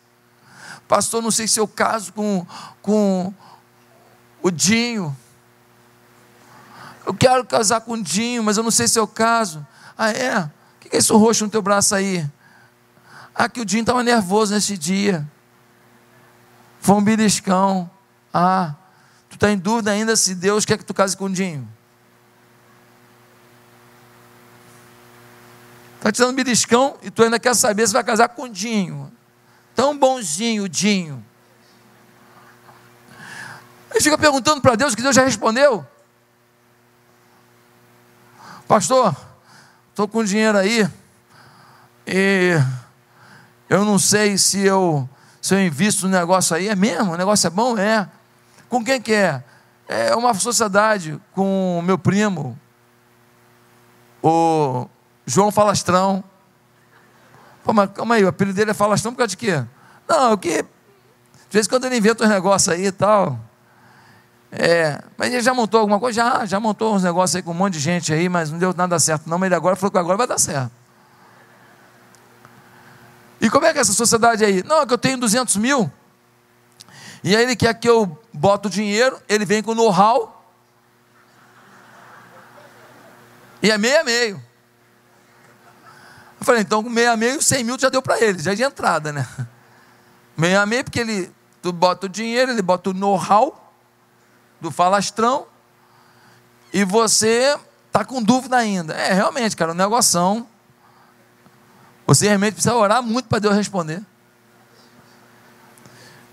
Pastor, 0.87 1.22
não 1.22 1.30
sei 1.30 1.49
se 1.49 1.59
é 1.59 1.62
o 1.62 1.68
caso 1.68 2.12
com, 2.12 2.47
com 2.80 3.34
o 4.43 4.51
Dinho. 4.51 5.16
Eu 7.05 7.14
quero 7.14 7.45
casar 7.45 7.80
com 7.80 7.93
o 7.93 8.03
Dinho, 8.03 8.43
mas 8.43 8.57
eu 8.57 8.62
não 8.62 8.70
sei 8.70 8.87
se 8.87 8.99
é 8.99 9.03
o 9.03 9.07
caso. 9.07 9.66
Ah, 9.99 10.11
é? 10.11 10.51
Que 10.89 10.97
é 10.97 10.99
isso 10.99 11.16
roxo 11.16 11.45
no 11.45 11.51
teu 11.51 11.62
braço 11.62 11.95
aí? 11.95 12.28
Ah, 13.34 13.49
que 13.49 13.61
o 13.61 13.64
Dinho 13.64 13.82
estava 13.82 14.03
nervoso 14.03 14.55
nesse 14.55 14.78
dia. 14.78 15.26
Foi 16.80 16.95
um 16.95 17.03
beliscão. 17.03 17.91
Ah, 18.32 18.74
tu 19.28 19.34
está 19.34 19.51
em 19.51 19.59
dúvida 19.59 19.91
ainda 19.91 20.14
se 20.16 20.34
Deus 20.34 20.64
quer 20.64 20.78
que 20.78 20.84
tu 20.84 20.95
case 20.95 21.16
com 21.16 21.24
o 21.26 21.30
Dinho? 21.30 21.68
Está 25.97 26.12
te 26.12 26.18
dando 26.20 26.37
beliscão 26.37 26.97
e 27.03 27.11
tu 27.11 27.22
ainda 27.24 27.39
quer 27.41 27.55
saber 27.55 27.87
se 27.87 27.93
vai 27.93 28.05
casar 28.05 28.28
com 28.28 28.43
o 28.43 28.49
Dinho. 28.49 29.12
Tão 29.74 29.99
bonzinho 29.99 30.64
o 30.64 30.68
Dinho. 30.68 31.24
Gente 33.93 34.05
fica 34.05 34.18
perguntando 34.18 34.61
para 34.61 34.76
Deus 34.76 34.95
que 34.95 35.03
Deus 35.03 35.16
já 35.16 35.24
respondeu. 35.24 35.84
Pastor, 38.68 39.16
estou 39.97 40.07
com 40.07 40.22
dinheiro 40.22 40.59
aí 40.59 40.86
e 42.07 42.53
eu 43.66 43.82
não 43.82 43.99
sei 43.99 44.36
se 44.36 44.61
eu 44.61 45.09
se 45.40 45.55
eu 45.55 45.64
invisto 45.64 46.07
no 46.07 46.12
negócio 46.12 46.55
aí, 46.55 46.68
é 46.68 46.76
mesmo? 46.76 47.14
O 47.14 47.16
negócio 47.16 47.47
é 47.47 47.51
bom? 47.51 47.78
É. 47.78 48.07
Com 48.68 48.84
quem 48.84 49.01
que 49.01 49.14
é? 49.14 49.42
É 49.88 50.14
uma 50.14 50.34
sociedade 50.34 51.18
com 51.32 51.80
meu 51.82 51.97
primo, 51.97 52.59
o 54.22 54.86
João 55.24 55.51
Falastrão. 55.51 56.22
Pô, 57.64 57.72
mas 57.72 57.90
calma 57.92 58.16
aí, 58.16 58.24
o 58.24 58.28
apelido 58.28 58.55
dele 58.55 58.72
é 58.72 58.74
Falastrão 58.74 59.14
por 59.14 59.18
causa 59.18 59.30
de 59.30 59.38
quê? 59.38 59.64
Não, 60.07 60.34
o 60.34 60.36
que. 60.36 60.62
De 60.62 61.53
vez 61.53 61.64
em 61.64 61.70
quando 61.70 61.86
ele 61.86 61.97
inventa 61.97 62.22
uns 62.22 62.28
negócios 62.28 62.68
aí 62.68 62.84
e 62.84 62.92
tal. 62.92 63.40
É, 64.51 65.03
mas 65.16 65.32
ele 65.32 65.42
já 65.42 65.53
montou 65.53 65.80
alguma 65.80 65.99
coisa? 65.99 66.22
Já, 66.22 66.47
já 66.47 66.61
montou 66.61 66.94
uns 66.94 67.03
negócios 67.03 67.36
aí 67.36 67.42
com 67.42 67.51
um 67.51 67.55
monte 67.55 67.74
de 67.74 67.80
gente 67.80 68.12
aí, 68.12 68.28
mas 68.28 68.51
não 68.51 68.59
deu 68.59 68.72
nada 68.74 68.99
certo, 68.99 69.28
não. 69.28 69.38
Mas 69.38 69.49
ele 69.49 69.55
agora 69.55 69.76
falou 69.76 69.90
que 69.90 69.99
agora 69.99 70.16
vai 70.16 70.26
dar 70.26 70.38
certo. 70.38 70.70
E 73.40 73.51
como 73.51 73.66
é 73.66 73.72
que 73.72 73.78
é 73.78 73.82
essa 73.82 73.92
sociedade 73.92 74.44
aí? 74.44 74.62
Não, 74.62 74.82
é 74.82 74.86
que 74.86 74.92
eu 74.92 74.99
tenho 74.99 75.18
200 75.18 75.57
mil. 75.57 75.90
E 77.22 77.36
aí 77.36 77.42
ele 77.42 77.57
quer 77.57 77.74
que 77.74 77.88
eu 77.88 78.18
bote 78.32 78.68
o 78.68 78.70
dinheiro, 78.70 79.20
ele 79.28 79.44
vem 79.44 79.62
com 79.62 79.74
know-how. 79.74 80.32
E 83.62 83.70
é 83.70 83.76
meio 83.76 84.01
a 84.01 84.05
meio. 84.05 84.42
Eu 86.38 86.47
falei, 86.47 86.62
então 86.62 86.82
com 86.82 86.90
meio 86.90 87.11
a 87.11 87.16
meio, 87.16 87.42
100 87.42 87.64
mil 87.64 87.78
já 87.78 87.88
deu 87.88 88.01
para 88.01 88.20
ele, 88.20 88.38
já 88.38 88.53
é 88.53 88.55
de 88.55 88.62
entrada, 88.62 89.12
né? 89.12 89.26
Meio 90.36 90.61
a 90.61 90.66
meio, 90.66 90.84
porque 90.84 91.01
ele, 91.01 91.32
tu 91.62 91.72
bota 91.72 92.07
o 92.07 92.09
dinheiro, 92.09 92.53
ele 92.53 92.62
bota 92.62 92.90
o 92.90 92.94
know-how 92.94 93.66
do 94.61 94.70
falastrão, 94.70 95.46
e 96.72 96.84
você 96.84 97.59
está 97.86 98.04
com 98.04 98.22
dúvida 98.22 98.57
ainda. 98.57 98.94
É, 98.94 99.12
realmente, 99.12 99.57
cara, 99.57 99.72
um 99.72 99.74
negócio. 99.74 100.46
Você 102.07 102.26
realmente 102.26 102.54
precisa 102.54 102.74
orar 102.74 103.02
muito 103.02 103.28
para 103.28 103.38
Deus 103.38 103.57
responder. 103.57 104.02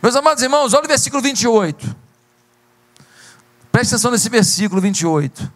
Meus 0.02 0.16
amados 0.16 0.44
irmãos, 0.44 0.74
olha 0.74 0.84
o 0.84 0.88
versículo 0.88 1.22
28. 1.22 1.96
Preste 3.72 3.96
atenção 3.96 4.12
nesse 4.12 4.30
versículo 4.30 4.82
28. 4.82 5.52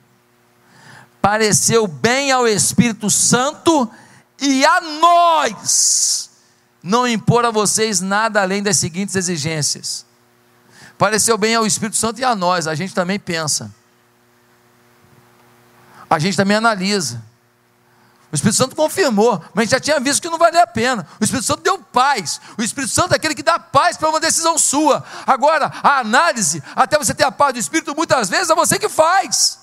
Pareceu 1.21 1.85
bem 1.85 2.31
ao 2.31 2.47
Espírito 2.47 3.09
Santo 3.09 3.91
e 4.39 4.65
a 4.65 4.81
nós 4.81 6.31
não 6.81 7.07
impor 7.07 7.45
a 7.45 7.51
vocês 7.51 7.99
nada 7.99 8.41
além 8.41 8.63
das 8.63 8.77
seguintes 8.77 9.15
exigências. 9.15 10.06
Pareceu 10.97 11.37
bem 11.37 11.55
ao 11.55 11.65
Espírito 11.65 11.97
Santo 11.97 12.19
e 12.19 12.23
a 12.23 12.35
nós, 12.35 12.67
a 12.67 12.75
gente 12.75 12.93
também 12.93 13.19
pensa 13.19 13.71
a 16.09 16.19
gente 16.19 16.37
também 16.37 16.57
analisa. 16.57 17.21
O 18.31 18.35
Espírito 18.35 18.57
Santo 18.57 18.75
confirmou, 18.75 19.41
mas 19.53 19.61
a 19.61 19.61
gente 19.63 19.71
já 19.71 19.79
tinha 19.79 19.99
visto 19.99 20.21
que 20.21 20.29
não 20.29 20.37
valia 20.37 20.63
a 20.63 20.67
pena. 20.67 21.07
O 21.19 21.23
Espírito 21.23 21.45
Santo 21.45 21.63
deu 21.63 21.79
paz. 21.79 22.41
O 22.57 22.61
Espírito 22.61 22.91
Santo 22.91 23.13
é 23.13 23.15
aquele 23.15 23.35
que 23.35 23.43
dá 23.43 23.57
paz 23.57 23.95
para 23.95 24.09
uma 24.09 24.19
decisão 24.19 24.57
sua. 24.57 25.03
Agora, 25.25 25.71
a 25.81 25.99
análise, 25.99 26.61
até 26.75 26.97
você 26.97 27.13
ter 27.13 27.23
a 27.23 27.31
paz 27.31 27.53
do 27.53 27.59
Espírito, 27.59 27.95
muitas 27.95 28.29
vezes 28.29 28.49
é 28.49 28.55
você 28.55 28.77
que 28.77 28.89
faz. 28.89 29.59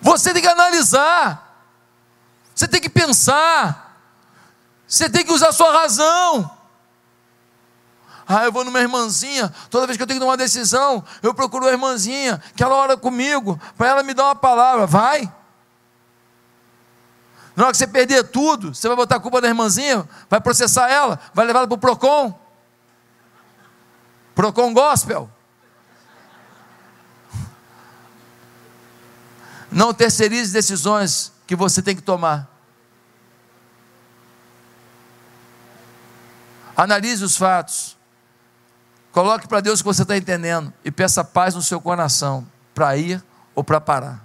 Você 0.00 0.32
tem 0.32 0.42
que 0.42 0.48
analisar. 0.48 1.66
Você 2.54 2.66
tem 2.66 2.80
que 2.80 2.88
pensar. 2.88 4.00
Você 4.88 5.08
tem 5.08 5.24
que 5.24 5.32
usar 5.32 5.48
a 5.48 5.52
sua 5.52 5.72
razão. 5.80 6.50
Ah, 8.34 8.46
eu 8.46 8.52
vou 8.52 8.64
numa 8.64 8.80
irmãzinha, 8.80 9.52
toda 9.68 9.86
vez 9.86 9.98
que 9.98 10.02
eu 10.02 10.06
tenho 10.06 10.18
que 10.18 10.20
tomar 10.24 10.32
uma 10.32 10.38
decisão, 10.38 11.04
eu 11.22 11.34
procuro 11.34 11.66
uma 11.66 11.70
irmãzinha, 11.70 12.42
que 12.56 12.64
ela 12.64 12.74
ora 12.74 12.96
comigo, 12.96 13.60
para 13.76 13.88
ela 13.88 14.02
me 14.02 14.14
dar 14.14 14.24
uma 14.24 14.34
palavra. 14.34 14.86
Vai. 14.86 15.30
Na 17.54 17.64
hora 17.64 17.72
que 17.72 17.76
você 17.76 17.86
perder 17.86 18.24
tudo, 18.24 18.74
você 18.74 18.88
vai 18.88 18.96
botar 18.96 19.16
a 19.16 19.20
culpa 19.20 19.38
da 19.38 19.48
irmãzinha, 19.48 20.08
vai 20.30 20.40
processar 20.40 20.88
ela, 20.88 21.20
vai 21.34 21.44
levar 21.44 21.58
ela 21.58 21.68
para 21.68 21.74
o 21.74 21.78
PROCON. 21.78 22.40
PROCON 24.34 24.72
Gospel. 24.72 25.30
Não 29.70 29.92
terceirize 29.92 30.54
decisões 30.54 31.32
que 31.46 31.54
você 31.54 31.82
tem 31.82 31.94
que 31.94 32.02
tomar. 32.02 32.48
Analise 36.74 37.22
os 37.22 37.36
fatos. 37.36 38.00
Coloque 39.12 39.46
para 39.46 39.60
Deus 39.60 39.80
o 39.80 39.82
que 39.82 39.88
você 39.88 40.02
está 40.02 40.16
entendendo 40.16 40.72
e 40.82 40.90
peça 40.90 41.22
paz 41.22 41.54
no 41.54 41.62
seu 41.62 41.80
coração 41.80 42.46
para 42.74 42.96
ir 42.96 43.22
ou 43.54 43.62
para 43.62 43.78
parar. 43.78 44.24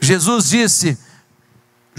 Jesus 0.00 0.48
disse: 0.48 0.96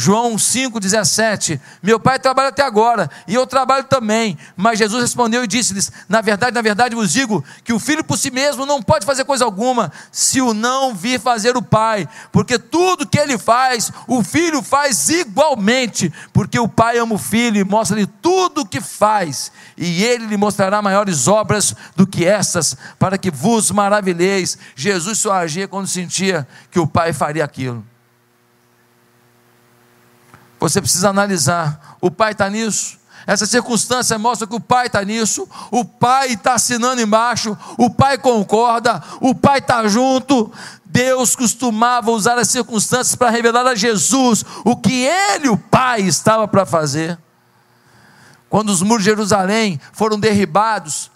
João 0.01 0.35
5,17: 0.35 1.59
Meu 1.83 1.99
pai 1.99 2.17
trabalha 2.17 2.49
até 2.49 2.63
agora, 2.63 3.07
e 3.27 3.35
eu 3.35 3.45
trabalho 3.45 3.83
também. 3.83 4.35
Mas 4.57 4.79
Jesus 4.79 4.99
respondeu 4.99 5.43
e 5.43 5.47
disse-lhes: 5.47 5.91
Na 6.09 6.21
verdade, 6.21 6.55
na 6.55 6.61
verdade 6.63 6.95
vos 6.95 7.11
digo 7.13 7.45
que 7.63 7.71
o 7.71 7.77
filho 7.77 8.03
por 8.03 8.17
si 8.17 8.31
mesmo 8.31 8.65
não 8.65 8.81
pode 8.81 9.05
fazer 9.05 9.25
coisa 9.25 9.45
alguma, 9.45 9.91
se 10.11 10.41
o 10.41 10.55
não 10.55 10.95
vir 10.95 11.19
fazer 11.19 11.55
o 11.55 11.61
pai, 11.61 12.09
porque 12.31 12.57
tudo 12.57 13.05
que 13.05 13.19
ele 13.19 13.37
faz, 13.37 13.91
o 14.07 14.23
filho 14.23 14.63
faz 14.63 15.07
igualmente, 15.09 16.11
porque 16.33 16.57
o 16.57 16.67
pai 16.67 16.97
ama 16.97 17.13
o 17.13 17.19
filho 17.19 17.57
e 17.57 17.63
mostra-lhe 17.63 18.07
tudo 18.07 18.61
o 18.61 18.65
que 18.65 18.81
faz, 18.81 19.51
e 19.77 20.03
ele 20.03 20.25
lhe 20.25 20.37
mostrará 20.37 20.81
maiores 20.81 21.27
obras 21.27 21.75
do 21.95 22.07
que 22.07 22.25
essas, 22.25 22.75
para 22.97 23.19
que 23.19 23.29
vos 23.29 23.69
maravilheis. 23.69 24.57
Jesus 24.75 25.19
só 25.19 25.33
agia 25.33 25.67
quando 25.67 25.85
sentia 25.85 26.47
que 26.71 26.79
o 26.79 26.87
pai 26.87 27.13
faria 27.13 27.45
aquilo. 27.45 27.90
Você 30.61 30.79
precisa 30.79 31.09
analisar: 31.09 31.97
o 31.99 32.11
pai 32.11 32.33
está 32.33 32.49
nisso? 32.49 32.99
Essa 33.25 33.45
circunstância 33.45 34.17
mostra 34.17 34.47
que 34.47 34.55
o 34.55 34.59
pai 34.59 34.87
está 34.87 35.03
nisso, 35.03 35.47
o 35.69 35.83
pai 35.83 36.33
está 36.33 36.53
assinando 36.53 37.01
embaixo, 37.01 37.57
o 37.77 37.89
pai 37.89 38.17
concorda, 38.17 39.01
o 39.19 39.33
pai 39.35 39.59
está 39.59 39.87
junto. 39.87 40.51
Deus 40.85 41.35
costumava 41.35 42.11
usar 42.11 42.37
as 42.37 42.49
circunstâncias 42.49 43.15
para 43.15 43.29
revelar 43.29 43.65
a 43.65 43.75
Jesus 43.75 44.43
o 44.65 44.75
que 44.75 45.05
ele, 45.05 45.49
o 45.49 45.57
pai, 45.57 46.01
estava 46.01 46.47
para 46.47 46.65
fazer. 46.65 47.17
Quando 48.49 48.69
os 48.69 48.81
muros 48.81 49.03
de 49.03 49.09
Jerusalém 49.09 49.79
foram 49.93 50.19
derribados, 50.19 51.09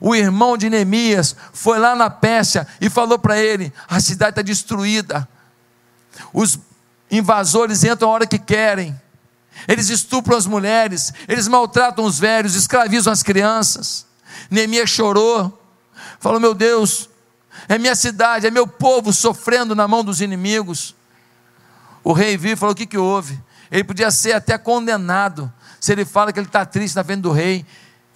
o 0.00 0.14
irmão 0.14 0.58
de 0.58 0.68
Neemias 0.68 1.34
foi 1.52 1.78
lá 1.78 1.96
na 1.96 2.10
Pérsia 2.10 2.66
e 2.80 2.90
falou 2.90 3.18
para 3.18 3.38
ele: 3.38 3.72
a 3.88 3.98
cidade 4.00 4.30
está 4.32 4.42
destruída, 4.42 5.26
os 6.32 6.58
Invasores 7.10 7.84
entram 7.84 8.08
a 8.08 8.12
hora 8.12 8.26
que 8.26 8.38
querem. 8.38 8.98
Eles 9.66 9.88
estupram 9.88 10.36
as 10.36 10.46
mulheres, 10.46 11.12
eles 11.26 11.48
maltratam 11.48 12.04
os 12.04 12.18
velhos, 12.18 12.54
escravizam 12.54 13.12
as 13.12 13.22
crianças. 13.22 14.06
Neemias 14.50 14.90
chorou, 14.90 15.62
falou: 16.20 16.38
Meu 16.38 16.54
Deus, 16.54 17.08
é 17.68 17.78
minha 17.78 17.94
cidade, 17.94 18.46
é 18.46 18.50
meu 18.50 18.66
povo 18.66 19.12
sofrendo 19.12 19.74
na 19.74 19.88
mão 19.88 20.04
dos 20.04 20.20
inimigos. 20.20 20.94
O 22.04 22.12
rei 22.12 22.36
viu 22.36 22.52
e 22.52 22.56
falou: 22.56 22.72
O 22.72 22.76
que, 22.76 22.86
que 22.86 22.98
houve? 22.98 23.40
Ele 23.70 23.82
podia 23.82 24.10
ser 24.10 24.32
até 24.32 24.58
condenado 24.58 25.52
se 25.80 25.92
ele 25.92 26.04
fala 26.04 26.32
que 26.32 26.38
ele 26.38 26.46
está 26.46 26.64
triste 26.64 26.94
na 26.94 27.04
frente 27.04 27.20
do 27.20 27.32
rei 27.32 27.64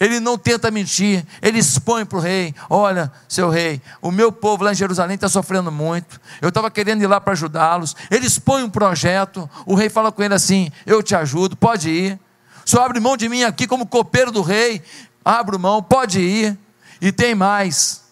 ele 0.00 0.18
não 0.18 0.38
tenta 0.38 0.70
mentir, 0.70 1.26
ele 1.42 1.58
expõe 1.58 2.06
para 2.06 2.16
o 2.16 2.20
rei: 2.20 2.54
Olha, 2.70 3.12
seu 3.28 3.50
rei, 3.50 3.82
o 4.00 4.10
meu 4.10 4.32
povo 4.32 4.64
lá 4.64 4.72
em 4.72 4.74
Jerusalém 4.74 5.14
está 5.14 5.28
sofrendo 5.28 5.70
muito, 5.70 6.18
eu 6.40 6.48
estava 6.48 6.70
querendo 6.70 7.02
ir 7.02 7.06
lá 7.06 7.20
para 7.20 7.34
ajudá-los. 7.34 7.94
Ele 8.10 8.26
expõe 8.26 8.62
um 8.62 8.70
projeto, 8.70 9.48
o 9.66 9.74
rei 9.74 9.90
fala 9.90 10.10
com 10.10 10.22
ele 10.22 10.32
assim: 10.32 10.72
Eu 10.86 11.02
te 11.02 11.14
ajudo, 11.14 11.54
pode 11.54 11.90
ir. 11.90 12.18
Senhor 12.64 12.82
abre 12.82 12.98
mão 12.98 13.14
de 13.14 13.28
mim 13.28 13.42
aqui 13.42 13.66
como 13.66 13.86
copeiro 13.86 14.32
do 14.32 14.40
rei, 14.40 14.82
abro 15.22 15.58
mão, 15.58 15.82
pode 15.82 16.18
ir. 16.18 16.58
E 16.98 17.12
tem 17.12 17.34
mais, 17.34 18.04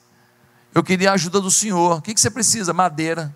eu 0.74 0.82
queria 0.82 1.10
a 1.10 1.14
ajuda 1.14 1.40
do 1.40 1.50
senhor, 1.50 1.98
o 1.98 2.02
que, 2.02 2.12
que 2.12 2.20
você 2.20 2.30
precisa? 2.30 2.74
Madeira. 2.74 3.34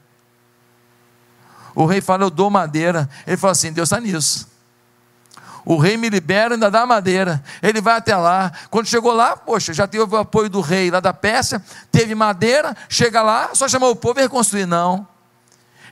O 1.74 1.86
rei 1.86 2.02
fala: 2.02 2.24
Eu 2.24 2.30
dou 2.30 2.50
madeira. 2.50 3.08
Ele 3.26 3.38
fala 3.38 3.52
assim: 3.52 3.72
Deus 3.72 3.88
está 3.88 3.98
nisso. 3.98 4.51
O 5.64 5.76
rei 5.76 5.96
me 5.96 6.08
libera, 6.08 6.54
ainda 6.54 6.70
dá 6.70 6.84
madeira. 6.84 7.42
Ele 7.62 7.80
vai 7.80 7.96
até 7.96 8.16
lá. 8.16 8.50
Quando 8.70 8.86
chegou 8.86 9.12
lá, 9.12 9.36
poxa, 9.36 9.72
já 9.72 9.86
teve 9.86 10.04
o 10.04 10.16
apoio 10.16 10.48
do 10.48 10.60
rei 10.60 10.90
lá 10.90 11.00
da 11.00 11.12
Pérsia, 11.12 11.62
teve 11.90 12.14
madeira, 12.14 12.76
chega 12.88 13.22
lá, 13.22 13.50
só 13.54 13.68
chamou 13.68 13.90
o 13.90 13.96
povo 13.96 14.18
e 14.18 14.22
reconstruir. 14.22 14.66
Não. 14.66 15.11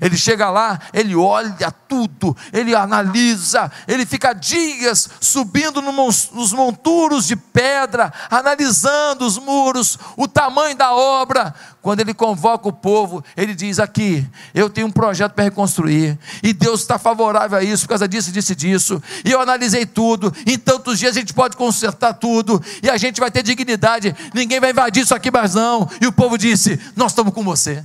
Ele 0.01 0.17
chega 0.17 0.49
lá, 0.49 0.81
ele 0.95 1.15
olha 1.15 1.71
tudo, 1.71 2.35
ele 2.53 2.75
analisa, 2.75 3.71
ele 3.87 4.07
fica 4.07 4.33
dias 4.33 5.11
subindo 5.21 5.83
nos 5.83 6.53
monturos 6.53 7.27
de 7.27 7.37
pedra, 7.37 8.13
analisando 8.31 9.27
os 9.27 9.37
muros, 9.37 9.99
o 10.17 10.27
tamanho 10.27 10.77
da 10.77 10.95
obra. 10.95 11.55
Quando 11.83 12.01
ele 12.01 12.15
convoca 12.15 12.69
o 12.69 12.73
povo, 12.73 13.25
ele 13.37 13.55
diz: 13.55 13.79
Aqui, 13.79 14.27
eu 14.55 14.71
tenho 14.71 14.87
um 14.87 14.91
projeto 14.91 15.33
para 15.33 15.45
reconstruir, 15.45 16.19
e 16.43 16.53
Deus 16.53 16.81
está 16.81 16.99
favorável 16.99 17.59
a 17.59 17.63
isso, 17.63 17.85
por 17.85 17.91
causa 17.91 18.09
disso, 18.09 18.33
disse 18.33 18.55
disso. 18.55 19.03
E 19.25 19.31
eu 19.31 19.41
analisei 19.41 19.85
tudo, 19.85 20.33
em 20.47 20.59
tantos 20.59 20.99
dias 20.99 21.17
a 21.17 21.21
gente 21.21 21.35
pode 21.35 21.57
consertar 21.57 22.15
tudo, 22.15 22.63
e 22.83 22.89
a 22.89 22.97
gente 22.97 23.21
vai 23.21 23.31
ter 23.31 23.43
dignidade, 23.43 24.15
ninguém 24.35 24.61
vai 24.61 24.71
invadir 24.71 25.03
isso 25.03 25.15
aqui 25.15 25.31
mais 25.31 25.55
não. 25.55 25.89
E 26.01 26.07
o 26.07 26.13
povo 26.13 26.39
disse: 26.39 26.79
Nós 26.97 27.13
estamos 27.13 27.33
com 27.35 27.43
você. 27.43 27.85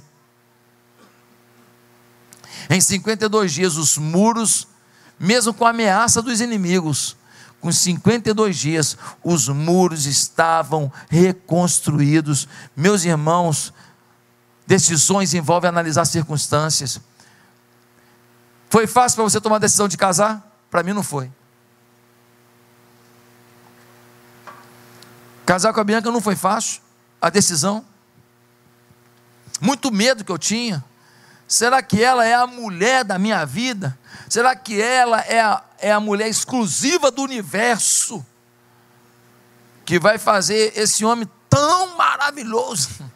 Em 2.70 2.82
52 2.82 3.54
dias, 3.54 3.78
os 3.78 3.98
muros, 3.98 4.68
mesmo 5.20 5.54
com 5.54 5.66
a 5.66 5.70
ameaça 5.70 6.22
dos 6.22 6.42
inimigos, 6.42 7.16
com 7.62 7.72
52 7.72 8.58
dias, 8.58 8.98
os 9.24 9.48
muros 9.48 10.06
estavam 10.06 10.92
reconstruídos. 11.10 12.48
Meus 12.76 13.04
irmãos, 13.04 13.74
decisões 14.68 15.34
envolvem 15.34 15.70
analisar 15.70 16.06
circunstâncias. 16.06 17.00
Foi 18.70 18.86
fácil 18.88 19.16
para 19.16 19.24
você 19.24 19.42
tomar 19.42 19.56
a 19.56 19.60
decisão 19.60 19.88
de 19.88 19.98
casar? 19.98 20.46
Para 20.70 20.84
mim 20.84 20.94
não 20.94 21.04
foi. 21.04 21.32
Casar 25.46 25.74
com 25.74 25.80
a 25.80 25.84
Bianca 25.84 26.12
não 26.12 26.22
foi 26.22 26.36
fácil, 26.36 26.82
a 27.22 27.30
decisão. 27.30 27.86
Muito 29.62 29.92
medo 29.92 30.24
que 30.26 30.32
eu 30.32 30.38
tinha 30.38 30.84
Será 31.48 31.82
que 31.82 32.04
ela 32.04 32.26
é 32.26 32.34
a 32.34 32.48
mulher 32.48 33.04
da 33.04 33.20
minha 33.20 33.46
vida? 33.46 33.98
Será 34.28 34.56
que 34.56 34.82
ela 34.82 35.20
é 35.22 35.40
a, 35.40 35.64
é 35.78 35.92
a 35.92 36.00
mulher 36.00 36.28
exclusiva 36.28 37.12
do 37.12 37.22
universo? 37.22 38.26
Que 39.86 40.00
vai 40.00 40.18
fazer 40.18 40.74
esse 40.76 41.06
homem 41.06 41.30
tão 41.50 41.96
maravilhoso? 41.96 42.90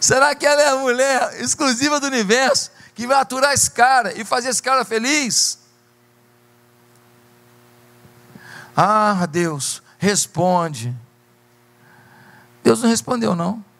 Será 0.00 0.34
que 0.34 0.46
ela 0.46 0.62
é 0.62 0.68
a 0.68 0.76
mulher 0.76 1.40
exclusiva 1.40 1.98
do 1.98 2.06
universo 2.06 2.70
que 2.94 3.06
vai 3.06 3.18
aturar 3.18 3.52
esse 3.52 3.70
cara 3.70 4.18
e 4.18 4.24
fazer 4.24 4.50
esse 4.50 4.62
cara 4.62 4.84
feliz? 4.84 5.58
Ah, 8.76 9.26
Deus, 9.26 9.82
responde. 9.98 10.94
Deus 12.62 12.80
não 12.80 12.88
respondeu, 12.88 13.34
não. 13.34 13.71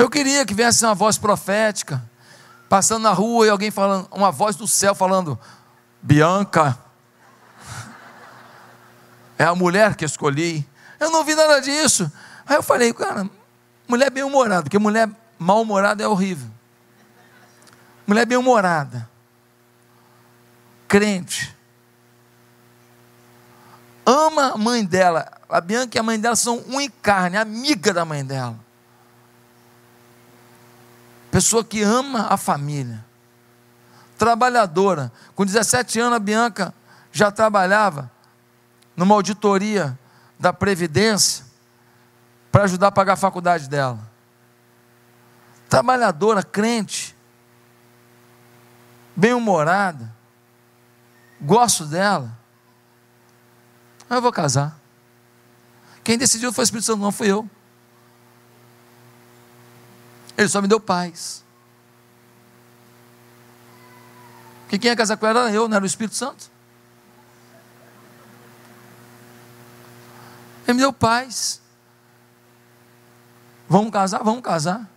Eu 0.00 0.08
queria 0.08 0.46
que 0.46 0.54
viesse 0.54 0.82
uma 0.82 0.94
voz 0.94 1.18
profética, 1.18 2.02
passando 2.70 3.02
na 3.02 3.12
rua 3.12 3.46
e 3.46 3.50
alguém 3.50 3.70
falando, 3.70 4.08
uma 4.10 4.32
voz 4.32 4.56
do 4.56 4.66
céu 4.66 4.94
falando: 4.94 5.38
Bianca, 6.00 6.78
é 9.38 9.44
a 9.44 9.54
mulher 9.54 9.94
que 9.96 10.06
escolhi. 10.06 10.66
Eu 10.98 11.10
não 11.10 11.22
vi 11.22 11.34
nada 11.34 11.60
disso. 11.60 12.10
Aí 12.46 12.56
eu 12.56 12.62
falei, 12.62 12.94
cara, 12.94 13.28
mulher 13.86 14.08
bem-humorada, 14.08 14.62
porque 14.62 14.78
mulher 14.78 15.06
mal-humorada 15.38 16.02
é 16.02 16.08
horrível. 16.08 16.48
Mulher 18.06 18.24
bem-humorada, 18.24 19.06
crente, 20.88 21.54
ama 24.06 24.54
a 24.54 24.56
mãe 24.56 24.82
dela. 24.82 25.30
A 25.46 25.60
Bianca 25.60 25.98
e 25.98 26.00
a 26.00 26.02
mãe 26.02 26.18
dela 26.18 26.36
são 26.36 26.64
um 26.68 26.80
em 26.80 26.88
carne, 26.88 27.36
amiga 27.36 27.92
da 27.92 28.06
mãe 28.06 28.24
dela. 28.24 28.69
Pessoa 31.40 31.64
que 31.64 31.82
ama 31.82 32.26
a 32.28 32.36
família. 32.36 33.02
Trabalhadora. 34.18 35.10
Com 35.34 35.46
17 35.46 35.98
anos, 35.98 36.16
a 36.16 36.18
Bianca 36.18 36.74
já 37.10 37.30
trabalhava 37.30 38.10
numa 38.94 39.14
auditoria 39.14 39.98
da 40.38 40.52
Previdência 40.52 41.46
para 42.52 42.64
ajudar 42.64 42.88
a 42.88 42.92
pagar 42.92 43.14
a 43.14 43.16
faculdade 43.16 43.70
dela. 43.70 44.06
Trabalhadora, 45.66 46.42
crente, 46.42 47.16
bem-humorada, 49.16 50.14
gosto 51.40 51.86
dela. 51.86 52.36
Eu 54.10 54.20
vou 54.20 54.30
casar. 54.30 54.78
Quem 56.04 56.18
decidiu 56.18 56.52
foi 56.52 56.64
o 56.64 56.66
Espírito 56.66 56.84
Santo, 56.84 57.00
não 57.00 57.10
fui 57.10 57.28
eu. 57.28 57.48
Ele 60.36 60.48
só 60.48 60.60
me 60.62 60.68
deu 60.68 60.80
paz. 60.80 61.44
Que 64.68 64.78
quem 64.78 64.90
ia 64.90 64.96
casar 64.96 65.16
com 65.16 65.26
ela 65.26 65.48
era 65.48 65.52
eu, 65.52 65.68
não 65.68 65.76
era 65.76 65.82
o 65.82 65.86
Espírito 65.86 66.14
Santo. 66.14 66.50
Ele 70.66 70.74
me 70.74 70.80
deu 70.80 70.92
paz. 70.92 71.60
Vamos 73.68 73.90
casar? 73.90 74.22
Vamos 74.22 74.42
casar. 74.42 74.88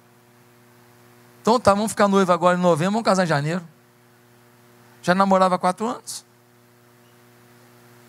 Então 1.41 1.59
tá, 1.59 1.73
vamos 1.73 1.91
ficar 1.91 2.07
noivo 2.07 2.31
agora 2.31 2.57
em 2.57 2.61
novembro, 2.61 2.93
vamos 2.93 3.05
casar 3.05 3.23
em 3.23 3.27
janeiro. 3.27 3.67
Já 5.01 5.13
namorava 5.13 5.55
há 5.55 5.57
quatro 5.57 5.86
anos. 5.86 6.23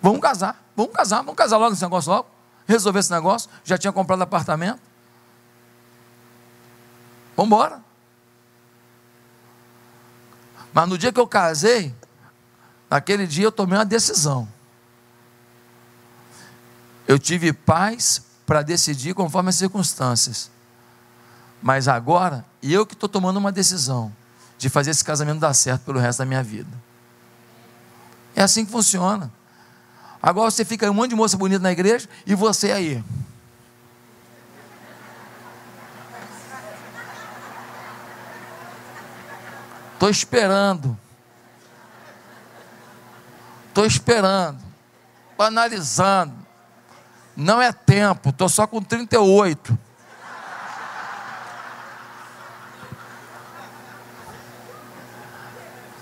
Vamos 0.00 0.20
casar, 0.20 0.62
vamos 0.76 0.92
casar, 0.92 1.16
vamos 1.18 1.34
casar 1.34 1.56
logo 1.56 1.72
esse 1.72 1.82
negócio 1.82 2.12
logo. 2.12 2.28
Resolver 2.68 3.00
esse 3.00 3.10
negócio. 3.10 3.50
Já 3.64 3.76
tinha 3.76 3.92
comprado 3.92 4.22
apartamento. 4.22 4.80
Vamos 7.36 7.48
embora. 7.48 7.82
Mas 10.72 10.88
no 10.88 10.98
dia 10.98 11.12
que 11.12 11.20
eu 11.20 11.26
casei, 11.26 11.94
naquele 12.90 13.26
dia 13.26 13.44
eu 13.44 13.52
tomei 13.52 13.78
uma 13.78 13.84
decisão. 13.84 14.48
Eu 17.06 17.18
tive 17.18 17.52
paz 17.52 18.22
para 18.46 18.62
decidir 18.62 19.14
conforme 19.14 19.50
as 19.50 19.56
circunstâncias. 19.56 20.50
Mas 21.62 21.88
agora, 21.88 22.44
eu 22.62 22.84
que 22.84 22.94
estou 22.94 23.08
tomando 23.08 23.36
uma 23.36 23.52
decisão 23.52 24.12
de 24.58 24.68
fazer 24.68 24.90
esse 24.90 25.04
casamento 25.04 25.40
dar 25.40 25.54
certo 25.54 25.82
pelo 25.82 25.98
resto 25.98 26.18
da 26.18 26.26
minha 26.26 26.42
vida. 26.42 26.70
É 28.34 28.42
assim 28.42 28.64
que 28.64 28.72
funciona. 28.72 29.32
Agora 30.20 30.50
você 30.50 30.64
fica 30.64 30.90
um 30.90 30.94
monte 30.94 31.10
de 31.10 31.16
moça 31.16 31.36
bonita 31.36 31.62
na 31.62 31.72
igreja 31.72 32.08
e 32.26 32.34
você 32.34 32.72
aí. 32.72 33.04
Estou 40.04 40.10
esperando. 40.10 40.98
Estou 43.68 43.86
esperando. 43.86 44.62
Estou 45.30 45.46
analisando. 45.46 46.46
Não 47.34 47.60
é 47.62 47.72
tempo, 47.72 48.28
estou 48.28 48.46
só 48.50 48.66
com 48.66 48.82
38. 48.82 49.78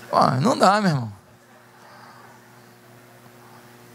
Pô, 0.09 0.31
não 0.41 0.57
dá, 0.57 0.81
meu 0.81 0.91
irmão. 0.91 1.13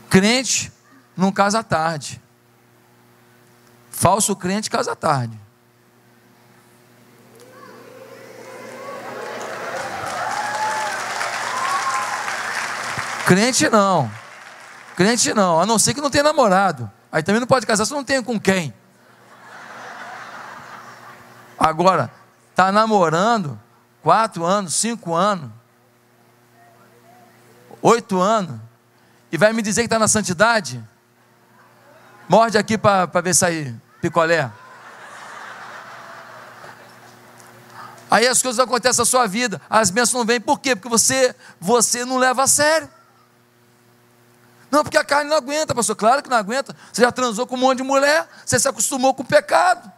Crente 0.09 0.73
não 1.15 1.31
casa 1.31 1.63
tarde. 1.63 2.19
Falso 3.91 4.35
crente 4.35 4.71
casa 4.71 4.97
tarde. 4.97 5.39
Crente 13.29 13.69
não. 13.69 14.11
Crente 14.97 15.35
não, 15.35 15.61
a 15.61 15.67
não 15.67 15.79
ser 15.79 15.93
que 15.93 16.01
não 16.01 16.09
tenha 16.09 16.25
namorado. 16.25 16.91
Aí 17.13 17.23
também 17.23 17.41
não 17.41 17.47
pode 17.47 17.67
casar 17.67 17.85
se 17.85 17.93
não 17.93 18.03
tem 18.03 18.23
com 18.23 18.41
quem. 18.41 18.73
Agora, 21.59 22.11
está 22.51 22.73
namorando 22.73 23.61
quatro 24.03 24.47
anos, 24.47 24.73
cinco 24.77 25.15
anos, 25.15 25.51
oito 27.83 28.19
anos, 28.19 28.59
e 29.31 29.37
vai 29.37 29.53
me 29.53 29.61
dizer 29.61 29.83
que 29.83 29.87
está 29.89 29.99
na 29.99 30.09
santidade? 30.09 30.83
Morde 32.27 32.57
aqui 32.57 32.79
para 32.79 33.21
ver 33.21 33.35
sair 33.35 33.79
picolé. 34.01 34.51
Aí 38.11 38.27
as 38.27 38.41
coisas 38.41 38.59
acontecem 38.59 39.03
na 39.03 39.05
sua 39.05 39.27
vida, 39.27 39.61
as 39.69 39.91
bênçãos 39.91 40.15
não 40.15 40.25
vêm, 40.25 40.41
por 40.41 40.59
quê? 40.61 40.75
Porque 40.75 40.89
você, 40.89 41.37
você 41.61 42.07
não 42.07 42.17
leva 42.17 42.45
a 42.45 42.47
sério. 42.47 42.97
Não, 44.71 44.83
porque 44.83 44.99
a 44.99 45.05
carne 45.05 45.31
não 45.31 45.37
aguenta, 45.37 45.75
pastor. 45.75 45.97
Claro 45.97 46.23
que 46.23 46.29
não 46.29 46.37
aguenta. 46.37 46.77
Você 46.93 47.03
já 47.03 47.11
transou 47.11 47.47
com 47.47 47.55
um 47.55 47.59
monte 47.59 47.79
de 47.79 47.85
mulher, 47.85 48.29
você 48.45 48.59
se 48.59 48.69
acostumou 48.69 49.15
com 49.15 49.23
o 49.23 49.27
pecado. 49.27 49.91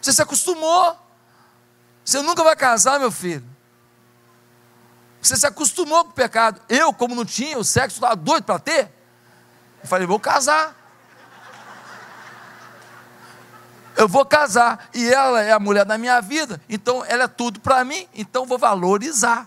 Você 0.00 0.12
se 0.12 0.22
acostumou. 0.22 0.96
Você 2.04 2.20
nunca 2.22 2.42
vai 2.42 2.56
casar, 2.56 2.98
meu 2.98 3.12
filho. 3.12 3.44
Você 5.20 5.36
se 5.36 5.46
acostumou 5.46 6.04
com 6.04 6.10
o 6.10 6.14
pecado. 6.14 6.60
Eu, 6.68 6.92
como 6.92 7.14
não 7.14 7.24
tinha, 7.24 7.58
o 7.58 7.64
sexo 7.64 7.96
estava 7.96 8.16
doido 8.16 8.44
para 8.44 8.58
ter. 8.58 8.90
Eu 9.82 9.88
falei, 9.88 10.06
vou 10.06 10.18
casar. 10.18 10.74
Eu 13.96 14.08
vou 14.08 14.24
casar. 14.24 14.88
E 14.94 15.12
ela 15.12 15.42
é 15.42 15.52
a 15.52 15.60
mulher 15.60 15.84
da 15.84 15.98
minha 15.98 16.20
vida. 16.20 16.60
Então 16.68 17.04
ela 17.04 17.24
é 17.24 17.28
tudo 17.28 17.60
para 17.60 17.84
mim. 17.84 18.08
Então 18.14 18.46
vou 18.46 18.58
valorizar. 18.58 19.46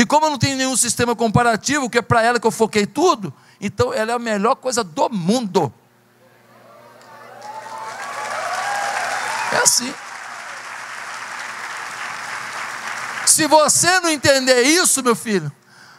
E 0.00 0.06
como 0.06 0.24
eu 0.24 0.30
não 0.30 0.38
tenho 0.38 0.56
nenhum 0.56 0.74
sistema 0.78 1.14
comparativo, 1.14 1.90
que 1.90 1.98
é 1.98 2.00
para 2.00 2.22
ela 2.22 2.40
que 2.40 2.46
eu 2.46 2.50
foquei 2.50 2.86
tudo, 2.86 3.34
então 3.60 3.92
ela 3.92 4.12
é 4.12 4.14
a 4.14 4.18
melhor 4.18 4.54
coisa 4.54 4.82
do 4.82 5.10
mundo. 5.10 5.70
É 9.52 9.58
assim. 9.58 9.92
Se 13.26 13.46
você 13.46 14.00
não 14.00 14.08
entender 14.08 14.62
isso, 14.62 15.02
meu 15.02 15.14
filho, 15.14 15.52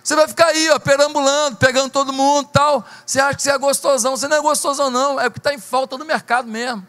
você 0.03 0.15
vai 0.15 0.27
ficar 0.27 0.47
aí, 0.47 0.67
ó, 0.71 0.79
perambulando, 0.79 1.57
pegando 1.57 1.91
todo 1.91 2.11
mundo 2.11 2.49
tal. 2.51 2.83
Você 3.05 3.19
acha 3.19 3.35
que 3.35 3.43
você 3.43 3.51
é 3.51 3.57
gostosão. 3.59 4.17
Você 4.17 4.27
não 4.27 4.37
é 4.37 4.41
gostosão, 4.41 4.89
não. 4.89 5.19
É 5.19 5.29
porque 5.29 5.47
está 5.47 5.53
em 5.53 5.59
falta 5.59 5.95
no 5.95 6.05
mercado 6.05 6.47
mesmo. 6.47 6.83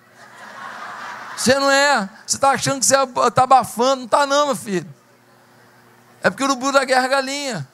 Você 1.36 1.54
não 1.56 1.70
é. 1.70 2.08
Você 2.26 2.36
está 2.36 2.52
achando 2.52 2.80
que 2.80 2.86
você 2.86 2.96
está 2.96 3.42
abafando. 3.42 3.96
Não 3.96 4.04
está, 4.06 4.24
não, 4.24 4.46
meu 4.46 4.56
filho. 4.56 5.01
É 6.22 6.30
porque 6.30 6.42
o 6.44 6.46
urubu 6.46 6.70
da 6.70 6.84
guerra 6.84 7.06
é 7.06 7.08
galinha. 7.08 7.68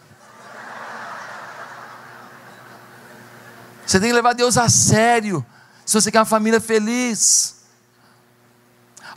Você 3.87 4.01
tem 4.01 4.09
que 4.09 4.15
levar 4.15 4.35
Deus 4.35 4.57
a 4.57 4.69
sério. 4.69 5.45
Se 5.85 6.01
você 6.01 6.11
quer 6.11 6.21
uma 6.21 6.25
família 6.25 6.61
feliz. 6.61 7.57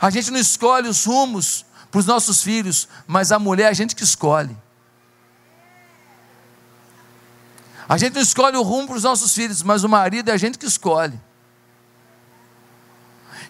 A 0.00 0.10
gente 0.10 0.30
não 0.30 0.38
escolhe 0.38 0.88
os 0.88 1.04
rumos 1.04 1.64
para 1.90 1.98
os 1.98 2.06
nossos 2.06 2.42
filhos, 2.42 2.88
mas 3.06 3.30
a 3.30 3.38
mulher 3.38 3.64
é 3.64 3.68
a 3.68 3.72
gente 3.72 3.94
que 3.94 4.02
escolhe. 4.02 4.56
A 7.88 7.98
gente 7.98 8.14
não 8.14 8.22
escolhe 8.22 8.56
o 8.56 8.62
rumo 8.62 8.88
para 8.88 8.96
os 8.96 9.02
nossos 9.02 9.34
filhos, 9.34 9.62
mas 9.62 9.84
o 9.84 9.88
marido 9.88 10.30
é 10.30 10.32
a 10.32 10.36
gente 10.36 10.58
que 10.58 10.66
escolhe. 10.66 11.20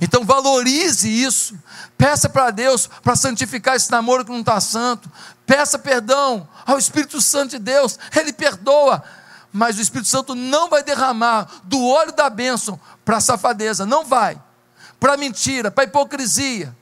Então 0.02 0.24
valorize 0.24 1.08
isso. 1.08 1.56
Peça 1.96 2.28
para 2.28 2.50
Deus 2.50 2.88
para 3.04 3.14
santificar 3.14 3.76
esse 3.76 3.88
namoro 3.88 4.24
que 4.24 4.32
não 4.32 4.40
está 4.40 4.60
santo. 4.60 5.08
Peça 5.46 5.78
perdão 5.78 6.48
ao 6.66 6.76
Espírito 6.76 7.20
Santo 7.20 7.50
de 7.50 7.60
Deus. 7.60 7.96
Ele 8.16 8.32
perdoa. 8.32 9.00
Mas 9.52 9.78
o 9.78 9.80
Espírito 9.80 10.08
Santo 10.08 10.34
não 10.34 10.68
vai 10.68 10.82
derramar 10.82 11.48
do 11.62 11.80
óleo 11.86 12.10
da 12.10 12.28
bênção 12.28 12.80
para 13.04 13.20
safadeza. 13.20 13.86
Não 13.86 14.04
vai. 14.04 14.42
Para 14.98 15.16
mentira, 15.16 15.70
para 15.70 15.84
hipocrisia. 15.84 16.76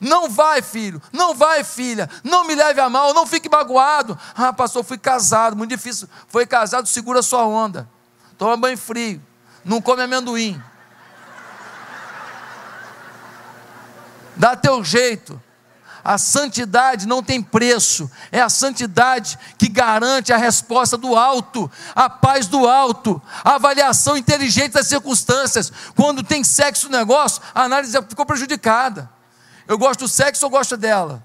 Não 0.00 0.28
vai, 0.28 0.62
filho. 0.62 1.00
Não 1.12 1.32
vai, 1.32 1.62
filha. 1.62 2.10
Não 2.24 2.44
me 2.44 2.56
leve 2.56 2.80
a 2.80 2.90
mal. 2.90 3.14
Não 3.14 3.24
fique 3.24 3.48
magoado. 3.48 4.18
Ah, 4.34 4.52
pastor, 4.52 4.82
fui 4.82 4.98
casado. 4.98 5.54
Muito 5.54 5.70
difícil. 5.70 6.08
Foi 6.26 6.44
casado, 6.44 6.88
segura 6.88 7.22
sua 7.22 7.46
onda. 7.46 7.88
Toma 8.36 8.56
banho 8.56 8.78
frio. 8.78 9.22
Não 9.64 9.80
come 9.80 10.02
amendoim. 10.02 10.60
Dá 14.36 14.56
teu 14.56 14.82
jeito. 14.84 15.40
A 16.02 16.16
santidade 16.16 17.06
não 17.06 17.22
tem 17.22 17.42
preço, 17.42 18.10
é 18.32 18.40
a 18.40 18.48
santidade 18.48 19.38
que 19.58 19.68
garante 19.68 20.32
a 20.32 20.36
resposta 20.38 20.96
do 20.96 21.14
alto, 21.14 21.70
a 21.94 22.08
paz 22.08 22.46
do 22.46 22.66
alto, 22.66 23.20
a 23.44 23.56
avaliação 23.56 24.16
inteligente 24.16 24.72
das 24.72 24.86
circunstâncias. 24.86 25.70
Quando 25.94 26.22
tem 26.22 26.42
sexo 26.42 26.88
no 26.88 26.96
negócio, 26.96 27.42
a 27.54 27.64
análise 27.64 27.96
ficou 28.08 28.24
prejudicada. 28.24 29.10
Eu 29.68 29.76
gosto 29.76 30.00
do 30.00 30.08
sexo 30.08 30.46
ou 30.46 30.50
gosto 30.50 30.76
dela? 30.76 31.22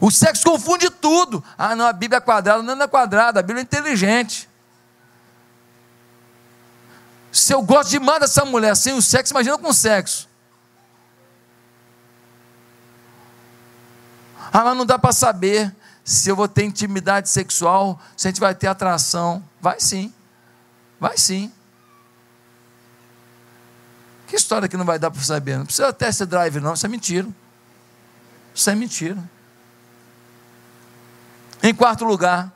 O 0.00 0.10
sexo 0.10 0.42
confunde 0.42 0.90
tudo. 0.90 1.44
Ah, 1.56 1.76
não, 1.76 1.86
a 1.86 1.92
Bíblia 1.92 2.18
é 2.18 2.20
quadrada, 2.20 2.62
não 2.62 2.82
é 2.82 2.88
quadrada, 2.88 3.38
a 3.38 3.42
Bíblia 3.42 3.60
é 3.60 3.62
inteligente. 3.62 4.48
Se 7.32 7.54
eu 7.54 7.62
gosto 7.62 7.88
demais 7.88 8.20
dessa 8.20 8.44
mulher 8.44 8.76
sem 8.76 8.92
o 8.92 9.00
sexo, 9.00 9.32
imagina 9.32 9.56
com 9.56 9.72
sexo. 9.72 10.28
Ah, 14.52 14.62
mas 14.64 14.76
não 14.76 14.84
dá 14.84 14.98
para 14.98 15.12
saber 15.12 15.74
se 16.04 16.28
eu 16.28 16.36
vou 16.36 16.46
ter 16.46 16.64
intimidade 16.64 17.30
sexual, 17.30 17.98
se 18.14 18.28
a 18.28 18.30
gente 18.30 18.40
vai 18.40 18.54
ter 18.54 18.66
atração. 18.66 19.42
Vai 19.58 19.80
sim. 19.80 20.12
Vai 21.00 21.16
sim. 21.16 21.50
Que 24.26 24.36
história 24.36 24.68
que 24.68 24.76
não 24.76 24.84
vai 24.84 24.98
dar 24.98 25.10
para 25.10 25.22
saber? 25.22 25.56
Não 25.56 25.64
precisa 25.64 25.90
test 25.90 26.22
drive, 26.24 26.60
não. 26.60 26.74
Isso 26.74 26.84
é 26.84 26.88
mentira. 26.88 27.28
Isso 28.54 28.68
é 28.68 28.74
mentira. 28.74 29.22
Em 31.62 31.74
quarto 31.74 32.04
lugar, 32.04 32.52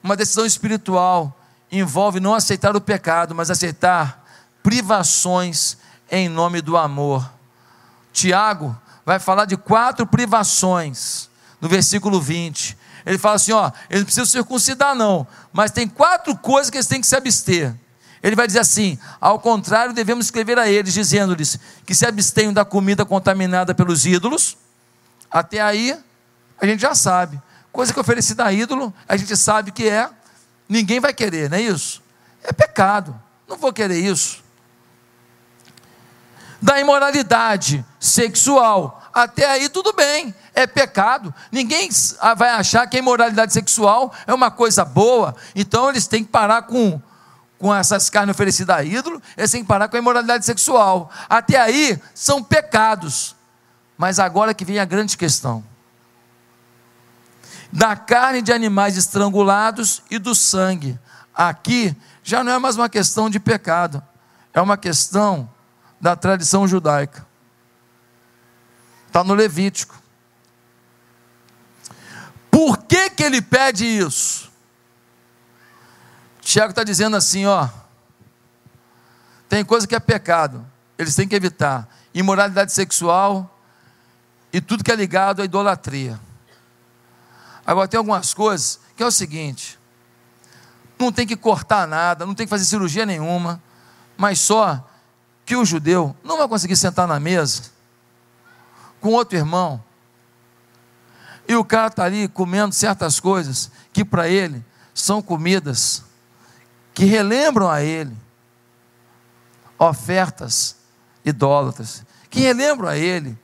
uma 0.00 0.16
decisão 0.16 0.46
espiritual 0.46 1.36
envolve 1.70 2.20
não 2.20 2.34
aceitar 2.34 2.74
o 2.74 2.80
pecado, 2.80 3.34
mas 3.34 3.50
aceitar 3.50 4.24
privações 4.62 5.76
em 6.10 6.28
nome 6.28 6.60
do 6.60 6.76
amor. 6.76 7.30
Tiago 8.12 8.76
vai 9.04 9.18
falar 9.18 9.44
de 9.44 9.56
quatro 9.56 10.06
privações 10.06 11.28
no 11.60 11.68
versículo 11.68 12.20
20. 12.20 12.76
Ele 13.06 13.18
fala 13.18 13.36
assim: 13.36 13.52
ó, 13.52 13.70
eles 13.88 14.00
não 14.00 14.04
precisam 14.04 14.26
circuncidar, 14.26 14.94
não, 14.94 15.26
mas 15.52 15.70
tem 15.70 15.88
quatro 15.88 16.36
coisas 16.36 16.70
que 16.70 16.76
eles 16.76 16.86
têm 16.86 17.00
que 17.00 17.06
se 17.06 17.16
abster. 17.16 17.74
Ele 18.22 18.36
vai 18.36 18.46
dizer 18.46 18.60
assim: 18.60 18.98
ao 19.20 19.38
contrário, 19.38 19.94
devemos 19.94 20.26
escrever 20.26 20.58
a 20.58 20.68
eles, 20.68 20.92
dizendo-lhes 20.92 21.58
que 21.86 21.94
se 21.94 22.04
abstenham 22.04 22.52
da 22.52 22.64
comida 22.64 23.04
contaminada 23.04 23.74
pelos 23.74 24.04
ídolos. 24.04 24.56
Até 25.30 25.60
aí, 25.60 25.96
a 26.60 26.66
gente 26.66 26.80
já 26.80 26.94
sabe. 26.94 27.40
Coisa 27.72 27.92
que 27.92 27.98
é 27.98 28.02
oferecida 28.02 28.44
a 28.44 28.52
ídolo, 28.52 28.92
a 29.08 29.16
gente 29.16 29.36
sabe 29.36 29.70
que 29.70 29.88
é 29.88 30.10
Ninguém 30.70 31.00
vai 31.00 31.12
querer, 31.12 31.50
não 31.50 31.58
é 31.58 31.62
isso? 31.62 32.00
É 32.44 32.52
pecado. 32.52 33.20
Não 33.48 33.56
vou 33.56 33.72
querer 33.72 33.98
isso. 33.98 34.40
Da 36.62 36.78
imoralidade 36.78 37.84
sexual. 37.98 39.02
Até 39.12 39.50
aí 39.50 39.68
tudo 39.68 39.92
bem, 39.92 40.32
é 40.54 40.68
pecado. 40.68 41.34
Ninguém 41.50 41.90
vai 42.36 42.50
achar 42.50 42.86
que 42.86 42.96
a 42.96 43.00
imoralidade 43.00 43.52
sexual 43.52 44.14
é 44.28 44.32
uma 44.32 44.48
coisa 44.48 44.84
boa. 44.84 45.34
Então 45.56 45.88
eles 45.88 46.06
têm 46.06 46.22
que 46.22 46.30
parar 46.30 46.62
com, 46.62 47.02
com 47.58 47.74
essas 47.74 48.08
carnes 48.08 48.36
oferecidas 48.36 48.76
a 48.76 48.84
ídolo, 48.84 49.20
eles 49.36 49.50
têm 49.50 49.62
que 49.62 49.68
parar 49.68 49.88
com 49.88 49.96
a 49.96 49.98
imoralidade 49.98 50.46
sexual. 50.46 51.10
Até 51.28 51.58
aí 51.58 52.00
são 52.14 52.44
pecados. 52.44 53.34
Mas 53.98 54.20
agora 54.20 54.54
que 54.54 54.64
vem 54.64 54.78
a 54.78 54.84
grande 54.84 55.16
questão 55.16 55.64
da 57.72 57.96
carne 57.96 58.42
de 58.42 58.52
animais 58.52 58.96
estrangulados 58.96 60.02
e 60.10 60.18
do 60.18 60.34
sangue. 60.34 60.98
Aqui 61.34 61.96
já 62.22 62.42
não 62.42 62.52
é 62.52 62.58
mais 62.58 62.76
uma 62.76 62.88
questão 62.88 63.30
de 63.30 63.38
pecado, 63.38 64.02
é 64.52 64.60
uma 64.60 64.76
questão 64.76 65.48
da 66.00 66.16
tradição 66.16 66.66
judaica. 66.66 67.26
Está 69.06 69.24
no 69.24 69.34
Levítico. 69.34 70.00
Por 72.50 72.78
que, 72.78 73.10
que 73.10 73.22
ele 73.22 73.40
pede 73.40 73.84
isso? 73.84 74.50
Tiago 76.40 76.70
está 76.70 76.82
dizendo 76.82 77.16
assim: 77.16 77.46
ó, 77.46 77.68
tem 79.48 79.64
coisa 79.64 79.86
que 79.86 79.94
é 79.94 80.00
pecado, 80.00 80.66
eles 80.98 81.14
têm 81.14 81.28
que 81.28 81.34
evitar 81.34 81.88
imoralidade 82.12 82.72
sexual 82.72 83.58
e 84.52 84.60
tudo 84.60 84.82
que 84.82 84.90
é 84.90 84.96
ligado 84.96 85.42
à 85.42 85.44
idolatria. 85.44 86.18
Agora, 87.66 87.88
tem 87.88 87.98
algumas 87.98 88.34
coisas 88.34 88.80
que 88.96 89.02
é 89.02 89.06
o 89.06 89.10
seguinte: 89.10 89.78
não 90.98 91.12
tem 91.12 91.26
que 91.26 91.36
cortar 91.36 91.86
nada, 91.86 92.26
não 92.26 92.34
tem 92.34 92.46
que 92.46 92.50
fazer 92.50 92.64
cirurgia 92.64 93.06
nenhuma, 93.06 93.62
mas 94.16 94.38
só 94.38 94.86
que 95.44 95.56
o 95.56 95.64
judeu 95.64 96.14
não 96.22 96.38
vai 96.38 96.46
conseguir 96.46 96.76
sentar 96.76 97.08
na 97.08 97.18
mesa 97.18 97.64
com 99.00 99.10
outro 99.10 99.36
irmão 99.36 99.82
e 101.50 101.56
o 101.56 101.64
cara 101.64 101.88
está 101.88 102.04
ali 102.04 102.28
comendo 102.28 102.72
certas 102.72 103.18
coisas 103.18 103.72
que 103.92 104.04
para 104.04 104.28
ele 104.28 104.64
são 104.94 105.20
comidas 105.20 106.04
que 106.94 107.04
relembram 107.04 107.68
a 107.68 107.82
ele 107.82 108.16
ofertas 109.76 110.76
idólatras, 111.24 112.04
que 112.30 112.38
relembram 112.38 112.88
a 112.88 112.96
ele 112.96 113.36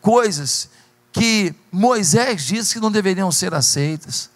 coisas 0.00 0.70
que 1.12 1.54
Moisés 1.70 2.42
disse 2.42 2.74
que 2.74 2.80
não 2.80 2.90
deveriam 2.90 3.30
ser 3.30 3.52
aceitas. 3.54 4.30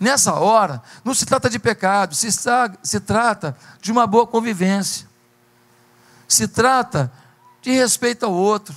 Nessa 0.00 0.34
hora, 0.34 0.82
não 1.04 1.14
se 1.14 1.24
trata 1.24 1.48
de 1.48 1.58
pecado, 1.58 2.14
se, 2.14 2.28
se 2.82 3.00
trata 3.00 3.56
de 3.80 3.92
uma 3.92 4.06
boa 4.06 4.26
convivência, 4.26 5.06
se 6.26 6.48
trata 6.48 7.12
de 7.62 7.70
respeito 7.70 8.26
ao 8.26 8.32
outro, 8.32 8.74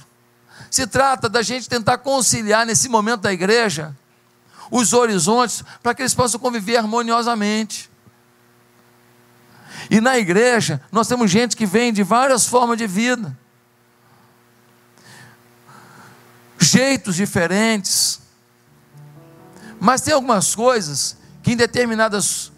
se 0.69 0.85
trata 0.85 1.27
da 1.27 1.41
gente 1.41 1.67
tentar 1.67 1.97
conciliar 1.97 2.65
nesse 2.65 2.87
momento 2.87 3.21
da 3.21 3.33
igreja 3.33 3.95
os 4.69 4.93
horizontes 4.93 5.63
para 5.81 5.95
que 5.95 6.01
eles 6.01 6.13
possam 6.13 6.39
conviver 6.39 6.77
harmoniosamente. 6.77 7.89
E 9.89 10.01
na 10.01 10.17
igreja, 10.17 10.81
nós 10.91 11.07
temos 11.07 11.31
gente 11.31 11.55
que 11.55 11.65
vem 11.65 11.93
de 11.93 12.03
várias 12.03 12.45
formas 12.45 12.77
de 12.77 12.85
vida. 12.85 13.37
Jeitos 16.69 17.15
diferentes. 17.15 18.21
Mas 19.79 20.01
tem 20.01 20.13
algumas 20.13 20.55
coisas 20.55 21.17
que 21.43 21.51
em 21.51 21.55
determinadas 21.55 22.51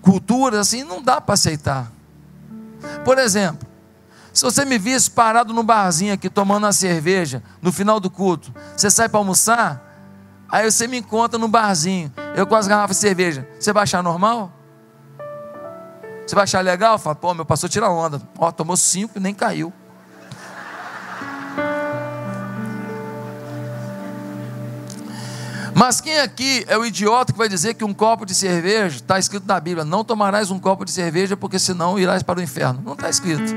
culturas 0.00 0.60
assim 0.60 0.84
não 0.84 1.02
dá 1.02 1.20
para 1.20 1.34
aceitar. 1.34 1.92
Por 3.04 3.18
exemplo, 3.18 3.68
se 4.32 4.42
você 4.42 4.64
me 4.64 4.78
visse 4.78 5.10
parado 5.10 5.52
no 5.52 5.62
barzinho 5.62 6.12
aqui 6.12 6.28
tomando 6.28 6.64
uma 6.64 6.72
cerveja 6.72 7.42
no 7.62 7.72
final 7.72 7.98
do 7.98 8.10
culto, 8.10 8.54
você 8.76 8.90
sai 8.90 9.08
para 9.08 9.18
almoçar, 9.18 9.82
aí 10.48 10.70
você 10.70 10.86
me 10.86 10.98
encontra 10.98 11.38
no 11.38 11.48
barzinho, 11.48 12.12
eu 12.36 12.46
com 12.46 12.54
as 12.54 12.68
garrafas 12.68 12.96
de 12.96 13.00
cerveja, 13.00 13.48
você 13.58 13.72
vai 13.72 13.84
achar 13.84 14.02
normal? 14.02 14.52
Você 16.26 16.34
vai 16.34 16.44
achar 16.44 16.60
legal? 16.60 16.98
Fala, 16.98 17.14
pô, 17.14 17.32
meu 17.32 17.44
pastor 17.44 17.70
tira 17.70 17.88
onda. 17.88 18.20
Ó, 18.36 18.50
tomou 18.50 18.76
cinco 18.76 19.16
e 19.16 19.20
nem 19.20 19.32
caiu. 19.32 19.72
Mas 25.78 26.00
quem 26.00 26.18
aqui 26.20 26.64
é 26.68 26.78
o 26.78 26.86
idiota 26.86 27.34
que 27.34 27.38
vai 27.38 27.50
dizer 27.50 27.74
que 27.74 27.84
um 27.84 27.92
copo 27.92 28.24
de 28.24 28.34
cerveja, 28.34 28.96
está 28.96 29.18
escrito 29.18 29.46
na 29.46 29.60
Bíblia, 29.60 29.84
não 29.84 30.02
tomarás 30.02 30.50
um 30.50 30.58
copo 30.58 30.86
de 30.86 30.90
cerveja, 30.90 31.36
porque 31.36 31.58
senão 31.58 31.98
irás 31.98 32.22
para 32.22 32.38
o 32.38 32.42
inferno. 32.42 32.80
Não 32.82 32.94
está 32.94 33.10
escrito. 33.10 33.52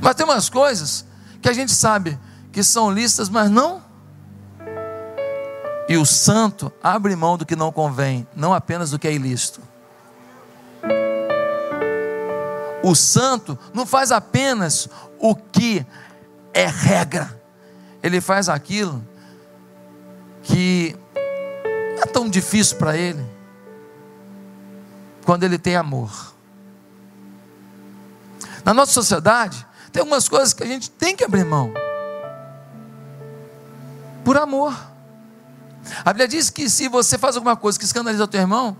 Mas 0.00 0.16
tem 0.16 0.26
umas 0.26 0.48
coisas 0.48 1.06
que 1.40 1.48
a 1.48 1.52
gente 1.52 1.70
sabe 1.70 2.18
que 2.50 2.64
são 2.64 2.90
listas, 2.90 3.28
mas 3.28 3.48
não. 3.48 3.80
E 5.88 5.96
o 5.96 6.04
santo 6.04 6.72
abre 6.82 7.14
mão 7.14 7.38
do 7.38 7.46
que 7.46 7.54
não 7.54 7.70
convém, 7.70 8.26
não 8.34 8.52
apenas 8.52 8.90
do 8.90 8.98
que 8.98 9.06
é 9.06 9.12
ilícito. 9.12 9.60
O 12.82 12.92
santo 12.92 13.56
não 13.72 13.86
faz 13.86 14.10
apenas 14.10 14.88
o 15.20 15.32
que 15.32 15.86
é 16.52 16.66
regra 16.66 17.45
ele 18.06 18.20
faz 18.20 18.48
aquilo 18.48 19.06
que 20.42 20.96
é 22.00 22.06
tão 22.06 22.28
difícil 22.28 22.76
para 22.76 22.96
ele 22.96 23.24
quando 25.24 25.42
ele 25.42 25.58
tem 25.58 25.74
amor. 25.74 26.34
Na 28.64 28.72
nossa 28.72 28.92
sociedade, 28.92 29.66
tem 29.90 30.00
algumas 30.00 30.28
coisas 30.28 30.52
que 30.52 30.62
a 30.62 30.66
gente 30.66 30.88
tem 30.88 31.16
que 31.16 31.24
abrir 31.24 31.44
mão. 31.44 31.72
Por 34.24 34.36
amor. 34.36 34.72
A 36.04 36.12
Bíblia 36.12 36.28
diz 36.28 36.48
que 36.48 36.70
se 36.70 36.88
você 36.88 37.18
faz 37.18 37.36
alguma 37.36 37.56
coisa 37.56 37.78
que 37.78 37.84
escandaliza 37.84 38.22
o 38.22 38.28
teu 38.28 38.40
irmão, 38.40 38.76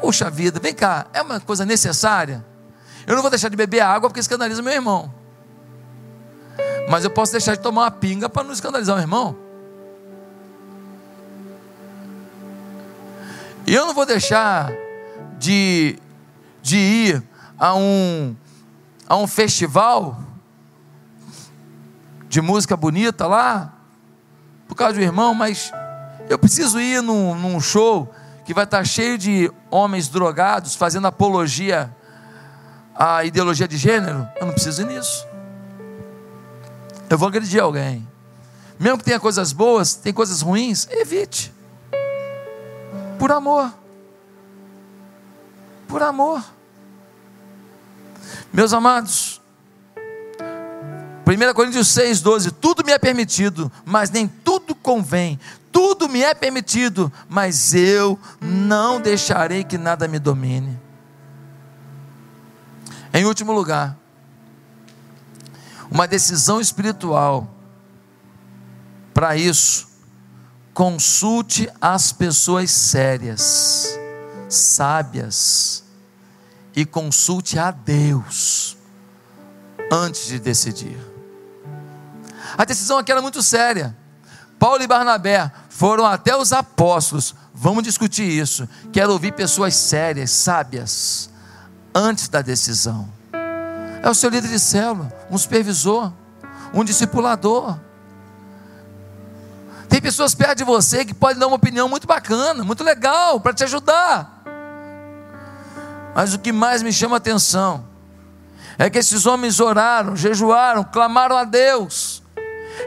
puxa 0.00 0.30
vida, 0.30 0.60
vem 0.60 0.74
cá, 0.74 1.06
é 1.12 1.22
uma 1.22 1.40
coisa 1.40 1.64
necessária? 1.66 2.44
Eu 3.04 3.14
não 3.14 3.22
vou 3.22 3.30
deixar 3.30 3.48
de 3.48 3.56
beber 3.56 3.80
água 3.80 4.08
porque 4.08 4.20
escandaliza 4.20 4.62
meu 4.62 4.72
irmão. 4.72 5.19
Mas 6.90 7.04
eu 7.04 7.10
posso 7.10 7.30
deixar 7.30 7.54
de 7.54 7.62
tomar 7.62 7.82
uma 7.82 7.90
pinga 7.92 8.28
para 8.28 8.42
não 8.42 8.52
escandalizar 8.52 8.96
o 8.96 9.00
irmão. 9.00 9.36
E 13.64 13.72
eu 13.72 13.86
não 13.86 13.94
vou 13.94 14.04
deixar 14.04 14.72
de, 15.38 15.96
de 16.60 16.76
ir 16.76 17.22
a 17.56 17.76
um, 17.76 18.34
a 19.08 19.16
um 19.16 19.28
festival 19.28 20.20
de 22.28 22.40
música 22.40 22.76
bonita 22.76 23.24
lá, 23.24 23.72
por 24.66 24.74
causa 24.74 24.94
do 24.94 25.00
irmão, 25.00 25.32
mas 25.32 25.70
eu 26.28 26.40
preciso 26.40 26.80
ir 26.80 27.00
num, 27.02 27.36
num 27.36 27.60
show 27.60 28.12
que 28.44 28.52
vai 28.52 28.64
estar 28.64 28.84
cheio 28.84 29.16
de 29.16 29.48
homens 29.70 30.08
drogados 30.08 30.74
fazendo 30.74 31.06
apologia 31.06 31.94
à 32.96 33.24
ideologia 33.24 33.68
de 33.68 33.76
gênero. 33.76 34.28
Eu 34.40 34.46
não 34.46 34.52
preciso 34.52 34.82
ir 34.82 34.86
nisso. 34.86 35.29
Eu 37.10 37.18
vou 37.18 37.28
agredir 37.28 37.62
alguém. 37.62 38.08
Mesmo 38.78 38.96
que 38.96 39.04
tenha 39.04 39.20
coisas 39.20 39.52
boas, 39.52 39.94
tem 39.94 40.14
coisas 40.14 40.40
ruins, 40.40 40.88
evite. 40.90 41.52
Por 43.18 43.30
amor 43.30 43.70
por 45.90 46.02
amor. 46.02 46.42
Meus 48.52 48.72
amados, 48.72 49.40
1 51.26 51.54
Coríntios 51.54 51.88
6, 51.88 52.20
12: 52.20 52.52
Tudo 52.52 52.84
me 52.84 52.92
é 52.92 52.98
permitido, 52.98 53.70
mas 53.84 54.08
nem 54.10 54.26
tudo 54.28 54.74
convém. 54.74 55.38
Tudo 55.72 56.08
me 56.08 56.22
é 56.22 56.34
permitido, 56.34 57.12
mas 57.28 57.74
eu 57.74 58.18
não 58.40 59.00
deixarei 59.00 59.62
que 59.62 59.76
nada 59.76 60.08
me 60.08 60.18
domine. 60.18 60.78
Em 63.12 63.24
último 63.24 63.52
lugar, 63.52 63.96
uma 66.00 66.08
decisão 66.08 66.62
espiritual. 66.62 67.46
Para 69.12 69.36
isso, 69.36 69.86
consulte 70.72 71.70
as 71.78 72.10
pessoas 72.10 72.70
sérias 72.70 73.98
sábias 74.48 75.84
e 76.74 76.86
consulte 76.86 77.58
a 77.58 77.70
Deus 77.70 78.78
antes 79.92 80.26
de 80.26 80.40
decidir. 80.40 80.98
A 82.56 82.64
decisão 82.64 82.96
aqui 82.96 83.12
era 83.12 83.20
muito 83.20 83.42
séria. 83.42 83.94
Paulo 84.58 84.82
e 84.82 84.86
Barnabé 84.86 85.52
foram 85.68 86.06
até 86.06 86.34
os 86.34 86.50
apóstolos. 86.50 87.34
Vamos 87.52 87.82
discutir 87.82 88.26
isso. 88.26 88.66
Quero 88.90 89.12
ouvir 89.12 89.32
pessoas 89.32 89.76
sérias, 89.76 90.30
sábias, 90.30 91.28
antes 91.94 92.26
da 92.26 92.40
decisão. 92.40 93.19
É 94.02 94.08
o 94.08 94.14
seu 94.14 94.30
líder 94.30 94.48
de 94.48 94.58
célula, 94.58 95.12
um 95.30 95.36
supervisor, 95.36 96.12
um 96.72 96.82
discipulador. 96.82 97.78
Tem 99.88 100.00
pessoas 100.00 100.34
perto 100.34 100.58
de 100.58 100.64
você 100.64 101.04
que 101.04 101.12
podem 101.12 101.38
dar 101.38 101.46
uma 101.46 101.56
opinião 101.56 101.88
muito 101.88 102.06
bacana, 102.06 102.64
muito 102.64 102.82
legal, 102.82 103.40
para 103.40 103.52
te 103.52 103.64
ajudar. 103.64 104.42
Mas 106.14 106.32
o 106.32 106.38
que 106.38 106.52
mais 106.52 106.82
me 106.82 106.92
chama 106.92 107.16
a 107.16 107.18
atenção 107.18 107.84
é 108.78 108.88
que 108.88 108.98
esses 108.98 109.26
homens 109.26 109.60
oraram, 109.60 110.16
jejuaram, 110.16 110.82
clamaram 110.84 111.36
a 111.36 111.44
Deus, 111.44 112.22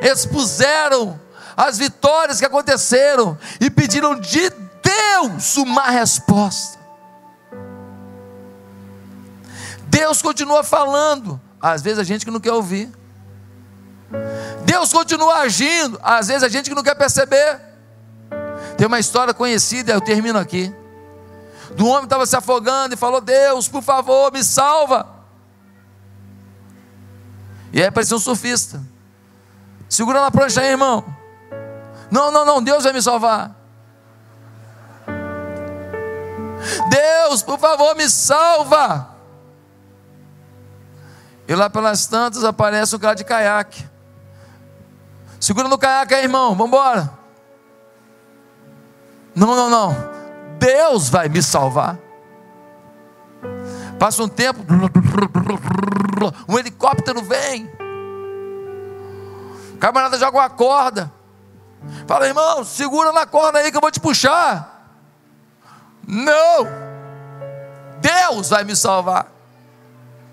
expuseram 0.01 1.19
as 1.55 1.77
vitórias 1.77 2.39
que 2.39 2.45
aconteceram 2.45 3.37
e 3.61 3.69
pediram 3.69 4.19
de 4.19 4.49
Deus 4.49 5.57
uma 5.57 5.89
resposta. 5.89 6.82
Deus 10.03 10.21
continua 10.21 10.65
falando, 10.65 11.39
às 11.61 11.81
vezes 11.81 11.97
a 11.97 12.03
gente 12.03 12.25
que 12.25 12.31
não 12.31 12.41
quer 12.41 12.51
ouvir. 12.51 12.91
Deus 14.65 14.91
continua 14.91 15.35
agindo, 15.35 15.97
às 16.03 16.27
vezes 16.27 16.43
a 16.43 16.49
gente 16.49 16.69
que 16.69 16.75
não 16.75 16.83
quer 16.83 16.95
perceber. 16.95 17.57
Tem 18.77 18.85
uma 18.85 18.99
história 18.99 19.33
conhecida, 19.33 19.93
eu 19.93 20.01
termino 20.01 20.37
aqui 20.37 20.75
do 21.77 21.87
homem 21.87 22.03
estava 22.03 22.25
se 22.25 22.35
afogando 22.35 22.95
e 22.95 22.97
falou: 22.97 23.21
Deus, 23.21 23.69
por 23.69 23.81
favor, 23.81 24.29
me 24.33 24.43
salva. 24.43 25.07
E 27.71 27.79
aí 27.79 27.87
apareceu 27.87 28.17
um 28.17 28.19
surfista. 28.19 28.81
Segura 29.87 30.19
na 30.19 30.29
prancha 30.29 30.59
aí, 30.59 30.71
irmão. 30.71 31.05
Não, 32.11 32.29
não, 32.29 32.43
não, 32.43 32.61
Deus 32.61 32.83
vai 32.83 32.91
me 32.91 33.01
salvar. 33.01 33.55
Deus, 36.89 37.41
por 37.41 37.57
favor, 37.57 37.95
me 37.95 38.09
salva. 38.09 39.12
E 41.47 41.55
lá 41.55 41.69
pelas 41.69 42.07
tantas 42.07 42.43
aparece 42.43 42.95
o 42.95 42.99
cara 42.99 43.15
de 43.15 43.23
caiaque. 43.23 43.85
Segura 45.39 45.67
no 45.67 45.77
caiaque 45.77 46.13
aí, 46.13 46.23
irmão, 46.23 46.55
vamos 46.55 46.67
embora. 46.67 47.11
Não, 49.35 49.55
não, 49.55 49.69
não. 49.69 49.95
Deus 50.57 51.09
vai 51.09 51.27
me 51.27 51.41
salvar. 51.41 51.97
Passa 53.99 54.23
um 54.23 54.27
tempo, 54.27 54.59
um 56.47 56.57
helicóptero 56.57 57.21
vem. 57.21 57.69
O 59.73 59.77
camarada 59.77 60.17
joga 60.17 60.37
uma 60.37 60.49
corda. 60.49 61.11
Fala, 62.07 62.27
irmão, 62.27 62.63
segura 62.63 63.11
na 63.11 63.25
corda 63.25 63.59
aí 63.59 63.69
que 63.69 63.77
eu 63.77 63.81
vou 63.81 63.91
te 63.91 63.99
puxar. 63.99 64.69
Não, 66.07 66.67
Deus 67.99 68.49
vai 68.49 68.63
me 68.63 68.75
salvar. 68.75 69.27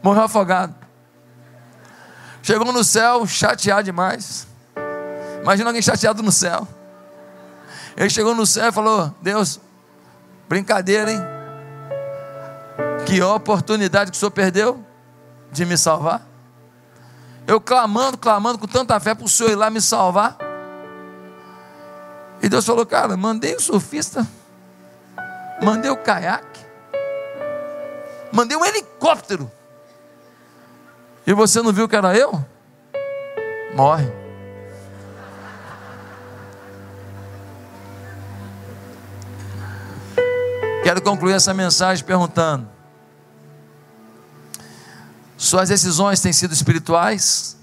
Morreu 0.02 0.24
afogado. 0.24 0.79
Chegou 2.42 2.72
no 2.72 2.82
céu, 2.84 3.26
chateado 3.26 3.84
demais. 3.84 4.46
Imagina 5.42 5.70
alguém 5.70 5.82
chateado 5.82 6.22
no 6.22 6.32
céu. 6.32 6.66
Ele 7.96 8.10
chegou 8.10 8.34
no 8.34 8.46
céu 8.46 8.68
e 8.68 8.72
falou: 8.72 9.14
Deus, 9.20 9.60
Brincadeira, 10.50 11.12
hein? 11.12 11.20
Que 13.06 13.22
oportunidade 13.22 14.10
que 14.10 14.16
o 14.16 14.18
senhor 14.18 14.32
perdeu 14.32 14.84
de 15.52 15.64
me 15.64 15.78
salvar. 15.78 16.26
Eu 17.46 17.60
clamando, 17.60 18.18
clamando 18.18 18.58
com 18.58 18.66
tanta 18.66 18.98
fé 18.98 19.14
para 19.14 19.24
o 19.24 19.28
senhor 19.28 19.52
ir 19.52 19.54
lá 19.54 19.70
me 19.70 19.80
salvar. 19.80 20.36
E 22.42 22.48
Deus 22.48 22.66
falou, 22.66 22.84
cara, 22.84 23.16
mandei 23.16 23.54
o 23.54 23.60
surfista, 23.60 24.26
mandei 25.62 25.88
o 25.88 25.96
caiaque, 25.96 26.60
mandei 28.32 28.56
um 28.56 28.64
helicóptero. 28.64 29.48
E 31.26 31.32
você 31.32 31.62
não 31.62 31.72
viu 31.72 31.88
que 31.88 31.96
era 31.96 32.16
eu? 32.16 32.44
Morre. 33.74 34.10
Quero 40.82 41.02
concluir 41.02 41.34
essa 41.34 41.54
mensagem 41.54 42.04
perguntando: 42.04 42.68
Suas 45.36 45.68
decisões 45.68 46.20
têm 46.20 46.32
sido 46.32 46.52
espirituais? 46.52 47.56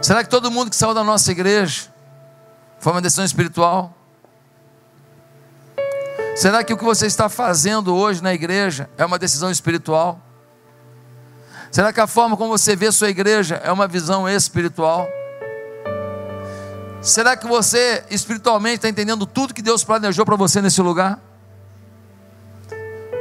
Será 0.00 0.22
que 0.22 0.30
todo 0.30 0.50
mundo 0.50 0.70
que 0.70 0.76
saiu 0.76 0.94
da 0.94 1.02
nossa 1.02 1.30
igreja 1.32 1.92
foi 2.78 2.92
uma 2.92 3.02
decisão 3.02 3.24
espiritual? 3.24 3.94
Será 6.36 6.62
que 6.62 6.72
o 6.72 6.78
que 6.78 6.84
você 6.84 7.06
está 7.06 7.28
fazendo 7.28 7.96
hoje 7.96 8.22
na 8.22 8.32
igreja 8.32 8.88
é 8.96 9.04
uma 9.04 9.18
decisão 9.18 9.50
espiritual? 9.50 10.20
Será 11.70 11.92
que 11.92 12.00
a 12.00 12.06
forma 12.06 12.36
como 12.36 12.50
você 12.50 12.74
vê 12.74 12.90
sua 12.90 13.08
igreja 13.08 13.56
é 13.56 13.70
uma 13.70 13.86
visão 13.86 14.28
espiritual? 14.28 15.06
Será 17.00 17.36
que 17.36 17.46
você 17.46 18.04
espiritualmente 18.10 18.76
está 18.76 18.88
entendendo 18.88 19.26
tudo 19.26 19.54
que 19.54 19.62
Deus 19.62 19.84
planejou 19.84 20.24
para 20.24 20.36
você 20.36 20.60
nesse 20.60 20.80
lugar? 20.82 21.20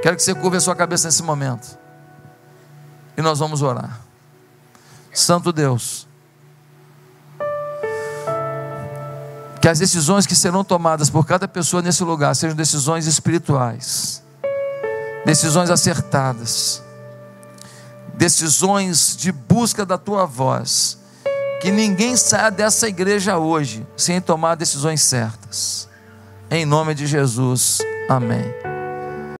Quero 0.01 0.15
que 0.15 0.23
você 0.23 0.33
curva 0.33 0.57
a 0.57 0.61
sua 0.61 0.75
cabeça 0.75 1.07
nesse 1.07 1.21
momento. 1.23 1.77
E 3.15 3.21
nós 3.21 3.39
vamos 3.39 3.61
orar. 3.61 3.99
Santo 5.13 5.51
Deus, 5.51 6.07
que 9.59 9.67
as 9.67 9.79
decisões 9.79 10.25
que 10.25 10.35
serão 10.35 10.63
tomadas 10.63 11.09
por 11.09 11.25
cada 11.25 11.47
pessoa 11.47 11.81
nesse 11.81 12.03
lugar 12.03 12.35
sejam 12.35 12.55
decisões 12.55 13.07
espirituais, 13.07 14.23
decisões 15.25 15.71
acertadas, 15.71 16.83
decisões 18.17 19.15
de 19.15 19.31
busca 19.31 19.85
da 19.85 19.97
tua 19.97 20.25
voz 20.25 20.97
Que 21.61 21.71
ninguém 21.71 22.17
saia 22.17 22.49
dessa 22.49 22.87
igreja 22.87 23.37
hoje 23.37 23.85
sem 23.95 24.19
tomar 24.19 24.55
decisões 24.55 25.01
certas. 25.01 25.87
Em 26.49 26.65
nome 26.65 26.93
de 26.93 27.05
Jesus. 27.07 27.79
Amém. 28.09 28.66